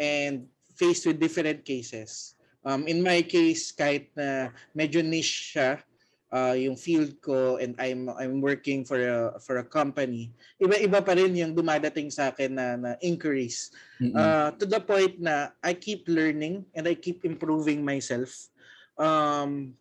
and 0.00 0.48
faced 0.74 1.06
with 1.06 1.20
different 1.20 1.62
cases. 1.64 2.34
Um, 2.66 2.88
in 2.90 2.98
my 2.98 3.22
case, 3.22 3.70
kahit 3.70 4.10
na 4.18 4.50
medyo 4.74 4.98
niche 4.98 5.54
siya, 5.54 5.78
uh, 6.34 6.56
yung 6.58 6.74
field 6.74 7.14
ko 7.22 7.56
and 7.62 7.78
I'm 7.78 8.10
I'm 8.10 8.42
working 8.42 8.82
for 8.82 8.98
a 8.98 9.38
for 9.38 9.62
a 9.62 9.66
company, 9.66 10.34
iba-iba 10.58 10.98
pa 10.98 11.14
rin 11.14 11.38
yung 11.38 11.54
dumadating 11.54 12.10
sa 12.10 12.34
akin 12.34 12.58
na, 12.58 12.66
na 12.74 12.90
inquiries. 13.00 13.70
Mm-mm. 14.02 14.18
Uh, 14.18 14.50
to 14.58 14.66
the 14.66 14.82
point 14.82 15.22
na 15.22 15.54
I 15.62 15.78
keep 15.78 16.10
learning 16.10 16.66
and 16.74 16.90
I 16.90 16.98
keep 16.98 17.22
improving 17.22 17.86
myself. 17.86 18.50
Um, 18.98 19.78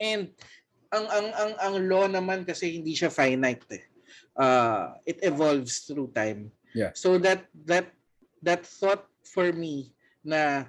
and 0.00 0.32
ang 0.92 1.06
ang 1.10 1.28
ang 1.34 1.52
ang 1.58 1.74
law 1.86 2.04
naman 2.06 2.46
kasi 2.46 2.78
hindi 2.78 2.94
siya 2.94 3.10
finite 3.10 3.66
eh. 3.72 3.84
Uh, 4.36 4.92
it 5.08 5.18
evolves 5.24 5.88
through 5.88 6.12
time. 6.12 6.52
Yeah. 6.76 6.92
So 6.92 7.16
that 7.24 7.48
that 7.64 7.90
that 8.44 8.68
thought 8.68 9.08
for 9.24 9.50
me 9.50 9.96
na 10.20 10.68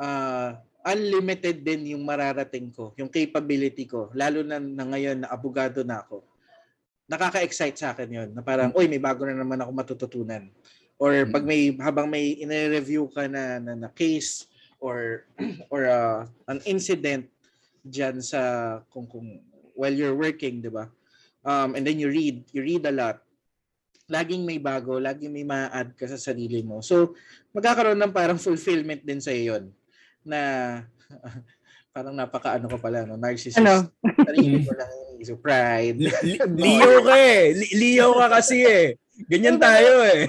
uh, 0.00 0.58
unlimited 0.86 1.66
din 1.66 1.98
yung 1.98 2.06
mararating 2.06 2.70
ko, 2.70 2.94
yung 2.94 3.10
capability 3.10 3.90
ko, 3.90 4.08
lalo 4.14 4.46
na, 4.46 4.62
na 4.62 4.84
ngayon 4.86 5.26
na 5.26 5.28
abogado 5.34 5.82
na 5.82 6.06
ako. 6.06 6.22
Nakaka-excite 7.10 7.78
sa 7.78 7.90
akin 7.94 8.08
yon 8.10 8.30
na 8.34 8.42
parang, 8.42 8.70
oy, 8.74 8.86
may 8.86 9.02
bago 9.02 9.26
na 9.26 9.34
naman 9.34 9.58
ako 9.58 9.70
matututunan. 9.74 10.46
Or 10.96 11.26
pag 11.26 11.42
may, 11.42 11.74
habang 11.82 12.06
may 12.06 12.38
ine-review 12.38 13.10
ka 13.10 13.26
na, 13.26 13.58
na, 13.58 13.72
na 13.74 13.90
case 13.90 14.46
or 14.78 15.26
or 15.72 15.90
uh, 15.90 16.24
an 16.48 16.62
incident 16.64 17.26
dyan 17.86 18.18
sa 18.20 18.40
kung 18.90 19.06
kung 19.06 19.38
while 19.78 19.94
you're 19.94 20.16
working, 20.16 20.60
'di 20.60 20.70
ba? 20.72 20.90
Um, 21.46 21.78
and 21.78 21.86
then 21.86 22.02
you 22.02 22.10
read, 22.10 22.42
you 22.50 22.60
read 22.66 22.82
a 22.90 22.94
lot. 22.94 23.22
Laging 24.10 24.42
may 24.42 24.58
bago, 24.58 24.98
laging 24.98 25.30
may 25.30 25.46
ma-add 25.46 25.94
ka 25.94 26.10
sa 26.10 26.18
sarili 26.18 26.62
mo. 26.66 26.82
So, 26.82 27.14
magkakaroon 27.54 27.98
ng 28.02 28.14
parang 28.14 28.38
fulfillment 28.38 29.06
din 29.06 29.22
sa 29.22 29.30
yon 29.30 29.70
na 30.26 30.40
parang 31.94 32.18
napaka 32.18 32.58
ano 32.58 32.66
ko 32.66 32.82
pala, 32.82 33.06
no? 33.06 33.14
narcissist. 33.14 33.62
Ano? 33.62 33.94
Sarili 34.02 34.66
ko 34.66 34.74
lang 34.74 34.90
so 35.22 35.38
pride. 35.38 35.96
Li- 35.96 36.38
Leo 36.66 37.02
ka 37.02 37.16
eh. 37.16 37.54
Li- 37.56 37.74
Leo 37.78 38.14
ka 38.18 38.26
kasi 38.36 38.66
eh. 38.66 38.86
Ganyan 39.30 39.56
tayo 39.56 40.04
eh. 40.04 40.28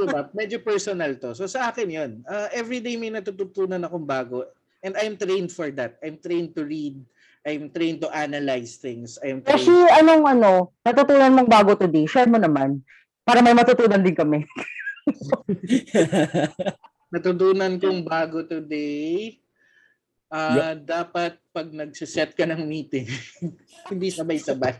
Diba? 0.00 0.32
Medyo 0.32 0.64
personal 0.64 1.18
to. 1.20 1.36
So 1.36 1.44
sa 1.44 1.68
akin 1.68 1.88
yun. 1.90 2.10
Uh, 2.24 2.48
everyday 2.56 2.96
may 2.96 3.12
natututunan 3.12 3.84
akong 3.84 4.06
bago. 4.06 4.48
And 4.84 4.92
I'm 5.00 5.16
trained 5.16 5.48
for 5.48 5.72
that. 5.80 5.96
I'm 6.04 6.20
trained 6.20 6.52
to 6.60 6.68
read. 6.68 7.00
I'm 7.44 7.72
trained 7.72 8.04
to 8.04 8.12
analyze 8.12 8.76
things. 8.76 9.16
I'm 9.24 9.40
Kasi 9.40 9.72
trained. 9.72 9.96
anong 10.04 10.24
ano, 10.28 10.50
natutunan 10.84 11.32
mong 11.32 11.48
bago 11.48 11.72
today, 11.72 12.04
share 12.04 12.28
mo 12.28 12.36
naman. 12.36 12.84
Para 13.24 13.40
may 13.40 13.56
matutunan 13.56 14.04
din 14.04 14.12
kami. 14.12 14.44
Natutunan 17.14 17.80
kong 17.80 18.04
bago 18.04 18.44
today. 18.44 19.40
Ah, 20.32 20.74
dapat 20.74 21.38
pag 21.54 21.70
nagsiset 21.70 22.34
ka 22.34 22.42
ng 22.42 22.66
meeting, 22.66 23.06
hindi 23.92 24.10
sabay-sabay. 24.10 24.74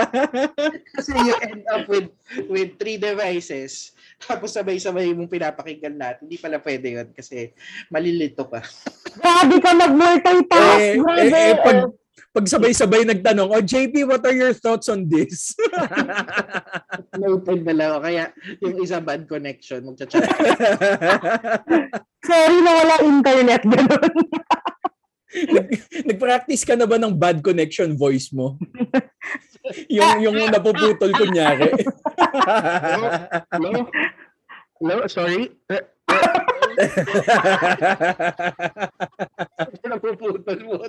Kasi 0.96 1.10
you 1.12 1.34
end 1.44 1.66
up 1.68 1.84
with 1.90 2.08
with 2.48 2.80
three 2.80 2.96
devices, 2.96 3.92
tapos 4.16 4.56
sabay-sabay 4.56 5.12
mong 5.12 5.28
pinapakinggan 5.28 6.00
lahat. 6.00 6.24
Hindi 6.24 6.40
pala 6.40 6.56
pwede 6.62 6.88
yun 6.88 7.08
kasi 7.12 7.52
malilito 7.92 8.48
ka. 8.48 8.64
Grabe 9.12 9.56
ka 9.60 9.70
mag-multitask, 9.76 10.96
eh, 10.96 11.20
eh, 11.20 11.28
eh, 11.28 11.54
pag, 11.60 11.92
pag 12.30 12.46
sabay-sabay 12.46 13.02
nagtanong, 13.04 13.50
oh 13.50 13.60
JP, 13.60 14.06
what 14.06 14.22
are 14.22 14.36
your 14.36 14.54
thoughts 14.54 14.86
on 14.86 15.10
this? 15.10 15.58
Noted 17.18 17.66
na 17.66 17.74
lang. 17.74 17.90
Kaya 17.98 18.24
yung 18.62 18.78
isa 18.78 19.02
bad 19.02 19.26
connection, 19.26 19.82
magchat-chat. 19.82 20.30
Sorry 22.30 22.58
na 22.62 22.72
wala 22.78 22.94
internet, 23.02 23.62
ganun. 23.66 24.12
Nag-practice 26.08 26.62
ka 26.64 26.76
na 26.76 26.86
ba 26.86 27.00
ng 27.00 27.16
bad 27.16 27.40
connection 27.40 27.96
voice 27.96 28.30
mo? 28.30 28.60
yung 29.96 30.20
yung 30.20 30.36
napuputol 30.52 31.12
kunyari. 31.14 31.72
Hello? 33.48 33.88
Hello? 34.80 34.96
Sorry? 35.08 35.48
Napuputol 39.86 40.60
mo. 40.64 40.80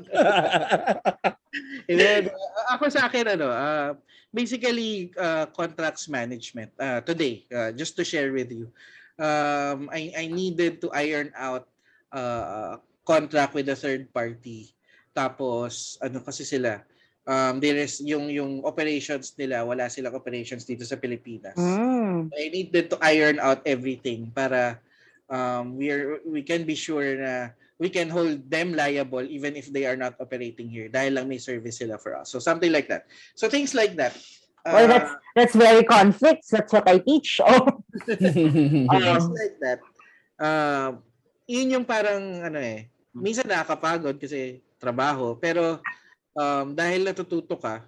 And 1.90 2.00
then, 2.00 2.32
uh, 2.32 2.78
ako 2.78 2.90
sa 2.90 3.12
akin, 3.12 3.28
ano, 3.38 3.52
uh, 3.52 3.94
basically, 4.34 5.12
uh, 5.20 5.46
contracts 5.54 6.10
management. 6.10 6.72
Uh, 6.80 7.02
today, 7.06 7.46
uh, 7.54 7.72
just 7.76 7.96
to 8.00 8.04
share 8.04 8.34
with 8.34 8.50
you, 8.50 8.72
um, 9.20 9.90
I, 9.94 10.12
I 10.18 10.26
needed 10.32 10.82
to 10.82 10.90
iron 10.92 11.32
out 11.38 11.68
uh, 12.12 12.78
contract 13.06 13.54
with 13.54 13.70
a 13.70 13.78
third 13.78 14.10
party. 14.14 14.74
Tapos, 15.14 16.02
ano 16.02 16.26
kasi 16.26 16.42
sila, 16.42 16.82
um, 17.28 17.60
there 17.60 17.78
is 17.78 18.02
yung 18.02 18.32
yung 18.32 18.66
operations 18.66 19.36
nila, 19.38 19.64
wala 19.64 19.88
silang 19.88 20.16
operations 20.16 20.66
dito 20.66 20.84
sa 20.88 20.98
Pilipinas. 20.98 21.56
Mm. 21.56 22.34
I 22.34 22.50
needed 22.50 22.90
to 22.92 22.98
iron 23.04 23.40
out 23.40 23.62
everything 23.68 24.32
para 24.34 24.80
um, 25.30 25.76
we 25.78 25.92
are 25.92 26.20
we 26.26 26.42
can 26.44 26.64
be 26.68 26.76
sure 26.76 27.16
na 27.20 27.52
we 27.80 27.90
can 27.90 28.08
hold 28.10 28.40
them 28.50 28.74
liable 28.74 29.24
even 29.28 29.56
if 29.56 29.68
they 29.72 29.86
are 29.86 29.98
not 29.98 30.16
operating 30.20 30.70
here 30.70 30.88
dahil 30.88 31.20
lang 31.20 31.28
may 31.28 31.40
service 31.42 31.80
sila 31.84 32.00
for 32.00 32.16
us. 32.16 32.32
So 32.32 32.40
something 32.40 32.72
like 32.72 32.88
that. 32.88 33.08
So 33.36 33.48
things 33.52 33.76
like 33.76 33.96
that. 34.00 34.16
Well, 34.64 34.88
Uh, 34.88 34.92
that's 34.96 35.12
that's 35.36 35.56
very 35.60 35.84
conflicts. 35.84 36.48
That's 36.48 36.72
what 36.72 36.88
I 36.88 37.00
teach. 37.04 37.40
Oh, 37.44 37.84
things 38.08 39.28
Um, 39.28 39.36
like 39.36 39.58
that. 39.60 39.80
Uh, 40.40 40.90
yun 41.44 41.76
yung 41.80 41.86
parang 41.86 42.40
ano 42.42 42.60
eh, 42.64 42.88
minsan 43.12 43.44
nakakapagod 43.46 44.16
kasi 44.18 44.64
trabaho, 44.80 45.36
pero 45.36 45.84
um, 46.36 46.72
dahil 46.72 47.04
natututo 47.04 47.60
ka 47.60 47.84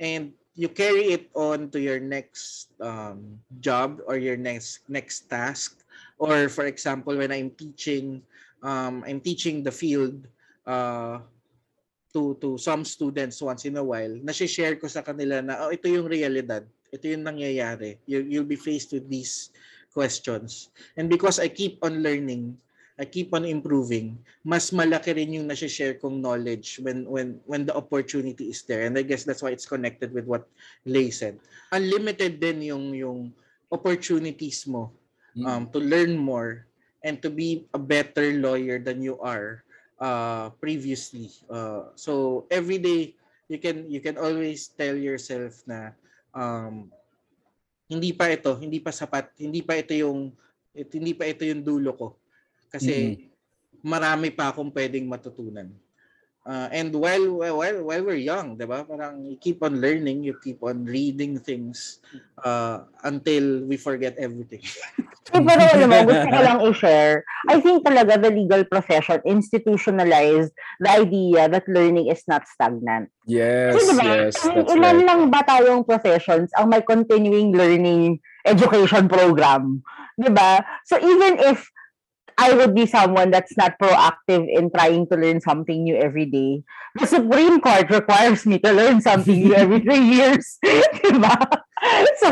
and 0.00 0.32
you 0.56 0.72
carry 0.72 1.12
it 1.12 1.28
on 1.36 1.68
to 1.68 1.76
your 1.76 2.00
next 2.00 2.72
um, 2.80 3.36
job 3.60 4.00
or 4.08 4.16
your 4.16 4.40
next 4.40 4.88
next 4.88 5.28
task 5.28 5.84
or 6.18 6.48
for 6.48 6.66
example 6.66 7.16
when 7.16 7.32
I'm 7.32 7.50
teaching 7.52 8.22
um, 8.62 9.04
I'm 9.06 9.20
teaching 9.20 9.62
the 9.62 9.72
field 9.72 10.26
uh, 10.66 11.20
to 12.16 12.34
to 12.40 12.56
some 12.56 12.84
students 12.84 13.42
once 13.44 13.68
in 13.68 13.76
a 13.76 13.84
while 13.84 14.12
na-share 14.24 14.80
ko 14.80 14.88
sa 14.88 15.04
kanila 15.04 15.44
na 15.44 15.68
oh, 15.68 15.70
ito 15.72 15.86
yung 15.86 16.08
realidad. 16.08 16.64
Ito 16.88 17.12
yung 17.12 17.26
nangyayari. 17.26 17.98
You, 18.06 18.24
you'll 18.24 18.48
be 18.48 18.56
faced 18.56 18.94
with 18.94 19.10
these 19.10 19.50
questions. 19.90 20.70
And 20.96 21.10
because 21.10 21.36
I 21.42 21.50
keep 21.52 21.82
on 21.84 22.00
learning 22.00 22.56
I 22.96 23.04
keep 23.04 23.36
on 23.36 23.44
improving 23.44 24.16
mas 24.40 24.72
malaki 24.72 25.12
rin 25.12 25.36
yung 25.36 25.48
nasi-share 25.52 26.00
kong 26.00 26.24
knowledge 26.24 26.80
when 26.80 27.04
when 27.04 27.36
when 27.44 27.68
the 27.68 27.76
opportunity 27.76 28.48
is 28.48 28.64
there. 28.64 28.88
And 28.88 28.96
I 28.96 29.04
guess 29.04 29.28
that's 29.28 29.44
why 29.44 29.52
it's 29.52 29.68
connected 29.68 30.16
with 30.16 30.24
what 30.24 30.48
Lay 30.88 31.12
said. 31.12 31.36
Unlimited 31.76 32.40
din 32.40 32.64
yung 32.64 32.96
yung 32.96 33.20
opportunities 33.68 34.64
mo 34.64 34.96
um, 35.44 35.68
to 35.68 35.78
learn 35.82 36.16
more 36.16 36.64
and 37.04 37.20
to 37.20 37.28
be 37.28 37.68
a 37.74 37.80
better 37.80 38.32
lawyer 38.40 38.78
than 38.80 39.02
you 39.02 39.20
are 39.20 39.64
uh, 40.00 40.50
previously. 40.62 41.28
Uh, 41.50 41.92
so 41.94 42.44
every 42.50 42.78
day 42.78 43.12
you 43.46 43.58
can 43.60 43.86
you 43.90 44.00
can 44.00 44.16
always 44.16 44.72
tell 44.72 44.96
yourself 44.96 45.60
na 45.68 45.92
um, 46.32 46.88
hindi 47.86 48.10
pa 48.10 48.32
ito, 48.32 48.56
hindi 48.58 48.82
pa 48.82 48.90
sapat, 48.90 49.30
hindi 49.38 49.62
pa 49.62 49.78
ito 49.78 49.94
yung 49.94 50.34
it, 50.74 50.90
hindi 50.90 51.14
pa 51.14 51.28
ito 51.28 51.46
yung 51.46 51.62
dulo 51.62 51.94
ko. 51.94 52.08
Kasi 52.66 53.28
marami 53.86 54.34
pa 54.34 54.50
akong 54.50 54.74
pwedeng 54.74 55.06
matutunan. 55.06 55.70
Uh, 56.46 56.70
and 56.70 56.94
while 56.94 57.42
while 57.42 57.82
while 57.82 58.04
we're 58.06 58.22
young, 58.22 58.54
'di 58.54 58.70
ba? 58.70 58.86
Parang 58.86 59.18
you 59.26 59.34
keep 59.34 59.58
on 59.66 59.82
learning, 59.82 60.22
you 60.22 60.38
keep 60.38 60.62
on 60.62 60.86
reading 60.86 61.42
things 61.42 61.98
uh, 62.38 62.86
until 63.02 63.66
we 63.66 63.74
forget 63.74 64.14
everything. 64.14 64.62
Eh, 65.34 65.42
pero 65.46 65.58
alam 65.66 65.90
mo, 65.90 65.98
gusto 66.06 66.26
ko 66.30 66.38
lang 66.46 66.60
i-share. 66.70 67.26
I 67.50 67.58
think 67.58 67.82
talaga 67.82 68.22
the 68.22 68.30
legal 68.30 68.62
profession 68.62 69.18
institutionalized 69.26 70.54
the 70.78 70.86
idea 70.86 71.50
that 71.50 71.66
learning 71.66 72.14
is 72.14 72.22
not 72.30 72.46
stagnant. 72.46 73.10
yes, 73.26 73.74
Kasi 73.74 73.90
diba, 73.90 74.06
yes, 74.06 74.38
that's 74.38 74.70
ilan 74.70 75.02
right. 75.02 75.02
lang 75.02 75.20
ba 75.34 75.42
tayong 75.42 75.82
professions 75.82 76.54
ang 76.54 76.70
may 76.70 76.78
continuing 76.86 77.58
learning 77.58 78.22
education 78.46 79.10
program? 79.10 79.82
'Di 80.14 80.30
ba? 80.30 80.62
So 80.86 80.94
even 81.02 81.42
if 81.42 81.74
I 82.38 82.52
would 82.52 82.74
be 82.74 82.86
someone 82.86 83.30
that's 83.30 83.56
not 83.56 83.78
proactive 83.80 84.44
in 84.48 84.70
trying 84.70 85.08
to 85.08 85.16
learn 85.16 85.40
something 85.40 85.84
new 85.84 85.96
every 85.96 86.26
day. 86.26 86.62
The 87.00 87.06
Supreme 87.06 87.60
Court 87.60 87.90
requires 87.90 88.44
me 88.44 88.58
to 88.60 88.72
learn 88.72 89.00
something 89.00 89.34
new 89.34 89.54
every 89.54 89.80
three 89.80 90.04
years. 90.04 90.58
diba? 90.64 91.65
So, 92.22 92.28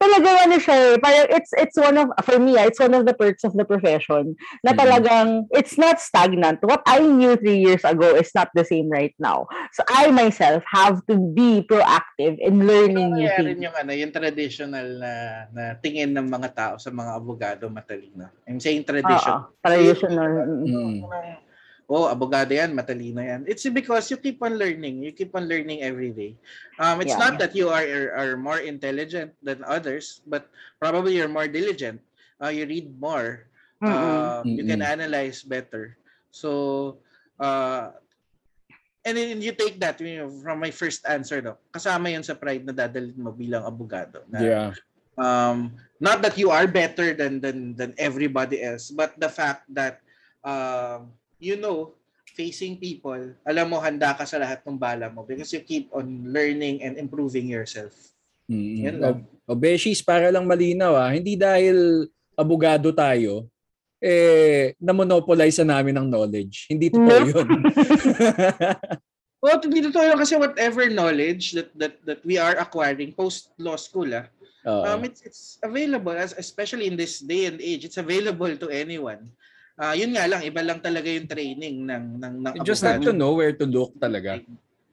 talaga 0.00 0.48
ano 0.48 0.56
siya 0.56 0.76
eh. 0.76 0.94
Parang 0.96 1.26
it's, 1.28 1.52
it's 1.54 1.76
one 1.76 1.96
of, 2.00 2.08
for 2.24 2.40
me, 2.40 2.56
ah, 2.56 2.64
it's 2.64 2.80
one 2.80 2.94
of 2.96 3.04
the 3.04 3.12
perks 3.12 3.44
of 3.44 3.52
the 3.52 3.64
profession 3.64 4.32
na 4.64 4.72
Mhm. 4.72 4.78
talagang, 4.80 5.28
it's 5.52 5.76
not 5.76 6.00
stagnant. 6.00 6.58
What 6.64 6.80
I 6.88 7.04
knew 7.04 7.36
three 7.36 7.60
years 7.60 7.84
ago 7.84 8.16
is 8.16 8.32
not 8.32 8.48
the 8.56 8.64
same 8.64 8.88
right 8.88 9.12
now. 9.20 9.44
So, 9.76 9.84
I 9.92 10.08
myself 10.10 10.64
have 10.72 11.04
to 11.12 11.16
be 11.20 11.60
proactive 11.68 12.40
in 12.40 12.64
learning 12.64 13.12
new 13.14 13.28
Kaya 13.28 13.44
rin 13.44 13.60
things. 13.60 13.64
yung 13.68 13.76
ano, 13.76 13.90
yung 13.92 14.12
traditional 14.12 14.88
na, 14.96 15.12
na 15.52 15.62
tingin 15.76 16.16
ng 16.16 16.26
mga 16.26 16.48
tao 16.56 16.74
sa 16.80 16.88
mga 16.88 17.12
abogado 17.12 17.68
matalino. 17.68 18.32
I'm 18.48 18.60
saying 18.60 18.88
tradition. 18.88 19.36
Oo, 19.36 19.52
traditional. 19.60 20.32
mm. 20.64 21.04
Mm. 21.04 21.47
Oh, 21.88 22.04
abogado 22.04 22.52
yan, 22.52 22.76
matalino 22.76 23.24
yan. 23.24 23.48
It's 23.48 23.64
because 23.64 24.12
you 24.12 24.20
keep 24.20 24.44
on 24.44 24.60
learning. 24.60 25.00
You 25.00 25.12
keep 25.16 25.32
on 25.32 25.48
learning 25.48 25.80
every 25.80 26.12
day. 26.12 26.36
Um, 26.76 27.00
it's 27.00 27.16
Yeah. 27.16 27.24
not 27.24 27.40
that 27.40 27.56
you 27.56 27.72
are, 27.72 27.80
are 27.80 28.08
are 28.12 28.34
more 28.36 28.60
intelligent 28.60 29.32
than 29.40 29.64
others, 29.64 30.20
but 30.28 30.52
probably 30.76 31.16
you're 31.16 31.32
more 31.32 31.48
diligent. 31.48 32.04
Uh, 32.36 32.52
you 32.52 32.68
read 32.68 32.92
more. 33.00 33.48
Mm-mm. 33.80 33.88
Uh, 33.88 34.44
you 34.44 34.68
can 34.68 34.84
analyze 34.84 35.40
better. 35.40 35.96
So, 36.28 37.00
uh, 37.40 37.96
and 39.08 39.16
then 39.16 39.40
you 39.40 39.56
take 39.56 39.80
that 39.80 39.96
you 40.04 40.28
know, 40.28 40.30
from 40.44 40.60
my 40.60 40.68
first 40.68 41.08
answer, 41.08 41.40
no? 41.40 41.56
kasama 41.72 42.12
yun 42.12 42.20
sa 42.20 42.36
pride 42.36 42.68
na 42.68 42.76
dadalhin 42.76 43.16
mo 43.16 43.32
bilang 43.32 43.64
abogado. 43.64 44.28
Na, 44.28 44.44
Yeah. 44.44 44.70
um 45.18 45.74
not 45.98 46.22
that 46.22 46.38
you 46.38 46.52
are 46.54 46.70
better 46.70 47.10
than 47.10 47.42
than 47.42 47.74
than 47.74 47.90
everybody 47.98 48.62
else 48.62 48.94
but 48.94 49.18
the 49.18 49.26
fact 49.26 49.66
that 49.66 49.98
um 50.46 51.10
you 51.38 51.56
know 51.56 51.94
facing 52.36 52.78
people 52.78 53.18
alam 53.42 53.66
mo 53.66 53.82
handa 53.82 54.14
ka 54.14 54.22
sa 54.22 54.38
lahat 54.38 54.62
ng 54.62 54.78
bala 54.78 55.10
mo 55.10 55.26
because 55.26 55.50
you 55.50 55.62
keep 55.64 55.90
on 55.90 56.28
learning 56.28 56.82
and 56.84 56.98
improving 57.00 57.48
yourself 57.48 57.94
Mm. 58.48 58.76
Yan 58.80 58.96
lang. 58.96 59.16
O, 59.44 59.52
o 59.52 59.58
Beshies, 59.60 60.00
para 60.00 60.32
lang 60.32 60.48
malinaw 60.48 60.96
ah, 60.96 61.12
hindi 61.12 61.36
dahil 61.36 62.08
abogado 62.32 62.88
tayo, 62.96 63.44
eh, 64.00 64.72
na-monopolize 64.80 65.60
na 65.60 65.78
namin 65.78 66.00
ng 66.00 66.08
knowledge. 66.08 66.64
Hindi 66.64 66.88
totoo 66.88 67.04
No. 67.04 67.28
yun. 67.28 67.48
well 69.44 69.60
to 69.62 69.70
be 69.70 69.78
totoo 69.78 70.02
lang 70.02 70.18
kasi 70.18 70.34
whatever 70.34 70.90
knowledge 70.90 71.54
that 71.54 71.70
that 71.78 71.94
that 72.02 72.20
we 72.26 72.34
are 72.34 72.58
acquiring 72.58 73.14
post 73.14 73.54
law 73.54 73.78
school 73.78 74.10
ah 74.10 74.26
um 74.66 75.06
it's 75.06 75.22
it's 75.22 75.62
available 75.62 76.10
as 76.10 76.34
especially 76.34 76.90
in 76.90 76.98
this 76.98 77.22
day 77.22 77.46
and 77.46 77.62
age 77.62 77.86
it's 77.86 78.02
available 78.02 78.50
to 78.58 78.66
anyone 78.66 79.30
Ah, 79.78 79.94
yun 79.94 80.10
nga 80.10 80.26
lang 80.26 80.42
iba 80.42 80.58
lang 80.66 80.82
talaga 80.82 81.06
yung 81.06 81.30
training 81.30 81.86
ng 81.86 82.04
ng 82.18 82.34
ng 82.42 82.52
You 82.58 82.66
just 82.66 82.82
have 82.82 82.98
to 83.06 83.14
know 83.14 83.38
where 83.38 83.54
to 83.54 83.62
look 83.62 83.94
talaga. 84.02 84.42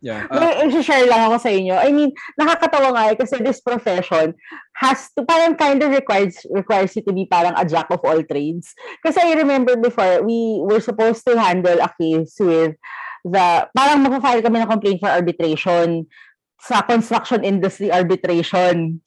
Yeah. 0.05 0.29
Ah. 0.29 0.37
May 0.37 0.69
i-share 0.69 1.09
lang 1.09 1.25
ako 1.25 1.41
sa 1.41 1.49
inyo. 1.49 1.73
I 1.73 1.89
mean, 1.89 2.13
nakakatawa 2.37 2.93
nga 2.93 3.03
eh, 3.09 3.17
kasi 3.17 3.41
this 3.41 3.57
profession 3.57 4.37
has 4.77 5.09
to, 5.17 5.25
parang 5.25 5.57
kind 5.57 5.81
of 5.81 5.89
requires, 5.89 6.37
requires 6.53 6.93
you 6.93 7.01
to 7.01 7.09
be 7.09 7.25
parang 7.25 7.57
a 7.57 7.65
jack 7.65 7.89
of 7.89 8.05
all 8.05 8.21
trades. 8.21 8.77
Kasi 9.01 9.17
I 9.17 9.33
remember 9.33 9.73
before, 9.73 10.21
we 10.21 10.61
were 10.61 10.77
supposed 10.77 11.25
to 11.25 11.33
handle 11.33 11.81
a 11.81 11.89
case 11.97 12.37
with 12.37 12.77
the, 13.25 13.65
parang 13.73 14.05
magpa-file 14.05 14.45
kami 14.45 14.61
ng 14.61 14.69
complaint 14.69 15.01
for 15.01 15.09
arbitration 15.09 16.05
sa 16.61 16.85
construction 16.85 17.41
industry 17.41 17.89
arbitration. 17.89 19.01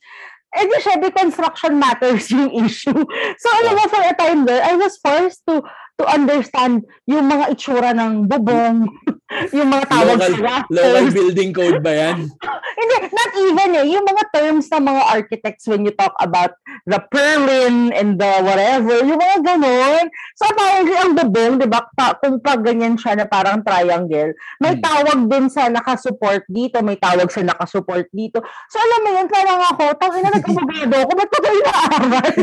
Eh 0.57 0.65
di 0.65 0.79
syempre, 0.81 1.13
construction 1.13 1.77
matters 1.77 2.31
yung 2.35 2.49
issue. 2.65 3.05
So, 3.37 3.47
alam 3.61 3.77
mo, 3.77 3.85
for 3.93 4.01
a 4.01 4.15
time 4.17 4.49
there, 4.49 4.65
I 4.65 4.75
was 4.81 4.97
forced 4.97 5.45
to 5.47 5.61
to 5.99 6.07
understand 6.07 6.87
yung 7.05 7.27
mga 7.27 7.53
itsura 7.53 7.91
ng 7.91 8.31
bubong, 8.31 8.87
yung 9.57 9.69
mga 9.69 9.85
tawag 9.91 10.15
Local, 10.15 10.31
sa 10.31 10.39
local 10.71 10.95
rafters. 11.03 11.13
building 11.13 11.51
code 11.51 11.81
ba 11.83 11.93
yan? 11.93 12.19
Hindi, 12.79 12.97
not 13.11 13.33
even 13.35 13.71
eh. 13.75 13.87
Yung 13.91 14.07
mga 14.07 14.23
terms 14.31 14.71
ng 14.71 14.85
mga 14.87 15.03
architects 15.11 15.67
when 15.67 15.83
you 15.83 15.91
talk 15.91 16.15
about 16.19 16.55
the 16.87 17.03
purlin 17.11 17.91
and 17.91 18.15
the 18.15 18.33
whatever, 18.41 19.03
yung 19.03 19.19
mga 19.19 19.39
ganon. 19.43 20.07
So, 20.39 20.47
apparently, 20.47 20.95
ang 20.95 21.13
bubong, 21.13 21.59
di 21.59 21.67
ba, 21.67 21.83
pa, 21.91 22.15
kung 22.15 22.39
pag 22.39 22.63
ganyan 22.63 22.95
siya 22.95 23.19
na 23.19 23.27
parang 23.27 23.61
triangle, 23.61 24.31
may 24.59 24.79
Hmm. 24.79 24.85
tawag 24.85 25.19
din 25.27 25.51
sa 25.51 25.67
nakasupport 25.67 26.47
dito, 26.47 26.79
may 26.81 26.95
tawag 26.95 27.27
sa 27.27 27.43
nakasupport 27.43 28.07
dito. 28.09 28.39
So, 28.71 28.79
alam 28.79 29.01
mo 29.03 29.11
yun, 29.13 29.27
parang 29.27 29.61
ako, 29.67 29.85
tang 29.99 30.15
ina 30.15 30.31
nag-abogado 30.39 30.95
ako, 30.97 31.13
ba't 31.13 31.29
ko 31.29 31.39
tayo 31.43 31.59
naaral? 31.61 32.35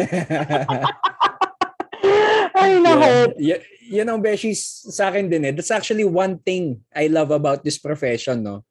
Yeah. 3.00 3.28
Y- 3.36 3.64
yan 3.86 4.10
ang 4.10 4.22
Beshies 4.22 4.86
sa 4.90 5.14
akin 5.14 5.30
din 5.30 5.46
eh. 5.46 5.54
That's 5.54 5.74
actually 5.74 6.06
one 6.06 6.42
thing 6.42 6.82
I 6.90 7.06
love 7.06 7.30
about 7.30 7.62
this 7.62 7.78
profession, 7.78 8.42
no? 8.42 8.66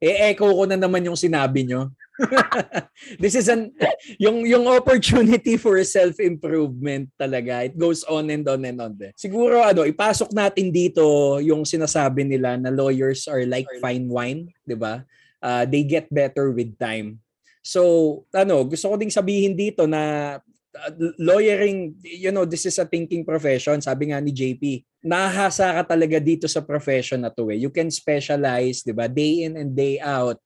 Eh, 0.00 0.32
echo 0.32 0.48
ko 0.48 0.64
na 0.64 0.80
naman 0.80 1.04
yung 1.04 1.16
sinabi 1.16 1.68
nyo. 1.68 1.92
this 3.22 3.36
is 3.36 3.48
an 3.48 3.72
yung 4.20 4.44
yung 4.44 4.68
opportunity 4.68 5.56
for 5.56 5.76
self-improvement 5.84 7.08
talaga. 7.16 7.68
It 7.68 7.76
goes 7.76 8.04
on 8.04 8.28
and 8.28 8.44
on 8.44 8.60
and 8.64 8.80
on. 8.80 8.92
Din. 8.96 9.12
Siguro 9.16 9.60
ano, 9.60 9.84
ipasok 9.84 10.32
natin 10.32 10.72
dito 10.72 11.04
yung 11.40 11.64
sinasabi 11.64 12.24
nila 12.24 12.56
na 12.60 12.72
lawyers 12.72 13.28
are 13.28 13.44
like 13.48 13.68
fine 13.80 14.08
wine, 14.08 14.48
'di 14.64 14.76
ba? 14.76 15.04
Uh, 15.40 15.64
they 15.64 15.84
get 15.84 16.08
better 16.12 16.52
with 16.52 16.76
time. 16.76 17.20
So, 17.60 18.24
ano, 18.32 18.64
gusto 18.64 18.88
ko 18.88 18.96
ding 18.96 19.12
sabihin 19.12 19.52
dito 19.52 19.84
na 19.84 20.36
uh, 20.76 20.92
lawyering, 21.18 21.96
you 22.02 22.30
know, 22.30 22.44
this 22.44 22.66
is 22.66 22.78
a 22.78 22.86
thinking 22.86 23.24
profession. 23.24 23.80
Sabi 23.80 24.10
nga 24.10 24.20
ni 24.22 24.30
JP, 24.30 24.84
nahasa 25.02 25.72
ka 25.80 25.96
talaga 25.96 26.20
dito 26.20 26.46
sa 26.46 26.60
profession 26.60 27.24
na 27.24 27.32
to 27.32 27.48
eh. 27.50 27.58
You 27.58 27.72
can 27.72 27.90
specialize, 27.90 28.84
'di 28.84 28.92
ba? 28.92 29.08
Day 29.08 29.48
in 29.48 29.56
and 29.56 29.72
day 29.72 29.98
out 29.98 30.38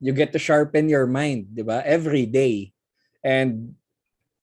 you 0.00 0.12
get 0.12 0.32
to 0.32 0.40
sharpen 0.40 0.88
your 0.88 1.08
mind, 1.08 1.52
'di 1.52 1.64
ba? 1.64 1.80
Every 1.84 2.28
day. 2.28 2.72
And 3.24 3.74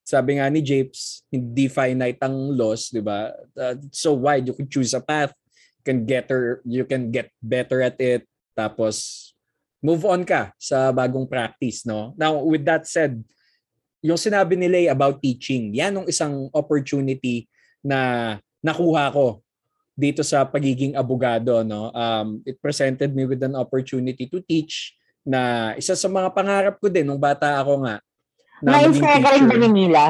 sabi 0.04 0.38
nga 0.38 0.50
ni 0.50 0.60
Japes, 0.60 1.24
hindi 1.30 1.70
finite 1.70 2.20
ang 2.26 2.58
loss, 2.58 2.90
'di 2.90 3.04
ba? 3.06 3.32
Uh, 3.54 3.78
so 3.94 4.18
wide 4.18 4.50
you 4.50 4.56
can 4.58 4.68
choose 4.68 4.94
a 4.98 5.04
path, 5.04 5.32
you 5.82 5.84
can 5.86 6.00
get 6.04 6.28
her, 6.34 6.60
you 6.66 6.86
can 6.86 7.14
get 7.14 7.30
better 7.40 7.86
at 7.86 7.98
it, 8.02 8.26
tapos 8.58 9.30
move 9.84 10.04
on 10.08 10.26
ka 10.26 10.52
sa 10.58 10.90
bagong 10.92 11.28
practice, 11.28 11.86
no? 11.86 12.16
Now, 12.16 12.40
with 12.44 12.66
that 12.66 12.88
said, 12.88 13.20
yung 14.04 14.20
sinabi 14.20 14.60
ni 14.60 14.68
Lay 14.68 14.86
about 14.92 15.24
teaching, 15.24 15.72
yan 15.72 16.04
yung 16.04 16.08
isang 16.12 16.52
opportunity 16.52 17.48
na 17.80 18.36
nakuha 18.60 19.08
ko 19.16 19.40
dito 19.96 20.20
sa 20.26 20.44
pagiging 20.44 21.00
abogado, 21.00 21.64
no? 21.64 21.88
Um, 21.96 22.44
it 22.44 22.60
presented 22.60 23.16
me 23.16 23.24
with 23.24 23.40
an 23.46 23.56
opportunity 23.56 24.28
to 24.28 24.44
teach 24.44 25.00
na 25.24 25.72
isa 25.80 25.96
sa 25.96 26.12
mga 26.12 26.36
pangarap 26.36 26.76
ko 26.84 26.92
din 26.92 27.08
nung 27.08 27.22
bata 27.22 27.64
ako 27.64 27.88
nga. 27.88 28.04
Na 28.60 28.84
Na-inspire 28.84 29.22
ka 29.24 29.30
rin 29.32 29.46
ba 29.48 29.56
ni 29.56 29.70
Mila? 29.72 30.06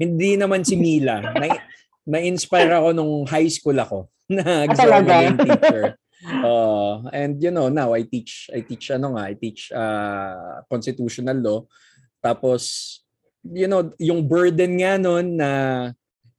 Hindi 0.00 0.30
naman 0.40 0.64
si 0.64 0.80
Mila. 0.80 1.20
na, 1.20 1.60
na-inspire 2.16 2.72
ako 2.72 2.88
nung 2.96 3.28
high 3.28 3.50
school 3.52 3.76
ako 3.76 4.08
na 4.32 4.42
ah, 4.42 4.64
gusto 4.64 4.88
ko 4.88 4.96
maging 5.04 5.38
teacher. 5.44 5.84
Uh, 6.20 7.08
and 7.16 7.40
you 7.40 7.52
know, 7.52 7.72
now 7.72 7.96
I 7.96 8.04
teach 8.04 8.52
I 8.52 8.60
teach 8.60 8.92
ano 8.92 9.16
nga, 9.16 9.32
I 9.32 9.34
teach 9.36 9.72
uh, 9.72 10.64
constitutional 10.68 11.36
law. 11.40 11.60
Tapos 12.20 12.99
you 13.44 13.68
know, 13.68 13.92
yung 13.96 14.24
burden 14.24 14.80
nga 14.80 15.00
noon 15.00 15.36
na 15.36 15.50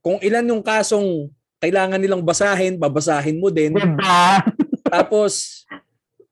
kung 0.02 0.18
ilan 0.22 0.50
yung 0.50 0.64
kasong 0.66 1.30
kailangan 1.62 2.02
nilang 2.02 2.26
basahin, 2.26 2.82
babasahin 2.82 3.38
mo 3.38 3.54
din. 3.54 3.78
Diba? 3.78 4.42
Tapos 4.94 5.64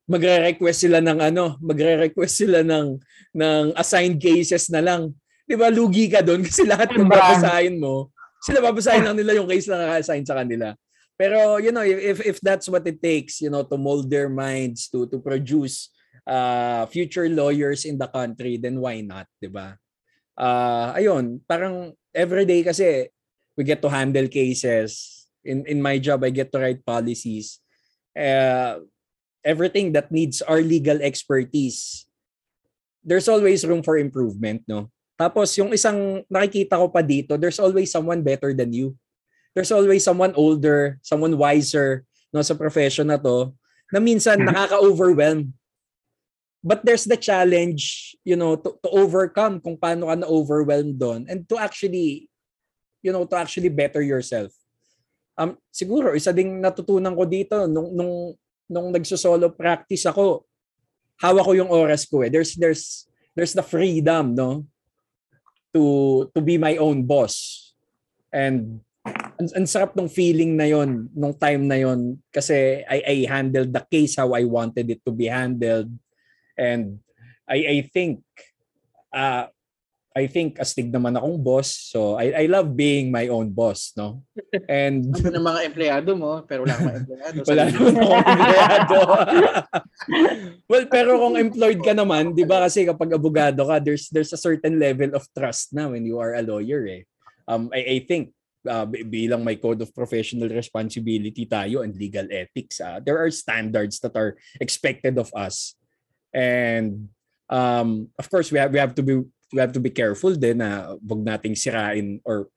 magre-request 0.09 0.89
sila 0.89 0.97
ng 1.05 1.20
ano, 1.22 1.53
magre-request 1.61 2.34
sila 2.45 2.65
ng 2.65 2.97
ng 3.38 3.63
assigned 3.78 4.17
cases 4.17 4.65
na 4.74 4.82
lang. 4.82 5.13
'Di 5.45 5.53
ba? 5.53 5.70
Lugi 5.70 6.09
ka 6.09 6.26
doon 6.26 6.41
kasi 6.41 6.65
lahat 6.65 6.97
ng 6.97 7.05
babasahin 7.05 7.78
mo, 7.78 8.09
sila 8.41 8.65
babasahin 8.65 9.05
lang 9.05 9.17
nila 9.17 9.38
yung 9.38 9.45
case 9.45 9.70
na 9.70 9.86
naka-assign 9.86 10.26
sa 10.26 10.41
kanila. 10.41 10.74
Pero 11.13 11.61
you 11.61 11.70
know, 11.70 11.86
if 11.86 12.26
if 12.26 12.38
that's 12.41 12.65
what 12.65 12.82
it 12.89 12.97
takes, 12.97 13.38
you 13.38 13.53
know, 13.53 13.61
to 13.61 13.78
mold 13.78 14.09
their 14.09 14.34
minds 14.34 14.89
to 14.89 15.05
to 15.13 15.22
produce 15.22 15.93
uh 16.26 16.89
future 16.89 17.30
lawyers 17.30 17.86
in 17.86 18.01
the 18.01 18.09
country, 18.09 18.57
then 18.57 18.82
why 18.82 19.05
not, 19.05 19.30
'di 19.38 19.53
ba? 19.53 19.78
Uh 20.39 20.95
ayun, 20.95 21.43
parang 21.43 21.91
everyday 22.15 22.63
kasi 22.63 23.11
we 23.59 23.67
get 23.67 23.83
to 23.83 23.91
handle 23.91 24.31
cases. 24.31 25.27
In 25.43 25.67
in 25.67 25.83
my 25.83 25.99
job, 25.99 26.23
I 26.23 26.31
get 26.31 26.55
to 26.55 26.63
write 26.63 26.87
policies. 26.87 27.59
Uh, 28.15 28.79
everything 29.43 29.91
that 29.95 30.11
needs 30.11 30.39
our 30.43 30.63
legal 30.63 30.99
expertise, 31.03 32.07
there's 33.03 33.27
always 33.27 33.67
room 33.67 33.83
for 33.83 33.99
improvement, 33.99 34.63
no? 34.67 34.87
Tapos 35.19 35.51
yung 35.59 35.75
isang 35.75 36.23
nakikita 36.31 36.79
ko 36.79 36.87
pa 36.87 37.03
dito, 37.03 37.35
there's 37.35 37.59
always 37.59 37.91
someone 37.91 38.23
better 38.23 38.55
than 38.55 38.71
you. 38.71 38.95
There's 39.51 39.75
always 39.75 40.07
someone 40.07 40.31
older, 40.39 40.95
someone 41.03 41.35
wiser 41.35 42.07
no 42.31 42.45
sa 42.45 42.55
profession 42.55 43.09
na 43.11 43.17
to 43.19 43.51
na 43.89 43.99
minsan 43.99 44.39
mm-hmm. 44.39 44.53
nakaka-overwhelm. 44.53 45.51
But 46.60 46.84
there's 46.84 47.07
the 47.07 47.16
challenge, 47.16 48.16
you 48.28 48.36
know, 48.36 48.60
to, 48.60 48.76
to 48.84 48.89
overcome 48.91 49.64
kung 49.64 49.80
paano 49.80 50.12
ka 50.12 50.16
na-overwhelm 50.20 50.91
doon 50.99 51.24
and 51.32 51.47
to 51.47 51.55
actually, 51.55 52.28
you 52.99 53.16
know, 53.16 53.24
to 53.24 53.36
actually 53.39 53.72
better 53.72 54.03
yourself. 54.03 54.51
Um, 55.39 55.55
siguro, 55.72 56.12
isa 56.12 56.36
ding 56.36 56.60
natutunan 56.60 57.16
ko 57.16 57.24
dito 57.24 57.64
nung, 57.64 57.95
nung 57.95 58.36
nung 58.68 58.91
nagso-solo 58.91 59.49
practice 59.55 60.03
ako, 60.03 60.43
hawak 61.24 61.47
ko 61.47 61.51
yung 61.55 61.72
oras 61.72 62.03
ko 62.03 62.28
eh. 62.28 62.30
There's 62.30 62.60
there's 62.60 63.07
there's 63.39 63.55
the 63.55 63.64
freedom, 63.64 64.36
no? 64.36 64.68
To 65.72 66.28
to 66.36 66.39
be 66.43 66.60
my 66.60 66.76
own 66.76 67.07
boss. 67.07 67.72
And 68.36 68.84
ang, 69.39 69.64
ang 69.64 69.68
sarap 69.68 69.95
ng 69.95 70.12
feeling 70.12 70.60
na 70.60 70.68
yon 70.68 71.07
nung 71.16 71.32
time 71.34 71.72
na 71.72 71.80
yon 71.80 72.20
kasi 72.36 72.84
I 72.84 72.99
I 72.99 73.16
handled 73.32 73.72
the 73.72 73.84
case 73.88 74.20
how 74.20 74.36
I 74.36 74.43
wanted 74.43 74.91
it 74.91 75.01
to 75.07 75.16
be 75.16 75.32
handled 75.32 75.88
and 76.60 76.99
I 77.47 77.57
I 77.66 77.78
think 77.88 78.20
uh 79.16 79.47
I 80.20 80.28
think 80.28 80.60
astig 80.60 80.91
naman 80.91 81.16
akong 81.16 81.39
boss. 81.39 81.72
So 81.72 82.20
I 82.20 82.43
I 82.43 82.45
love 82.51 82.76
being 82.76 83.07
my 83.07 83.32
own 83.32 83.55
boss, 83.55 83.95
no? 83.95 84.28
And 84.68 85.16
ano 85.16 85.32
ng 85.32 85.47
mga 85.47 85.62
empleyado 85.72 86.12
mo, 86.18 86.43
pero 86.43 86.68
wala 86.68 86.76
kang 86.76 86.97
empleyado. 87.07 87.38
wala 87.47 87.64
naman 87.72 87.93
akong 87.95 88.26
empleyado. 88.28 88.99
well, 90.70 90.86
pero 90.91 91.12
kung 91.24 91.36
employed 91.39 91.80
ka 91.80 91.93
naman, 91.95 92.36
'di 92.36 92.43
ba 92.43 92.68
kasi 92.68 92.84
kapag 92.84 93.16
abogado 93.16 93.64
ka, 93.64 93.80
there's 93.80 94.12
there's 94.12 94.36
a 94.36 94.41
certain 94.41 94.76
level 94.76 95.16
of 95.16 95.24
trust 95.32 95.72
na 95.72 95.88
when 95.88 96.03
you 96.03 96.20
are 96.20 96.36
a 96.36 96.43
lawyer 96.43 96.84
eh. 96.89 97.07
Um 97.47 97.72
I 97.72 98.01
I 98.01 98.10
think 98.10 98.36
uh, 98.68 98.89
bilang 99.07 99.45
may 99.45 99.55
code 99.55 99.80
of 99.80 99.95
professional 99.95 100.51
responsibility 100.51 101.47
tayo 101.47 101.86
and 101.86 101.95
legal 101.95 102.28
ethics, 102.28 102.82
uh, 102.84 102.99
there 102.99 103.16
are 103.16 103.32
standards 103.32 104.03
that 104.03 104.18
are 104.20 104.36
expected 104.60 105.16
of 105.16 105.32
us. 105.32 105.78
And 106.34 107.09
um 107.49 108.13
of 108.21 108.30
course 108.30 108.53
we 108.53 108.61
have 108.61 108.69
we 108.69 108.77
have 108.77 108.93
to 108.93 109.01
be 109.01 109.25
we 109.49 109.59
have 109.59 109.73
to 109.73 109.82
be 109.82 109.89
careful 109.89 110.38
din 110.38 110.61
na 110.61 110.93
wag 111.01 111.25
nating 111.25 111.57
sirain 111.57 112.21
or 112.21 112.47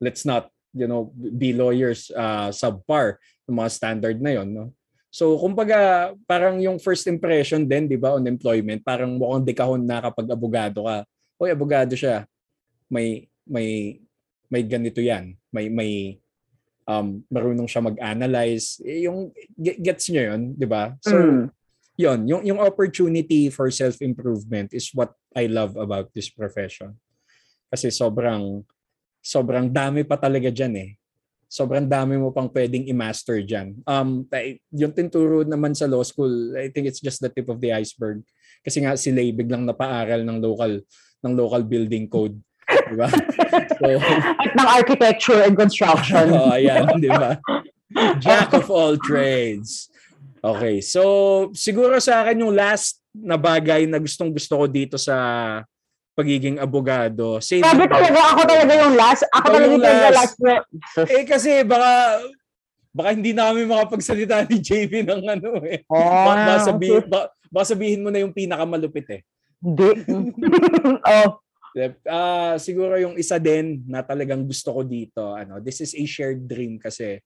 let's 0.00 0.24
not 0.24 0.48
you 0.72 0.88
know 0.88 1.12
be 1.14 1.52
lawyers 1.52 2.08
uh, 2.16 2.48
subpar 2.48 3.20
ng 3.44 3.56
mga 3.60 3.70
standard 3.70 4.16
na 4.18 4.40
yon 4.40 4.48
no? 4.48 4.72
So 5.10 5.34
kumbaga 5.36 6.14
parang 6.24 6.62
yung 6.62 6.78
first 6.78 7.04
impression 7.10 7.66
din 7.66 7.90
di 7.90 7.98
ba 7.98 8.14
on 8.14 8.24
employment 8.30 8.80
parang 8.86 9.18
mukhang 9.18 9.44
dekahon 9.44 9.82
na 9.82 10.00
kapag 10.00 10.30
abogado 10.30 10.86
ka. 10.86 11.02
Oy 11.42 11.50
abogado 11.50 11.98
siya. 11.98 12.24
May 12.86 13.26
may 13.42 13.98
may 14.46 14.62
ganito 14.62 15.02
yan. 15.02 15.34
May 15.50 15.66
may 15.66 15.92
um 16.86 17.26
marunong 17.26 17.66
siya 17.66 17.82
mag-analyze. 17.82 18.78
Eh, 18.86 19.10
yung 19.10 19.34
gets 19.58 20.08
niyo 20.14 20.30
yon 20.30 20.54
di 20.54 20.66
ba? 20.66 20.94
So 21.02 21.18
mm 21.18 21.59
yon 21.98 22.26
yung 22.28 22.42
yung 22.46 22.60
opportunity 22.60 23.50
for 23.50 23.70
self-improvement 23.70 24.70
is 24.74 24.90
what 24.94 25.14
I 25.34 25.46
love 25.46 25.74
about 25.74 26.10
this 26.14 26.30
profession. 26.30 26.94
Kasi 27.70 27.90
sobrang 27.94 28.66
sobrang 29.20 29.70
dami 29.70 30.02
pa 30.02 30.18
talaga 30.18 30.50
diyan 30.50 30.74
eh. 30.80 30.90
Sobrang 31.50 31.82
dami 31.86 32.14
mo 32.14 32.30
pang 32.30 32.46
pwedeng 32.50 32.86
i-master 32.86 33.42
diyan. 33.42 33.82
Um 33.86 34.26
yung 34.70 34.94
tinturo 34.94 35.42
naman 35.42 35.74
sa 35.74 35.90
law 35.90 36.02
school, 36.06 36.54
I 36.54 36.70
think 36.70 36.86
it's 36.86 37.02
just 37.02 37.18
the 37.18 37.30
tip 37.30 37.50
of 37.50 37.58
the 37.58 37.74
iceberg. 37.74 38.22
Kasi 38.62 38.84
nga 38.84 38.94
si 38.94 39.10
Lay 39.10 39.34
biglang 39.34 39.66
napaaral 39.66 40.22
ng 40.22 40.38
local 40.38 40.82
ng 41.20 41.32
local 41.36 41.62
building 41.66 42.06
code. 42.08 42.38
Di 42.70 42.96
ba? 42.96 43.10
So, 43.80 43.88
At 43.98 44.52
ng 44.54 44.68
architecture 44.68 45.40
and 45.42 45.56
construction. 45.56 46.30
oh, 46.36 46.54
ayan, 46.54 46.86
di 47.00 47.10
ba? 47.10 47.40
Jack 48.22 48.54
of 48.54 48.70
all 48.70 48.94
trades. 49.00 49.89
Okay. 50.40 50.80
So, 50.80 51.02
siguro 51.52 52.00
sa 52.00 52.24
akin 52.24 52.44
yung 52.44 52.56
last 52.56 53.00
na 53.12 53.36
bagay 53.36 53.84
na 53.84 54.00
gustong 54.00 54.32
gusto 54.32 54.56
ko 54.56 54.64
dito 54.64 54.96
sa 54.96 55.16
pagiging 56.16 56.60
abogado. 56.60 57.40
Same 57.40 57.64
Sabi 57.64 57.86
talaga, 57.86 58.20
ako 58.34 58.42
talaga 58.44 58.72
yung 58.76 58.96
last. 58.96 59.22
Ako 59.32 59.46
oh, 59.46 59.52
talaga 59.56 59.72
yung 59.72 59.84
last. 59.84 60.16
last 60.16 60.36
na. 60.40 60.54
Eh 61.16 61.24
kasi 61.24 61.50
baka 61.64 62.20
baka 62.90 63.08
hindi 63.14 63.30
na 63.30 63.54
kami 63.54 63.64
makapagsalita 63.64 64.44
ni 64.50 64.58
JV 64.58 65.06
ng 65.06 65.22
ano 65.24 65.62
eh. 65.62 65.86
Oh, 65.86 65.96
baka, 65.96 66.42
baka, 66.42 66.54
sabihin, 66.66 67.02
baka, 67.06 67.26
baka 67.48 67.64
sabihin 67.70 68.02
mo 68.02 68.08
na 68.10 68.20
yung 68.20 68.34
pinakamalupit 68.34 69.08
eh. 69.14 69.22
Hindi. 69.62 69.90
oh. 71.14 71.30
Uh, 72.02 72.58
siguro 72.58 72.98
yung 72.98 73.14
isa 73.14 73.38
din 73.38 73.86
na 73.86 74.02
talagang 74.02 74.42
gusto 74.42 74.74
ko 74.74 74.82
dito, 74.82 75.38
ano, 75.38 75.62
this 75.62 75.78
is 75.78 75.94
a 75.94 76.02
shared 76.02 76.50
dream 76.50 76.82
kasi 76.82 77.22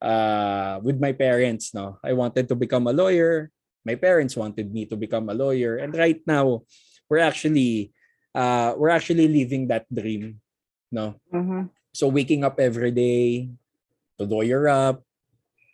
uh, 0.00 0.80
with 0.82 1.00
my 1.00 1.12
parents. 1.12 1.74
No, 1.74 1.98
I 2.02 2.12
wanted 2.12 2.48
to 2.48 2.56
become 2.56 2.86
a 2.86 2.92
lawyer. 2.92 3.50
My 3.84 3.94
parents 3.94 4.36
wanted 4.36 4.72
me 4.72 4.86
to 4.86 4.96
become 4.96 5.28
a 5.28 5.34
lawyer, 5.34 5.76
and 5.76 5.94
right 5.94 6.20
now, 6.26 6.62
we're 7.10 7.22
actually 7.22 7.92
uh, 8.34 8.74
we're 8.76 8.94
actually 8.94 9.28
living 9.28 9.68
that 9.68 9.86
dream. 9.92 10.40
No, 10.92 11.16
mm-hmm. 11.32 11.72
so 11.92 12.08
waking 12.08 12.44
up 12.44 12.60
every 12.60 12.90
day 12.90 13.48
to 14.18 14.24
lawyer 14.24 14.68
up, 14.68 15.02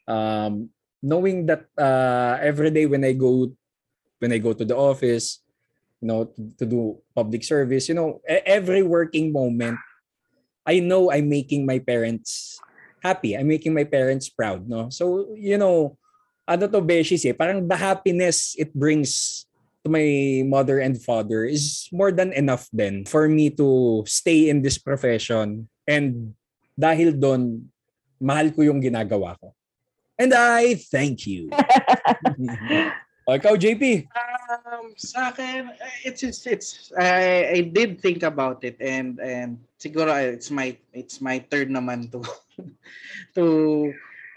um, 0.07 0.71
knowing 1.03 1.47
that 1.47 1.67
uh, 1.77 2.39
every 2.41 2.71
day 2.71 2.87
when 2.87 3.05
I 3.05 3.13
go 3.13 3.51
when 4.19 4.33
I 4.33 4.39
go 4.39 4.53
to 4.53 4.65
the 4.65 4.77
office, 4.77 5.43
you 6.01 6.09
know, 6.09 6.25
to, 6.25 6.41
to 6.59 6.67
do 6.67 6.99
public 7.15 7.45
service. 7.45 7.89
You 7.89 7.95
know, 7.95 8.21
every 8.27 8.83
working 8.83 9.33
moment, 9.33 9.79
I 10.67 10.81
know 10.81 11.11
I'm 11.11 11.29
making 11.29 11.67
my 11.67 11.79
parents 11.79 12.59
happy. 13.03 13.37
I'm 13.37 13.49
making 13.49 13.75
my 13.75 13.85
parents 13.85 14.29
proud, 14.29 14.69
no? 14.69 14.91
So, 14.91 15.35
you 15.35 15.59
know, 15.59 15.99
ano 16.49 16.67
to 16.67 16.81
Beshies 16.81 17.29
eh, 17.29 17.37
parang 17.37 17.69
the 17.69 17.77
happiness 17.77 18.57
it 18.57 18.73
brings 18.73 19.45
to 19.85 19.93
my 19.93 20.43
mother 20.49 20.81
and 20.81 20.97
father 20.97 21.45
is 21.45 21.87
more 21.93 22.11
than 22.11 22.33
enough 22.33 22.67
then 22.73 23.05
for 23.05 23.29
me 23.29 23.53
to 23.53 24.03
stay 24.09 24.49
in 24.49 24.63
this 24.65 24.81
profession. 24.81 25.69
And 25.87 26.35
dahil 26.75 27.21
doon, 27.21 27.69
mahal 28.19 28.51
ko 28.51 28.65
yung 28.65 28.81
ginagawa 28.81 29.37
ko. 29.39 29.55
And 30.19 30.35
I 30.35 30.75
thank 30.75 31.31
you. 31.31 31.47
o, 33.29 33.39
ikaw, 33.39 33.55
JP. 33.55 34.11
Um, 34.51 34.91
sa 34.99 35.31
akin, 35.31 35.71
it's 36.03 36.27
it's, 36.27 36.43
it's 36.49 36.69
I, 36.99 37.47
I 37.55 37.71
did 37.71 38.03
think 38.03 38.27
about 38.27 38.67
it 38.67 38.81
and 38.83 39.23
and 39.23 39.63
siguro 39.79 40.11
uh, 40.11 40.35
it's 40.35 40.51
my 40.51 40.75
it's 40.91 41.23
my 41.23 41.39
turn 41.39 41.71
naman 41.71 42.11
to 42.11 42.25
to 43.37 43.45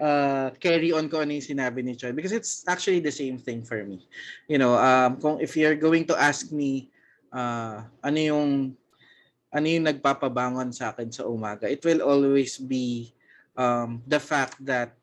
uh, 0.02 0.50
carry 0.58 0.92
on 0.92 1.08
ko 1.08 1.22
ano 1.22 1.38
yung 1.38 1.46
sinabi 1.46 1.86
ni 1.86 1.94
Choi 1.94 2.12
because 2.12 2.34
it's 2.34 2.66
actually 2.66 3.00
the 3.00 3.14
same 3.14 3.38
thing 3.38 3.62
for 3.62 3.84
me. 3.86 4.06
You 4.50 4.58
know, 4.58 4.76
um, 4.76 5.22
kung 5.22 5.38
if 5.40 5.54
you're 5.54 5.78
going 5.78 6.10
to 6.10 6.16
ask 6.18 6.50
me 6.50 6.90
uh, 7.30 7.86
ano 8.02 8.20
yung 8.20 8.78
ano 9.52 9.66
yung 9.68 9.86
nagpapabangon 9.86 10.72
sa 10.72 10.96
akin 10.96 11.12
sa 11.12 11.28
umaga, 11.28 11.68
it 11.68 11.84
will 11.84 12.02
always 12.02 12.58
be 12.58 13.14
um, 13.60 14.02
the 14.08 14.20
fact 14.20 14.58
that 14.64 14.96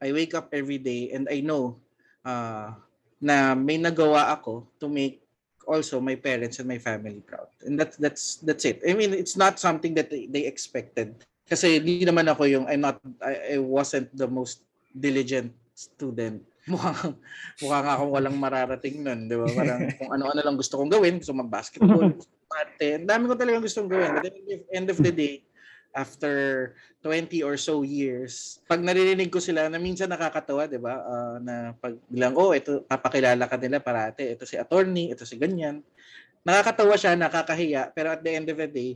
I 0.00 0.12
wake 0.12 0.34
up 0.36 0.52
every 0.52 0.78
day 0.78 1.10
and 1.10 1.26
I 1.26 1.40
know 1.40 1.80
uh, 2.24 2.72
na 3.20 3.56
may 3.56 3.80
nagawa 3.80 4.30
ako 4.36 4.68
to 4.78 4.86
make 4.88 5.24
also 5.66 5.98
my 5.98 6.14
parents 6.14 6.62
and 6.62 6.68
my 6.68 6.78
family 6.78 7.20
proud. 7.26 7.50
And 7.66 7.74
that's 7.74 7.96
that's 7.98 8.38
that's 8.44 8.64
it. 8.64 8.80
I 8.86 8.94
mean, 8.94 9.12
it's 9.12 9.36
not 9.36 9.58
something 9.58 9.94
that 9.98 10.10
they, 10.10 10.30
they 10.30 10.46
expected. 10.46 11.26
Kasi 11.46 11.78
hindi 11.78 12.02
naman 12.02 12.26
ako 12.26 12.42
yung 12.50 12.66
I'm 12.66 12.82
not 12.82 12.98
I, 13.22 13.54
I 13.54 13.62
wasn't 13.62 14.10
the 14.10 14.26
most 14.26 14.66
diligent 14.90 15.54
student. 15.78 16.42
Mukhang 16.72 17.14
mukha 17.62 17.78
nga 17.78 17.94
akong 17.94 18.10
walang 18.10 18.36
mararating 18.42 19.06
nun, 19.06 19.30
'di 19.30 19.36
ba? 19.38 19.46
Parang 19.54 19.80
kung 20.02 20.10
ano-ano 20.10 20.40
lang 20.42 20.58
gusto 20.58 20.74
kong 20.74 20.90
gawin, 20.90 21.22
gusto 21.22 21.30
mag-basketball, 21.38 22.10
ate. 22.62 22.98
Ang 22.98 23.06
dami 23.06 23.24
ko 23.30 23.34
talagang 23.38 23.62
gustong 23.62 23.86
gawin. 23.86 24.18
But 24.18 24.34
at 24.34 24.44
the 24.46 24.56
end 24.74 24.88
of 24.90 24.98
the 24.98 25.12
day, 25.14 25.46
after 25.94 26.74
20 27.06 27.46
or 27.46 27.54
so 27.54 27.86
years, 27.86 28.58
pag 28.66 28.82
naririnig 28.82 29.30
ko 29.30 29.38
sila 29.38 29.70
na 29.70 29.78
minsan 29.78 30.10
nakakatawa, 30.10 30.66
'di 30.66 30.82
ba? 30.82 30.94
Uh, 31.06 31.36
na 31.38 31.54
pag 31.78 31.94
bilang 32.10 32.34
oh, 32.34 32.50
ito 32.50 32.82
papakilala 32.90 33.46
ka 33.46 33.54
nila 33.54 33.78
parate, 33.78 34.34
ito 34.34 34.42
si 34.42 34.58
attorney, 34.58 35.14
ito 35.14 35.22
si 35.22 35.38
ganyan. 35.38 35.86
Nakakatawa 36.42 36.94
siya, 36.98 37.14
nakakahiya, 37.18 37.90
pero 37.94 38.14
at 38.14 38.22
the 38.22 38.30
end 38.30 38.46
of 38.50 38.58
the 38.58 38.70
day, 38.70 38.90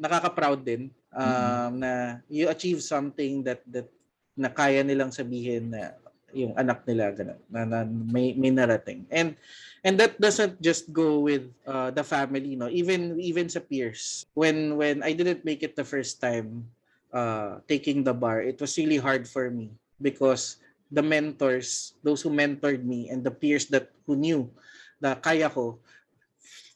nakaka-proud 0.00 0.64
din 0.64 0.88
um, 1.12 1.20
mm-hmm. 1.20 1.70
na 1.76 1.92
you 2.32 2.48
achieve 2.48 2.80
something 2.80 3.44
that 3.44 3.60
that 3.68 3.86
na 4.32 4.48
kaya 4.48 4.80
nilang 4.80 5.12
sabihin 5.12 5.68
na 5.68 5.92
yung 6.32 6.54
anak 6.54 6.86
nila 6.86 7.10
ganun, 7.12 7.40
na, 7.50 7.66
na 7.66 7.78
may 7.84 8.32
may 8.34 8.54
narating. 8.54 9.06
And 9.10 9.34
and 9.82 9.98
that 9.98 10.18
doesn't 10.18 10.62
just 10.62 10.90
go 10.94 11.20
with 11.20 11.50
uh, 11.66 11.90
the 11.90 12.06
family, 12.06 12.54
no. 12.54 12.70
Even 12.70 13.18
even 13.18 13.50
sa 13.50 13.60
peers. 13.60 14.24
When 14.34 14.78
when 14.78 15.02
I 15.02 15.12
didn't 15.12 15.44
make 15.44 15.62
it 15.66 15.74
the 15.74 15.86
first 15.86 16.22
time 16.22 16.66
uh, 17.12 17.60
taking 17.66 18.06
the 18.06 18.14
bar, 18.14 18.42
it 18.42 18.62
was 18.62 18.78
really 18.78 18.98
hard 18.98 19.26
for 19.26 19.50
me 19.50 19.74
because 19.98 20.62
the 20.90 21.02
mentors, 21.02 21.94
those 22.02 22.22
who 22.22 22.30
mentored 22.30 22.82
me 22.82 23.10
and 23.10 23.22
the 23.22 23.34
peers 23.34 23.66
that 23.70 23.90
who 24.06 24.14
knew 24.14 24.50
na 25.02 25.14
kaya 25.16 25.50
ko, 25.50 25.78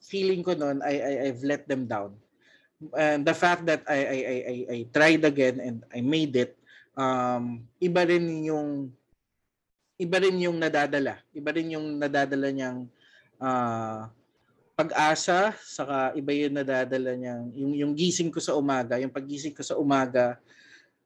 feeling 0.03 0.43
ko 0.43 0.55
noon 0.55 0.83
I, 0.83 0.95
I 0.99 1.13
I've 1.31 1.43
let 1.47 1.67
them 1.71 1.87
down. 1.87 2.15
And 2.93 3.25
the 3.25 3.33
fact 3.33 3.65
that 3.71 3.87
I 3.89 3.99
I 3.99 4.19
I 4.19 4.37
I, 4.37 4.57
I 4.69 4.79
tried 4.93 5.25
again 5.25 5.57
and 5.63 5.77
I 5.89 6.05
made 6.05 6.37
it 6.37 6.59
um 6.95 7.67
iba 7.83 8.07
rin 8.07 8.47
yung 8.47 8.93
iba 9.99 10.19
rin 10.19 10.37
yung 10.43 10.59
nadadala. 10.59 11.23
Iba 11.31 11.51
rin 11.55 11.75
yung 11.75 11.99
nadadala 12.03 12.51
niyang 12.51 12.91
uh, 13.39 14.11
pag-asa, 14.75 15.55
saka 15.63 16.11
iba 16.19 16.35
yung 16.35 16.59
nadadala 16.59 17.15
niyang, 17.15 17.45
yung, 17.55 17.73
yung 17.79 17.93
gising 17.95 18.31
ko 18.31 18.43
sa 18.43 18.59
umaga, 18.59 18.99
yung 18.99 19.15
paggising 19.15 19.55
ko 19.55 19.63
sa 19.63 19.79
umaga, 19.79 20.35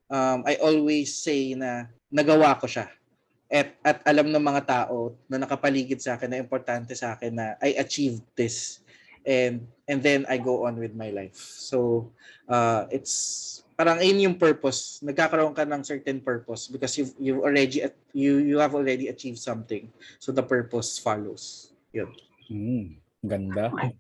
um, 0.09 0.41
I 0.49 0.57
always 0.65 1.21
say 1.21 1.53
na 1.53 1.85
nagawa 2.09 2.57
ko 2.57 2.65
siya. 2.65 2.89
At, 3.49 3.77
at 3.81 3.99
alam 4.05 4.29
ng 4.29 4.45
mga 4.45 4.63
tao 4.65 5.17
na 5.25 5.41
nakapaligid 5.41 6.01
sa 6.05 6.17
akin 6.17 6.29
na 6.29 6.41
importante 6.41 6.93
sa 6.93 7.17
akin 7.17 7.33
na 7.33 7.47
I 7.65 7.81
achieved 7.81 8.25
this. 8.37 8.85
And, 9.27 9.67
and 9.87 10.03
then 10.03 10.27
I 10.29 10.39
go 10.39 10.67
on 10.67 10.77
with 10.77 10.95
my 10.95 11.11
life. 11.11 11.37
So, 11.37 12.11
uh, 12.49 12.87
it's 12.91 13.63
parang 13.79 14.03
in 14.03 14.19
yung 14.19 14.35
purpose. 14.35 14.99
Nagkakaroon 15.07 15.55
ka 15.55 15.63
ng 15.63 15.87
certain 15.87 16.19
purpose 16.19 16.67
because 16.67 16.99
you 16.99 17.07
you 17.23 17.35
already 17.47 17.87
you 18.11 18.43
you 18.43 18.59
have 18.59 18.75
already 18.75 19.07
achieved 19.07 19.39
something. 19.39 19.87
So 20.19 20.35
the 20.35 20.43
purpose 20.43 20.99
follows. 20.99 21.71
Yun. 21.95 22.11
Mm, 22.51 22.99
ganda. 23.23 23.71
Okay. 23.71 23.95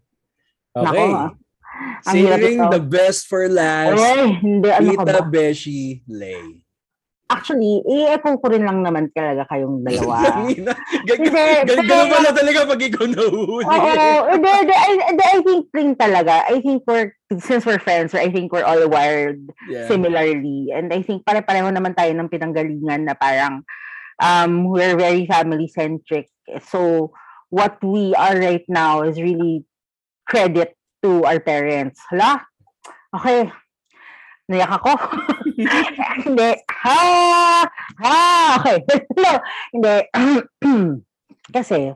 Nako, 0.74 1.04
ah. 1.14 1.30
saving 2.06 2.58
the 2.70 2.82
best 2.82 3.26
for 3.26 3.46
last 3.48 3.98
Ay, 3.98 4.38
hindi, 4.42 4.70
ano 4.70 4.90
Tita 4.94 5.22
Beshi 5.26 6.02
Lay 6.06 6.62
Actually, 7.38 7.86
i-echo 7.86 8.34
ko 8.42 8.46
rin 8.50 8.66
lang 8.66 8.82
naman 8.82 9.14
talaga 9.14 9.46
kayong 9.46 9.86
dalawa. 9.86 10.42
Ganun 11.08 12.10
pala 12.10 12.30
talaga 12.34 12.66
pag 12.66 12.82
ikaw 12.82 13.06
nahuhuli. 13.06 13.62
Oo. 13.62 14.10
Hindi, 14.34 14.50
I, 14.74 14.92
I 15.14 15.38
think 15.46 15.70
rin 15.70 15.94
talaga. 15.94 16.42
I 16.50 16.58
think 16.58 16.82
we're, 16.90 17.14
since 17.38 17.62
we're 17.62 17.78
friends, 17.78 18.12
I 18.18 18.26
think 18.28 18.50
we're 18.50 18.66
all 18.66 18.82
wired 18.90 19.38
yeah. 19.70 19.86
similarly. 19.86 20.74
And 20.74 20.90
I 20.90 21.06
think 21.06 21.22
pare-pareho 21.22 21.70
naman 21.70 21.94
tayo 21.94 22.10
ng 22.18 22.26
pinanggalingan 22.26 23.06
na 23.06 23.14
parang 23.14 23.62
um, 24.18 24.66
we're 24.66 24.98
very 24.98 25.30
family-centric. 25.30 26.26
So, 26.66 27.14
what 27.54 27.78
we 27.80 28.14
are 28.18 28.34
right 28.34 28.66
now 28.66 29.06
is 29.06 29.22
really 29.22 29.64
credit 30.26 30.74
to 31.02 31.24
our 31.24 31.40
parents. 31.40 32.02
Hala? 32.10 32.42
Okay, 33.14 33.48
Naiyak 34.48 34.80
ako. 34.80 34.92
hindi. 35.58 36.48
Ha! 36.70 37.00
Ha! 37.98 38.18
Okay. 38.62 38.78
no, 39.22 39.32
hindi. 39.74 39.96
Kasi, 41.54 41.90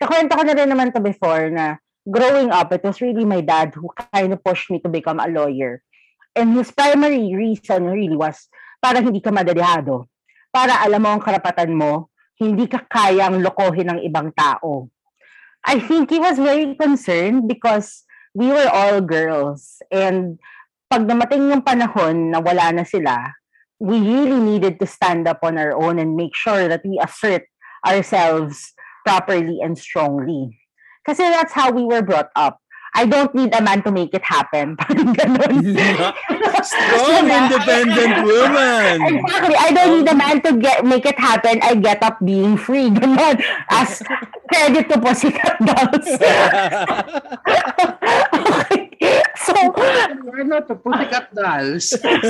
kakwento 0.00 0.32
ko 0.32 0.42
na 0.46 0.56
rin 0.56 0.70
naman 0.70 0.94
to 0.94 1.02
before 1.04 1.52
na 1.52 1.76
growing 2.08 2.48
up, 2.48 2.72
it 2.72 2.80
was 2.80 3.02
really 3.04 3.28
my 3.28 3.44
dad 3.44 3.76
who 3.76 3.90
kind 4.12 4.32
of 4.32 4.40
pushed 4.40 4.70
me 4.70 4.80
to 4.80 4.88
become 4.88 5.20
a 5.20 5.28
lawyer. 5.28 5.82
And 6.34 6.54
his 6.54 6.70
primary 6.70 7.34
reason 7.34 7.90
really 7.90 8.16
was 8.16 8.48
para 8.80 9.02
hindi 9.02 9.20
ka 9.20 9.34
madalihado. 9.34 10.08
Para 10.48 10.80
alam 10.80 11.02
mo 11.02 11.08
ang 11.12 11.22
karapatan 11.22 11.74
mo, 11.74 12.08
hindi 12.40 12.64
ka 12.64 12.86
kayang 12.88 13.44
lokohin 13.44 13.92
ng 13.92 14.00
ibang 14.08 14.32
tao. 14.32 14.88
I 15.66 15.76
think 15.76 16.08
he 16.08 16.18
was 16.18 16.40
very 16.40 16.72
concerned 16.74 17.44
because 17.44 18.08
we 18.32 18.48
were 18.48 18.70
all 18.72 19.04
girls. 19.04 19.84
And 19.92 20.40
pag 20.90 21.06
namating 21.06 21.54
yung 21.54 21.62
panahon 21.62 22.34
na 22.34 22.42
wala 22.42 22.74
na 22.74 22.82
sila, 22.82 23.14
we 23.78 24.02
really 24.02 24.42
needed 24.42 24.82
to 24.82 24.86
stand 24.90 25.30
up 25.30 25.38
on 25.46 25.54
our 25.56 25.72
own 25.72 26.02
and 26.02 26.18
make 26.18 26.34
sure 26.34 26.66
that 26.66 26.82
we 26.84 26.98
assert 26.98 27.46
ourselves 27.86 28.74
properly 29.06 29.62
and 29.62 29.78
strongly. 29.78 30.58
Kasi 31.06 31.22
that's 31.30 31.54
how 31.54 31.70
we 31.70 31.86
were 31.86 32.02
brought 32.02 32.28
up. 32.34 32.58
I 32.90 33.06
don't 33.06 33.32
need 33.34 33.54
a 33.54 33.62
man 33.62 33.82
to 33.86 33.92
make 33.92 34.14
it 34.14 34.26
happen. 34.26 34.74
Parang 34.80 35.14
ganun. 35.14 35.62
Strong, 36.66 37.30
independent 37.30 38.26
woman. 38.26 38.94
Exactly. 39.14 39.56
I 39.56 39.68
don't 39.70 39.92
need 39.94 40.08
a 40.10 40.16
man 40.18 40.42
to 40.42 40.58
get 40.58 40.84
make 40.84 41.06
it 41.06 41.18
happen. 41.18 41.62
I 41.62 41.78
get 41.78 42.02
up 42.02 42.18
being 42.18 42.58
free. 42.58 42.90
Ganun. 42.98 43.38
As 43.70 44.02
credit 44.50 44.90
to 44.90 44.98
Pussycat 44.98 45.56
Dolls. 45.62 46.10
So, 49.50 49.66
ano 50.30 50.62
to? 50.62 50.78
Pussycat 50.78 51.34
Dolls. 51.34 51.90
From 51.98 52.22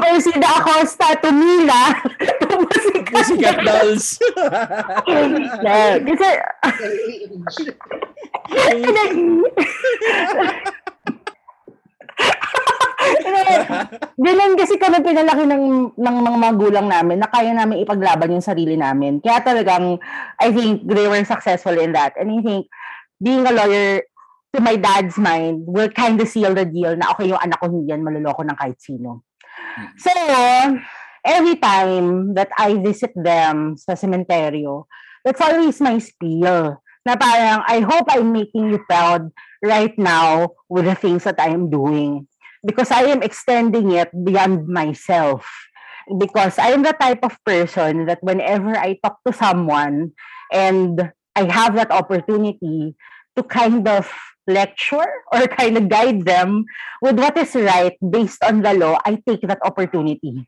Persida 0.04 0.48
Acosta 0.60 1.16
to 1.24 1.32
Mila 1.32 1.96
to 2.44 2.56
Pussycat 3.08 3.64
Dolls. 3.64 4.20
Kasi, 6.04 6.28
Ganun 14.16 14.56
kasi 14.56 14.80
kami 14.80 14.98
pinalaki 15.04 15.44
ng, 15.46 15.94
ng 15.94 16.16
mga 16.24 16.38
magulang 16.40 16.86
namin 16.88 17.20
na 17.20 17.28
kaya 17.28 17.52
namin 17.52 17.84
ipaglaban 17.84 18.32
yung 18.32 18.44
sarili 18.44 18.74
namin. 18.74 19.20
Kaya 19.20 19.44
talagang, 19.44 20.00
I 20.40 20.48
think 20.50 20.88
they 20.88 21.06
were 21.06 21.22
successful 21.24 21.76
in 21.76 21.92
that. 21.92 22.16
And 22.18 22.32
I 22.32 22.40
think, 22.42 22.66
being 23.22 23.46
a 23.46 23.52
lawyer, 23.52 24.02
to 24.56 24.64
my 24.64 24.80
dad's 24.80 25.20
mind, 25.20 25.68
will 25.68 25.92
kind 25.92 26.16
of 26.16 26.26
seal 26.26 26.56
the 26.56 26.64
deal 26.64 26.96
na 26.96 27.12
okay 27.12 27.28
yung 27.28 27.42
anak 27.44 27.60
ko 27.60 27.68
hindi 27.68 27.92
yan 27.92 28.00
maluloko 28.00 28.40
ng 28.40 28.56
kahit 28.56 28.80
sino. 28.80 29.28
Hmm. 29.76 29.92
So, 30.00 30.10
every 31.20 31.60
time 31.60 32.32
that 32.32 32.48
I 32.56 32.80
visit 32.80 33.12
them 33.12 33.76
sa 33.76 33.92
sementeryo, 33.92 34.88
that's 35.20 35.44
always 35.44 35.76
my 35.84 36.00
spiel 36.00 36.80
Na 37.06 37.14
parang, 37.14 37.62
I 37.70 37.86
hope 37.86 38.10
I'm 38.10 38.34
making 38.34 38.74
you 38.74 38.82
proud 38.82 39.30
right 39.62 39.94
now 39.94 40.58
with 40.66 40.90
the 40.90 40.98
things 40.98 41.22
that 41.22 41.38
I 41.38 41.54
am 41.54 41.70
doing. 41.70 42.26
Because 42.66 42.90
I 42.90 43.06
am 43.14 43.22
extending 43.22 43.94
it 43.94 44.10
beyond 44.10 44.66
myself. 44.66 45.46
Because 46.10 46.58
I 46.58 46.74
am 46.74 46.82
the 46.82 46.98
type 46.98 47.22
of 47.22 47.38
person 47.46 48.10
that 48.10 48.18
whenever 48.26 48.74
I 48.74 48.98
talk 48.98 49.22
to 49.22 49.30
someone 49.30 50.18
and 50.50 51.14
I 51.38 51.46
have 51.46 51.78
that 51.78 51.94
opportunity 51.94 52.98
to 53.38 53.42
kind 53.46 53.86
of 53.86 54.10
lecture 54.46 55.10
or 55.32 55.46
kind 55.50 55.76
of 55.76 55.90
guide 55.90 56.24
them 56.24 56.64
with 57.02 57.18
what 57.18 57.36
is 57.36 57.54
right 57.54 57.98
based 57.98 58.42
on 58.42 58.62
the 58.62 58.74
law, 58.74 58.98
I 59.04 59.20
take 59.22 59.42
that 59.46 59.62
opportunity. 59.62 60.46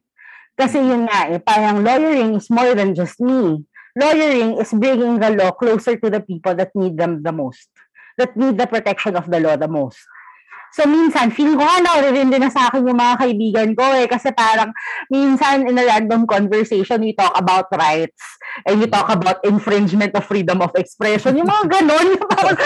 Kasi 0.59 0.83
yun 0.83 1.07
nga, 1.07 1.31
eh, 1.31 1.39
parang 1.39 1.87
lawyering 1.87 2.35
is 2.35 2.51
more 2.51 2.75
than 2.75 2.95
just 2.95 3.23
me. 3.23 3.63
Lawyering 3.95 4.59
is 4.59 4.75
bringing 4.75 5.19
the 5.19 5.31
law 5.31 5.55
closer 5.55 5.95
to 5.99 6.11
the 6.11 6.23
people 6.23 6.55
that 6.55 6.75
need 6.75 6.99
them 6.99 7.23
the 7.23 7.31
most, 7.31 7.71
that 8.19 8.35
need 8.35 8.59
the 8.59 8.67
protection 8.67 9.15
of 9.15 9.31
the 9.31 9.39
law 9.39 9.55
the 9.55 9.71
most. 9.71 10.03
So 10.69 10.85
minsan, 10.85 11.33
feeling 11.33 11.57
ko 11.57 11.65
nga 11.65 11.81
nakaririnig 11.81 12.29
din 12.29 12.43
na 12.45 12.53
sa 12.53 12.69
akin 12.69 12.85
yung 12.85 13.01
mga 13.01 13.17
kaibigan 13.17 13.71
ko 13.73 13.85
eh. 13.97 14.05
Kasi 14.05 14.29
parang 14.37 14.69
minsan 15.09 15.65
in 15.65 15.81
a 15.81 15.85
random 15.85 16.29
conversation, 16.29 17.01
we 17.01 17.17
talk 17.17 17.33
about 17.41 17.73
rights 17.73 18.21
and 18.69 18.77
we 18.77 18.85
talk 18.85 19.09
about 19.09 19.41
infringement 19.49 20.13
of 20.13 20.29
freedom 20.29 20.61
of 20.61 20.75
expression. 20.77 21.41
Yung 21.41 21.49
mga 21.49 21.65
ganon. 21.73 22.07
Yung 22.13 22.29
parang, 22.29 22.59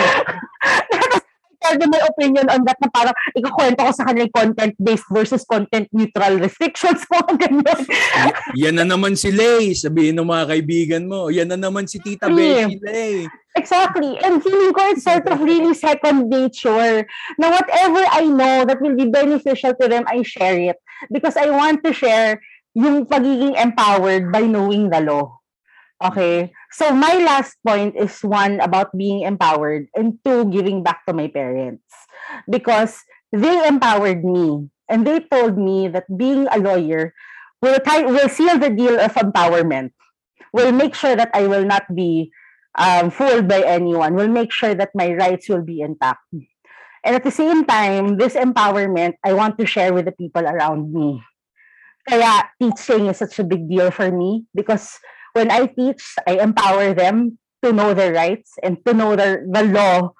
tell 1.62 1.78
them 1.78 1.90
my 1.94 2.02
opinion 2.02 2.50
on 2.50 2.66
that 2.66 2.76
na 2.82 2.90
parang 2.90 3.16
ikukwento 3.38 3.80
ko 3.86 3.92
sa 3.94 4.04
kanila 4.10 4.26
content-based 4.34 5.08
versus 5.14 5.46
content-neutral 5.46 6.42
restrictions 6.42 7.06
mo. 7.10 7.22
Ganyan. 7.38 7.80
Yan 8.58 8.74
na 8.82 8.84
naman 8.84 9.14
si 9.14 9.30
Lay, 9.30 9.72
sabihin 9.78 10.18
ng 10.18 10.26
mga 10.26 10.44
kaibigan 10.50 11.04
mo. 11.06 11.30
Yan 11.30 11.48
na 11.48 11.58
naman 11.58 11.86
si 11.86 12.02
Tita 12.02 12.26
Yeah. 12.32 12.66
Beshi 12.66 12.78
Lay. 12.82 13.16
Exactly. 13.52 14.16
And 14.24 14.40
feeling 14.40 14.72
ko 14.72 14.80
it's 14.96 15.04
sort 15.04 15.28
of 15.28 15.44
really 15.44 15.76
second 15.76 16.32
nature 16.32 17.04
na 17.36 17.52
whatever 17.52 18.00
I 18.08 18.24
know 18.24 18.64
that 18.64 18.80
will 18.80 18.96
be 18.96 19.12
beneficial 19.12 19.76
to 19.76 19.86
them, 19.88 20.08
I 20.08 20.24
share 20.24 20.56
it. 20.72 20.80
Because 21.12 21.36
I 21.36 21.52
want 21.52 21.84
to 21.84 21.92
share 21.92 22.40
yung 22.72 23.04
pagiging 23.04 23.60
empowered 23.60 24.32
by 24.32 24.48
knowing 24.48 24.88
the 24.88 25.04
law. 25.04 25.41
Okay? 26.02 26.52
So 26.72 26.90
my 26.90 27.14
last 27.22 27.56
point 27.66 27.96
is 27.96 28.20
one 28.22 28.60
about 28.60 28.96
being 28.96 29.22
empowered 29.22 29.86
and 29.94 30.18
two, 30.24 30.50
giving 30.50 30.82
back 30.82 31.06
to 31.06 31.12
my 31.12 31.28
parents. 31.28 31.84
Because 32.50 32.98
they 33.30 33.66
empowered 33.66 34.24
me 34.24 34.68
and 34.88 35.06
they 35.06 35.20
told 35.20 35.56
me 35.56 35.88
that 35.88 36.04
being 36.16 36.48
a 36.50 36.58
lawyer 36.58 37.14
will, 37.60 37.78
tie, 37.80 38.02
will 38.02 38.28
seal 38.28 38.58
the 38.58 38.70
deal 38.70 38.98
of 38.98 39.14
empowerment. 39.14 39.92
Will 40.52 40.72
make 40.72 40.94
sure 40.94 41.16
that 41.16 41.30
I 41.32 41.46
will 41.46 41.64
not 41.64 41.84
be 41.94 42.30
um, 42.76 43.10
fooled 43.10 43.48
by 43.48 43.62
anyone. 43.62 44.14
Will 44.14 44.28
make 44.28 44.52
sure 44.52 44.74
that 44.74 44.90
my 44.94 45.14
rights 45.14 45.48
will 45.48 45.62
be 45.62 45.80
intact. 45.80 46.20
And 47.04 47.16
at 47.16 47.24
the 47.24 47.30
same 47.30 47.64
time, 47.64 48.16
this 48.16 48.34
empowerment, 48.34 49.14
I 49.24 49.32
want 49.32 49.58
to 49.58 49.66
share 49.66 49.92
with 49.92 50.04
the 50.04 50.12
people 50.12 50.44
around 50.44 50.92
me. 50.92 51.22
Kaya 52.08 52.50
teaching 52.60 53.06
is 53.06 53.18
such 53.18 53.38
a 53.38 53.44
big 53.44 53.68
deal 53.68 53.90
for 53.90 54.10
me 54.10 54.44
because 54.54 54.98
when 55.32 55.50
I 55.50 55.66
teach, 55.66 56.16
I 56.26 56.38
empower 56.38 56.94
them 56.94 57.38
to 57.62 57.72
know 57.72 57.94
their 57.94 58.12
rights 58.12 58.52
and 58.62 58.78
to 58.86 58.94
know 58.94 59.16
the, 59.16 59.46
the 59.50 59.64
law 59.64 60.12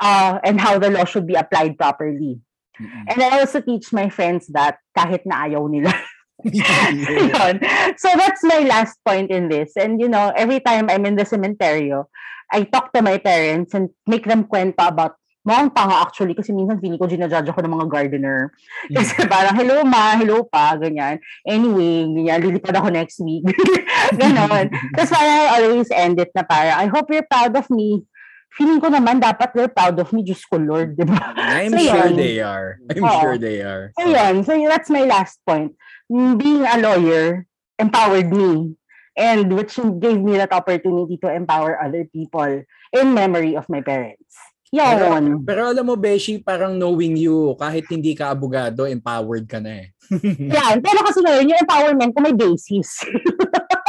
uh, 0.00 0.38
and 0.44 0.60
how 0.60 0.78
the 0.78 0.90
law 0.90 1.04
should 1.04 1.26
be 1.26 1.34
applied 1.34 1.78
properly. 1.78 2.40
And 2.78 3.22
I 3.22 3.38
also 3.38 3.60
teach 3.60 3.92
my 3.92 4.08
friends 4.08 4.48
that 4.50 4.78
kahit 4.98 5.22
na 5.26 5.46
ayaw 5.46 5.70
nila. 5.70 5.94
So 7.96 8.08
that's 8.18 8.42
my 8.42 8.66
last 8.66 8.98
point 9.06 9.30
in 9.30 9.48
this. 9.48 9.76
And 9.76 10.00
you 10.00 10.08
know, 10.08 10.32
every 10.34 10.60
time 10.60 10.90
I'm 10.90 11.06
in 11.06 11.14
the 11.16 11.24
cementerio, 11.24 12.06
I 12.50 12.64
talk 12.64 12.92
to 12.92 13.02
my 13.02 13.18
parents 13.18 13.74
and 13.74 13.90
make 14.06 14.26
them 14.26 14.44
kwento 14.44 14.82
about 14.82 15.16
Mukhang 15.44 15.76
tanga 15.76 16.00
actually 16.00 16.32
kasi 16.32 16.56
minsan 16.56 16.80
feeling 16.80 16.96
ko 16.96 17.04
ginajudge 17.04 17.52
ako 17.52 17.60
ng 17.60 17.74
mga 17.76 17.86
gardener. 17.92 18.48
Kasi 18.88 19.28
parang, 19.28 19.52
hello 19.52 19.84
ma, 19.84 20.16
hello 20.16 20.40
pa, 20.48 20.72
ganyan. 20.80 21.20
Anyway, 21.44 22.08
ganyan, 22.16 22.40
lilipad 22.40 22.72
ako 22.72 22.88
next 22.88 23.20
week. 23.20 23.44
Ganon. 24.20 24.72
Tapos 24.96 25.12
parang 25.12 25.52
I 25.52 25.60
always 25.68 25.92
end 25.92 26.16
it 26.16 26.32
na 26.32 26.48
parang, 26.48 26.80
I 26.80 26.88
hope 26.88 27.12
you're 27.12 27.28
proud 27.28 27.52
of 27.60 27.68
me. 27.68 28.08
Feeling 28.56 28.80
ko 28.80 28.88
naman 28.88 29.20
dapat 29.20 29.52
they're 29.52 29.68
proud 29.68 30.00
of 30.00 30.08
me, 30.16 30.24
Diyos 30.24 30.48
ko 30.48 30.56
Lord, 30.56 30.96
di 30.96 31.04
ba? 31.04 31.36
I'm 31.36 31.76
So, 31.76 31.92
sure 31.92 32.08
yun. 32.08 32.16
they 32.16 32.40
are. 32.40 32.80
I'm 32.88 33.04
Oo. 33.04 33.20
sure 33.20 33.36
they 33.36 33.60
are. 33.60 33.92
So 34.00 34.08
yun, 34.08 34.48
so 34.48 34.56
that's 34.64 34.88
my 34.88 35.04
last 35.04 35.44
point. 35.44 35.76
Mm, 36.08 36.40
Being 36.40 36.64
a 36.64 36.78
lawyer 36.80 37.44
empowered 37.76 38.32
me 38.32 38.80
and 39.12 39.52
which 39.52 39.76
gave 40.00 40.22
me 40.24 40.38
that 40.40 40.56
opportunity 40.56 41.18
to 41.20 41.28
empower 41.28 41.76
other 41.76 42.06
people 42.08 42.64
in 42.94 43.06
memory 43.12 43.58
of 43.60 43.68
my 43.68 43.82
parents. 43.84 44.38
Yun. 44.74 45.46
Pero 45.46 45.70
alam 45.70 45.86
mo, 45.86 45.94
Beshi, 45.94 46.42
parang 46.42 46.74
knowing 46.74 47.14
you, 47.14 47.54
kahit 47.54 47.86
hindi 47.86 48.18
ka 48.18 48.34
abogado, 48.34 48.90
empowered 48.90 49.46
ka 49.46 49.62
na 49.62 49.86
eh. 49.86 49.94
Yan. 50.58 50.82
Pero 50.82 51.06
kasi 51.06 51.22
ngayon, 51.22 51.54
yung 51.54 51.62
empowerment 51.62 52.10
ko 52.10 52.18
may 52.20 52.34
basis. 52.34 52.90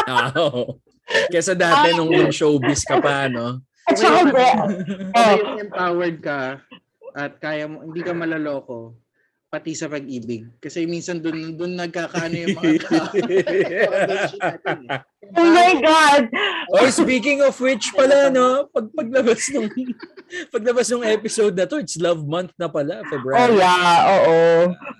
Ah, 0.05 0.29
Oo. 0.37 0.77
Kesa 1.33 1.57
dati 1.57 1.97
nung, 1.97 2.13
nung 2.13 2.29
showbiz 2.29 2.85
ka 2.85 3.01
pa, 3.01 3.25
no? 3.25 3.65
At 3.89 3.97
saka, 3.97 4.29
Kaya 4.29 5.33
oh, 5.41 5.57
empowered 5.57 6.21
ka 6.21 6.61
at 7.17 7.41
kaya 7.41 7.65
mo, 7.65 7.81
hindi 7.81 8.05
ka 8.05 8.13
malaloko 8.13 8.93
pati 9.49 9.71
sa 9.71 9.87
pag-ibig. 9.87 10.51
Kasi 10.59 10.83
minsan 10.83 11.23
dun, 11.23 11.55
dun 11.55 11.79
nagkakaano 11.79 12.35
yung 12.35 12.57
mga 12.59 12.75
tao. 12.85 13.07
oh 15.39 15.47
my 15.47 15.73
God! 15.79 16.23
Oh, 16.75 16.91
speaking 16.91 17.39
of 17.39 17.55
which 17.63 17.95
pala, 17.95 18.27
no? 18.27 18.67
Pag 18.75 18.91
paglabas 18.91 19.47
nung 19.55 19.71
paglabas 20.53 20.89
nung 20.89 21.05
episode 21.05 21.53
na 21.53 21.65
to, 21.69 21.77
it's 21.77 21.97
love 22.01 22.25
month 22.25 22.51
na 22.57 22.67
pala, 22.67 23.01
Oh 23.01 23.09
February. 23.09 23.57
yeah, 23.61 23.97
oo. 24.09 24.37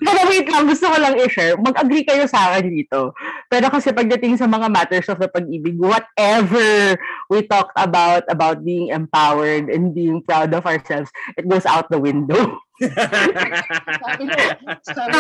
Pero 0.02 0.20
wait 0.30 0.48
lang, 0.50 0.70
gusto 0.70 0.86
ko 0.90 0.98
lang 0.98 1.18
i-share. 1.18 1.58
Mag-agree 1.58 2.06
kayo 2.06 2.26
sa 2.30 2.54
akin 2.54 2.70
dito. 2.70 3.12
Pero 3.50 3.70
kasi 3.70 3.94
pagdating 3.94 4.38
sa 4.38 4.46
mga 4.50 4.68
matters 4.70 5.08
of 5.10 5.18
the 5.18 5.30
pag-ibig, 5.30 5.78
whatever 5.78 6.98
we 7.30 7.42
talked 7.46 7.76
about, 7.78 8.26
about 8.30 8.62
being 8.66 8.90
empowered 8.90 9.70
and 9.70 9.94
being 9.94 10.22
proud 10.22 10.54
of 10.54 10.66
ourselves, 10.66 11.10
it 11.38 11.46
goes 11.48 11.66
out 11.66 11.90
the 11.90 12.02
window. 12.02 12.42
sabi 12.76 14.24
mo, 14.28 14.36
sabi 14.84 15.16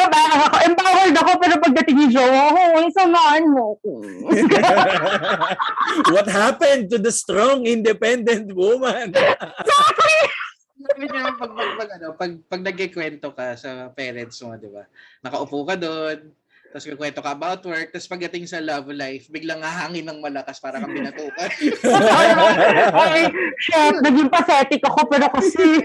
ako, 0.00 0.56
empowered 0.64 1.16
ako, 1.20 1.32
pero 1.36 1.54
pagdating 1.60 1.96
yung 2.08 2.12
jowa 2.16 2.42
ko, 2.56 2.60
ay, 2.80 2.88
samaan 2.96 3.44
mo 3.52 3.76
ko. 3.84 3.90
What 6.16 6.28
happened 6.32 6.88
to 6.88 6.96
the 6.96 7.12
strong, 7.12 7.68
independent 7.68 8.48
woman? 8.56 9.12
sabi 10.88 11.04
niya, 11.04 11.36
pag, 11.36 11.52
pag, 11.52 11.70
pag, 11.76 11.90
ano, 12.00 12.06
pag, 12.16 12.32
pag 12.48 12.62
nagkikwento 12.64 13.28
ka 13.36 13.60
sa 13.60 13.92
parents 13.92 14.40
mo, 14.40 14.56
di 14.56 14.72
ba? 14.72 14.88
Nakaupo 15.20 15.68
ka 15.68 15.76
doon, 15.76 16.32
tapos 16.70 16.86
kikwento 16.86 17.18
ka 17.18 17.34
about 17.34 17.66
work, 17.66 17.90
tapos 17.90 18.06
pagdating 18.06 18.46
sa 18.46 18.62
love 18.62 18.86
life, 18.94 19.26
biglang 19.26 19.58
hahangin 19.58 20.06
ng 20.06 20.22
malakas 20.22 20.62
para 20.62 20.78
kang 20.78 20.94
binatukan. 20.94 21.50
ay, 22.94 23.26
shit, 23.66 23.98
naging 23.98 24.30
pathetic 24.30 24.78
ako, 24.86 25.10
pero 25.10 25.26
kasi, 25.34 25.82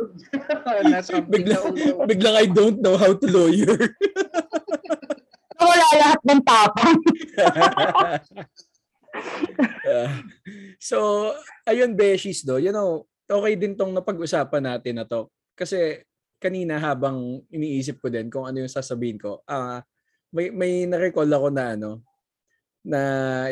Nasa 0.88 1.20
Bigla, 1.20 1.60
bigla 1.76 2.04
biglang 2.08 2.36
I 2.40 2.46
don't 2.48 2.80
know 2.80 2.96
how 2.96 3.12
to 3.12 3.26
lawyer. 3.28 3.76
wala 5.64 5.86
lahat 5.96 6.20
ng 6.24 6.40
tapang. 6.44 6.98
Uh, 9.84 10.10
so, 10.80 10.98
ayun, 11.68 11.92
Beshies, 11.92 12.44
do, 12.44 12.56
you 12.56 12.72
know, 12.72 13.04
okay 13.28 13.54
din 13.60 13.76
tong 13.76 13.92
napag-usapan 13.92 14.72
natin 14.72 15.00
na 15.00 15.04
to. 15.04 15.28
Kasi 15.52 16.00
kanina 16.40 16.80
habang 16.80 17.44
iniisip 17.48 18.00
ko 18.00 18.08
din 18.08 18.28
kung 18.28 18.44
ano 18.48 18.64
yung 18.64 18.72
sasabihin 18.72 19.20
ko, 19.20 19.44
ah 19.48 19.84
may, 20.34 20.50
may 20.50 20.72
na-recall 20.90 21.30
ako 21.30 21.48
na 21.54 21.78
ano, 21.78 22.02
na 22.82 23.00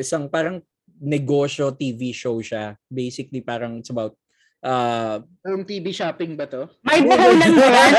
isang 0.02 0.26
parang 0.26 0.58
negosyo 0.98 1.70
TV 1.70 2.10
show 2.10 2.42
siya. 2.42 2.74
Basically, 2.90 3.40
parang 3.40 3.78
it's 3.78 3.94
about 3.94 4.18
uh, 4.66 5.22
Yung 5.46 5.62
TV 5.62 5.94
shopping 5.94 6.34
ba 6.34 6.50
to? 6.50 6.66
May 6.82 7.06
buhulan 7.06 7.50
mo 7.58 7.62
yan. 7.62 7.94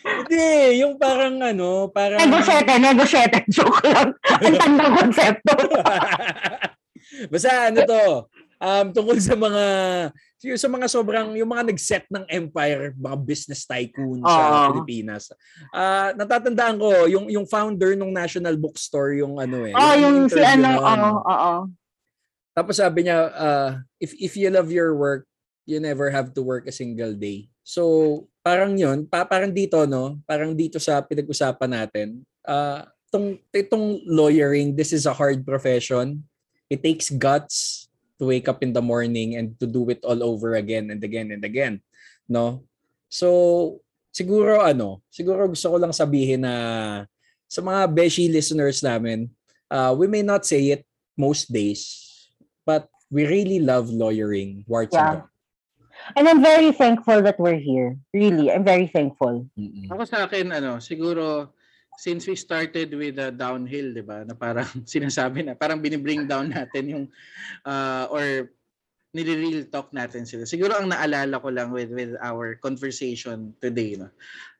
Hindi, 0.00 0.82
yung 0.82 0.94
parang 0.98 1.38
ano, 1.42 1.90
parang... 1.90 2.18
Negosyete, 2.22 2.74
negosyete. 2.78 3.38
Joke 3.54 3.86
lang. 3.86 4.14
Ang 4.42 4.56
tandang 4.58 4.94
konsepto. 4.98 5.54
Basta 7.32 7.50
ano 7.70 7.78
to, 7.86 8.02
um, 8.62 8.86
tungkol 8.94 9.18
sa 9.18 9.34
mga, 9.34 9.64
yung 10.40 10.56
sa 10.56 10.72
mga 10.72 10.86
sobrang, 10.88 11.36
yung 11.36 11.50
mga 11.52 11.68
nag-set 11.68 12.04
ng 12.08 12.24
empire, 12.24 12.96
mga 12.96 13.16
business 13.20 13.68
tycoon 13.68 14.24
sa 14.24 14.40
Oo. 14.40 14.60
Pilipinas. 14.72 15.28
Ah, 15.68 16.16
natatandaan 16.16 16.80
ko, 16.80 16.88
yung 17.10 17.28
yung 17.28 17.44
founder 17.44 17.92
ng 17.92 18.08
National 18.08 18.56
Bookstore, 18.56 19.20
yung 19.20 19.36
ano 19.36 19.68
eh. 19.68 19.76
Oh, 19.76 19.94
yung 20.00 20.32
si 20.32 20.40
ano, 20.40 20.80
oo, 20.80 21.08
oo. 21.28 21.54
Tapos 22.56 22.80
sabi 22.80 23.04
niya, 23.04 23.18
uh, 23.36 23.70
if 24.00 24.16
if 24.16 24.32
you 24.34 24.48
love 24.48 24.72
your 24.72 24.96
work, 24.96 25.28
you 25.68 25.76
never 25.78 26.08
have 26.08 26.32
to 26.32 26.40
work 26.40 26.64
a 26.64 26.74
single 26.74 27.12
day. 27.12 27.46
So, 27.60 28.26
parang 28.40 28.74
yun, 28.74 29.06
pa, 29.06 29.28
parang 29.28 29.52
dito, 29.52 29.84
no? 29.84 30.18
Parang 30.24 30.56
dito 30.56 30.80
sa 30.80 31.04
pinag-usapan 31.04 31.70
natin, 31.70 32.24
uh, 32.48 32.88
itong, 33.10 33.38
itong 33.52 33.86
lawyering, 34.08 34.74
this 34.74 34.90
is 34.90 35.04
a 35.04 35.14
hard 35.14 35.44
profession. 35.44 36.24
It 36.70 36.82
takes 36.82 37.10
guts 37.10 37.89
to 38.20 38.28
wake 38.28 38.46
up 38.46 38.60
in 38.60 38.76
the 38.76 38.84
morning 38.84 39.40
and 39.40 39.56
to 39.56 39.66
do 39.66 39.88
it 39.88 40.04
all 40.04 40.20
over 40.20 40.54
again 40.54 40.92
and 40.92 41.00
again 41.00 41.32
and 41.32 41.40
again, 41.40 41.80
no? 42.28 42.62
So, 43.08 43.80
siguro 44.12 44.60
ano, 44.60 45.00
siguro 45.08 45.48
gusto 45.48 45.72
ko 45.72 45.76
lang 45.80 45.96
sabihin 45.96 46.44
na 46.44 46.54
sa 47.48 47.64
mga 47.64 47.88
beshi 47.90 48.28
listeners 48.28 48.84
namin, 48.84 49.32
uh, 49.72 49.96
we 49.96 50.06
may 50.06 50.22
not 50.22 50.44
say 50.44 50.76
it 50.76 50.84
most 51.16 51.48
days, 51.48 51.88
but 52.68 52.86
we 53.10 53.26
really 53.26 53.58
love 53.58 53.90
lawyering, 53.90 54.62
Warts 54.68 54.94
Yeah. 54.94 55.26
And 56.16 56.24
I'm 56.28 56.40
very 56.40 56.72
thankful 56.72 57.20
that 57.22 57.36
we're 57.36 57.60
here. 57.60 57.98
Really, 58.14 58.48
I'm 58.48 58.64
very 58.64 58.88
thankful. 58.88 59.44
Mm-mm. 59.52 59.84
Ako 59.92 60.08
sa 60.08 60.24
akin, 60.24 60.48
ano, 60.48 60.80
siguro, 60.80 61.52
since 62.00 62.24
we 62.24 62.32
started 62.32 62.96
with 62.96 63.20
the 63.20 63.28
downhill, 63.28 63.92
di 63.92 64.00
ba, 64.00 64.24
na 64.24 64.32
parang 64.32 64.64
sinasabi 64.88 65.44
na, 65.44 65.52
parang 65.52 65.84
binibring 65.84 66.24
down 66.24 66.48
natin 66.48 66.84
yung, 66.88 67.04
uh, 67.68 68.08
or 68.08 68.48
nire-real 69.10 69.66
talk 69.68 69.90
natin 69.92 70.22
sila. 70.24 70.46
Siguro 70.46 70.78
ang 70.78 70.88
naalala 70.88 71.42
ko 71.42 71.50
lang 71.50 71.74
with 71.74 71.90
with 71.90 72.14
our 72.22 72.54
conversation 72.62 73.50
today, 73.58 73.98
no? 73.98 74.06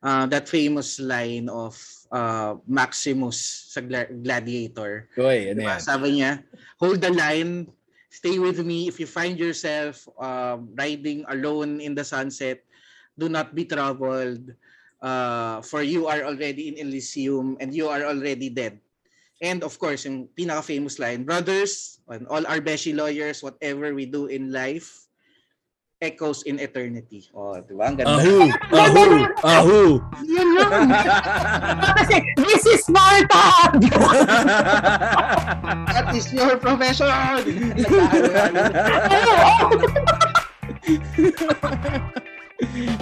Uh, 0.03 0.27
that 0.27 0.45
famous 0.51 0.99
line 0.99 1.47
of 1.47 1.79
uh, 2.11 2.59
Maximus 2.67 3.71
sa 3.71 3.79
Gla- 3.79 4.11
Gladiator. 4.11 5.07
Uy, 5.15 5.55
ano 5.55 5.63
Diba? 5.63 5.71
yan? 5.71 5.79
Sabi 5.79 6.07
niya, 6.19 6.31
hold 6.83 6.99
the 6.99 7.15
line, 7.15 7.71
stay 8.11 8.37
with 8.43 8.59
me. 8.59 8.91
If 8.91 8.99
you 8.99 9.07
find 9.07 9.39
yourself 9.39 10.03
um, 10.19 10.67
riding 10.75 11.23
alone 11.31 11.79
in 11.79 11.95
the 11.95 12.03
sunset, 12.03 12.59
do 13.15 13.31
not 13.31 13.55
be 13.55 13.63
troubled. 13.63 14.51
Uh, 15.01 15.61
for 15.65 15.81
you 15.81 16.05
are 16.05 16.21
already 16.21 16.69
in 16.69 16.77
Elysium 16.77 17.57
and 17.59 17.73
you 17.73 17.89
are 17.89 18.05
already 18.05 18.49
dead. 18.49 18.77
And 19.41 19.65
of 19.65 19.73
course, 19.81 20.05
yung 20.05 20.29
pinaka-famous 20.37 21.01
line, 21.01 21.25
brothers, 21.25 21.97
and 22.05 22.29
all 22.29 22.45
our 22.45 22.61
beshi 22.61 22.93
lawyers, 22.93 23.41
whatever 23.41 23.89
we 23.97 24.05
do 24.05 24.29
in 24.29 24.53
life, 24.53 25.09
echoes 26.01 26.41
in 26.49 26.57
eternity. 26.61 27.29
Oh, 27.33 27.55
di 27.61 27.73
ba? 27.77 27.85
Ang 27.89 27.95
ganda. 28.01 28.17
Ahu! 28.17 28.49
Ahu! 28.73 29.05
Ahu! 29.45 30.01
Yun 30.25 30.49
lang. 30.57 30.89
Kasi, 32.01 32.25
this 32.41 32.65
is 32.65 32.81
Sparta! 32.85 33.77
That 35.93 36.09
is 36.17 36.33
your 36.33 36.57
profession. 36.57 37.05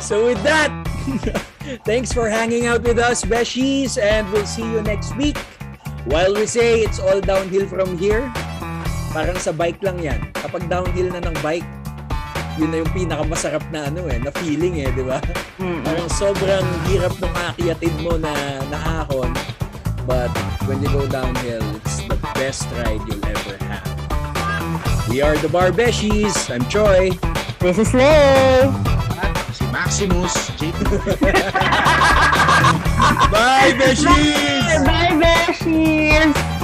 so 0.04 0.28
with 0.28 0.44
that, 0.44 0.68
thanks 1.86 2.14
for 2.14 2.30
hanging 2.30 2.66
out 2.66 2.82
with 2.82 2.98
us, 2.98 3.24
Beshies, 3.24 4.02
and 4.02 4.30
we'll 4.32 4.46
see 4.46 4.66
you 4.66 4.82
next 4.82 5.16
week. 5.18 5.38
While 6.06 6.34
we 6.34 6.46
say 6.46 6.82
it's 6.82 6.98
all 6.98 7.22
downhill 7.22 7.68
from 7.68 7.98
here, 7.98 8.32
parang 9.14 9.38
sa 9.38 9.52
bike 9.52 9.84
lang 9.84 10.00
yan. 10.02 10.20
Kapag 10.34 10.70
downhill 10.72 11.14
na 11.14 11.22
ng 11.22 11.38
bike, 11.44 11.68
yun 12.58 12.72
na 12.74 12.82
yung 12.84 12.92
pinakamasarap 12.92 13.64
na 13.72 13.88
ano 13.88 14.08
eh, 14.10 14.18
na 14.20 14.32
feeling 14.42 14.84
eh, 14.84 14.90
di 14.92 15.04
ba? 15.06 15.22
Mm. 15.62 15.82
Parang 15.86 16.10
sobrang 16.12 16.66
hirap 16.90 17.14
nung 17.22 17.36
aakyatin 17.36 17.96
mo 18.02 18.18
na 18.18 18.34
naahon. 18.68 19.32
But 20.10 20.34
when 20.66 20.82
you 20.82 20.90
go 20.90 21.06
downhill, 21.06 21.64
it's 21.80 22.02
the 22.10 22.18
best 22.34 22.66
ride 22.82 23.00
you'll 23.06 23.24
ever 23.24 23.56
have. 23.70 23.88
We 25.08 25.22
are 25.22 25.38
the 25.38 25.50
Barbeshies. 25.50 26.50
I'm 26.50 26.66
Troy. 26.70 27.14
This 27.62 27.78
is 27.78 27.94
Lay! 27.94 29.09
Maximus, 29.72 30.50
JP. 30.60 30.80
Bye, 33.32 33.74
Beshies! 33.78 34.86
Bye, 34.86 35.16
Beshies! 35.22 36.59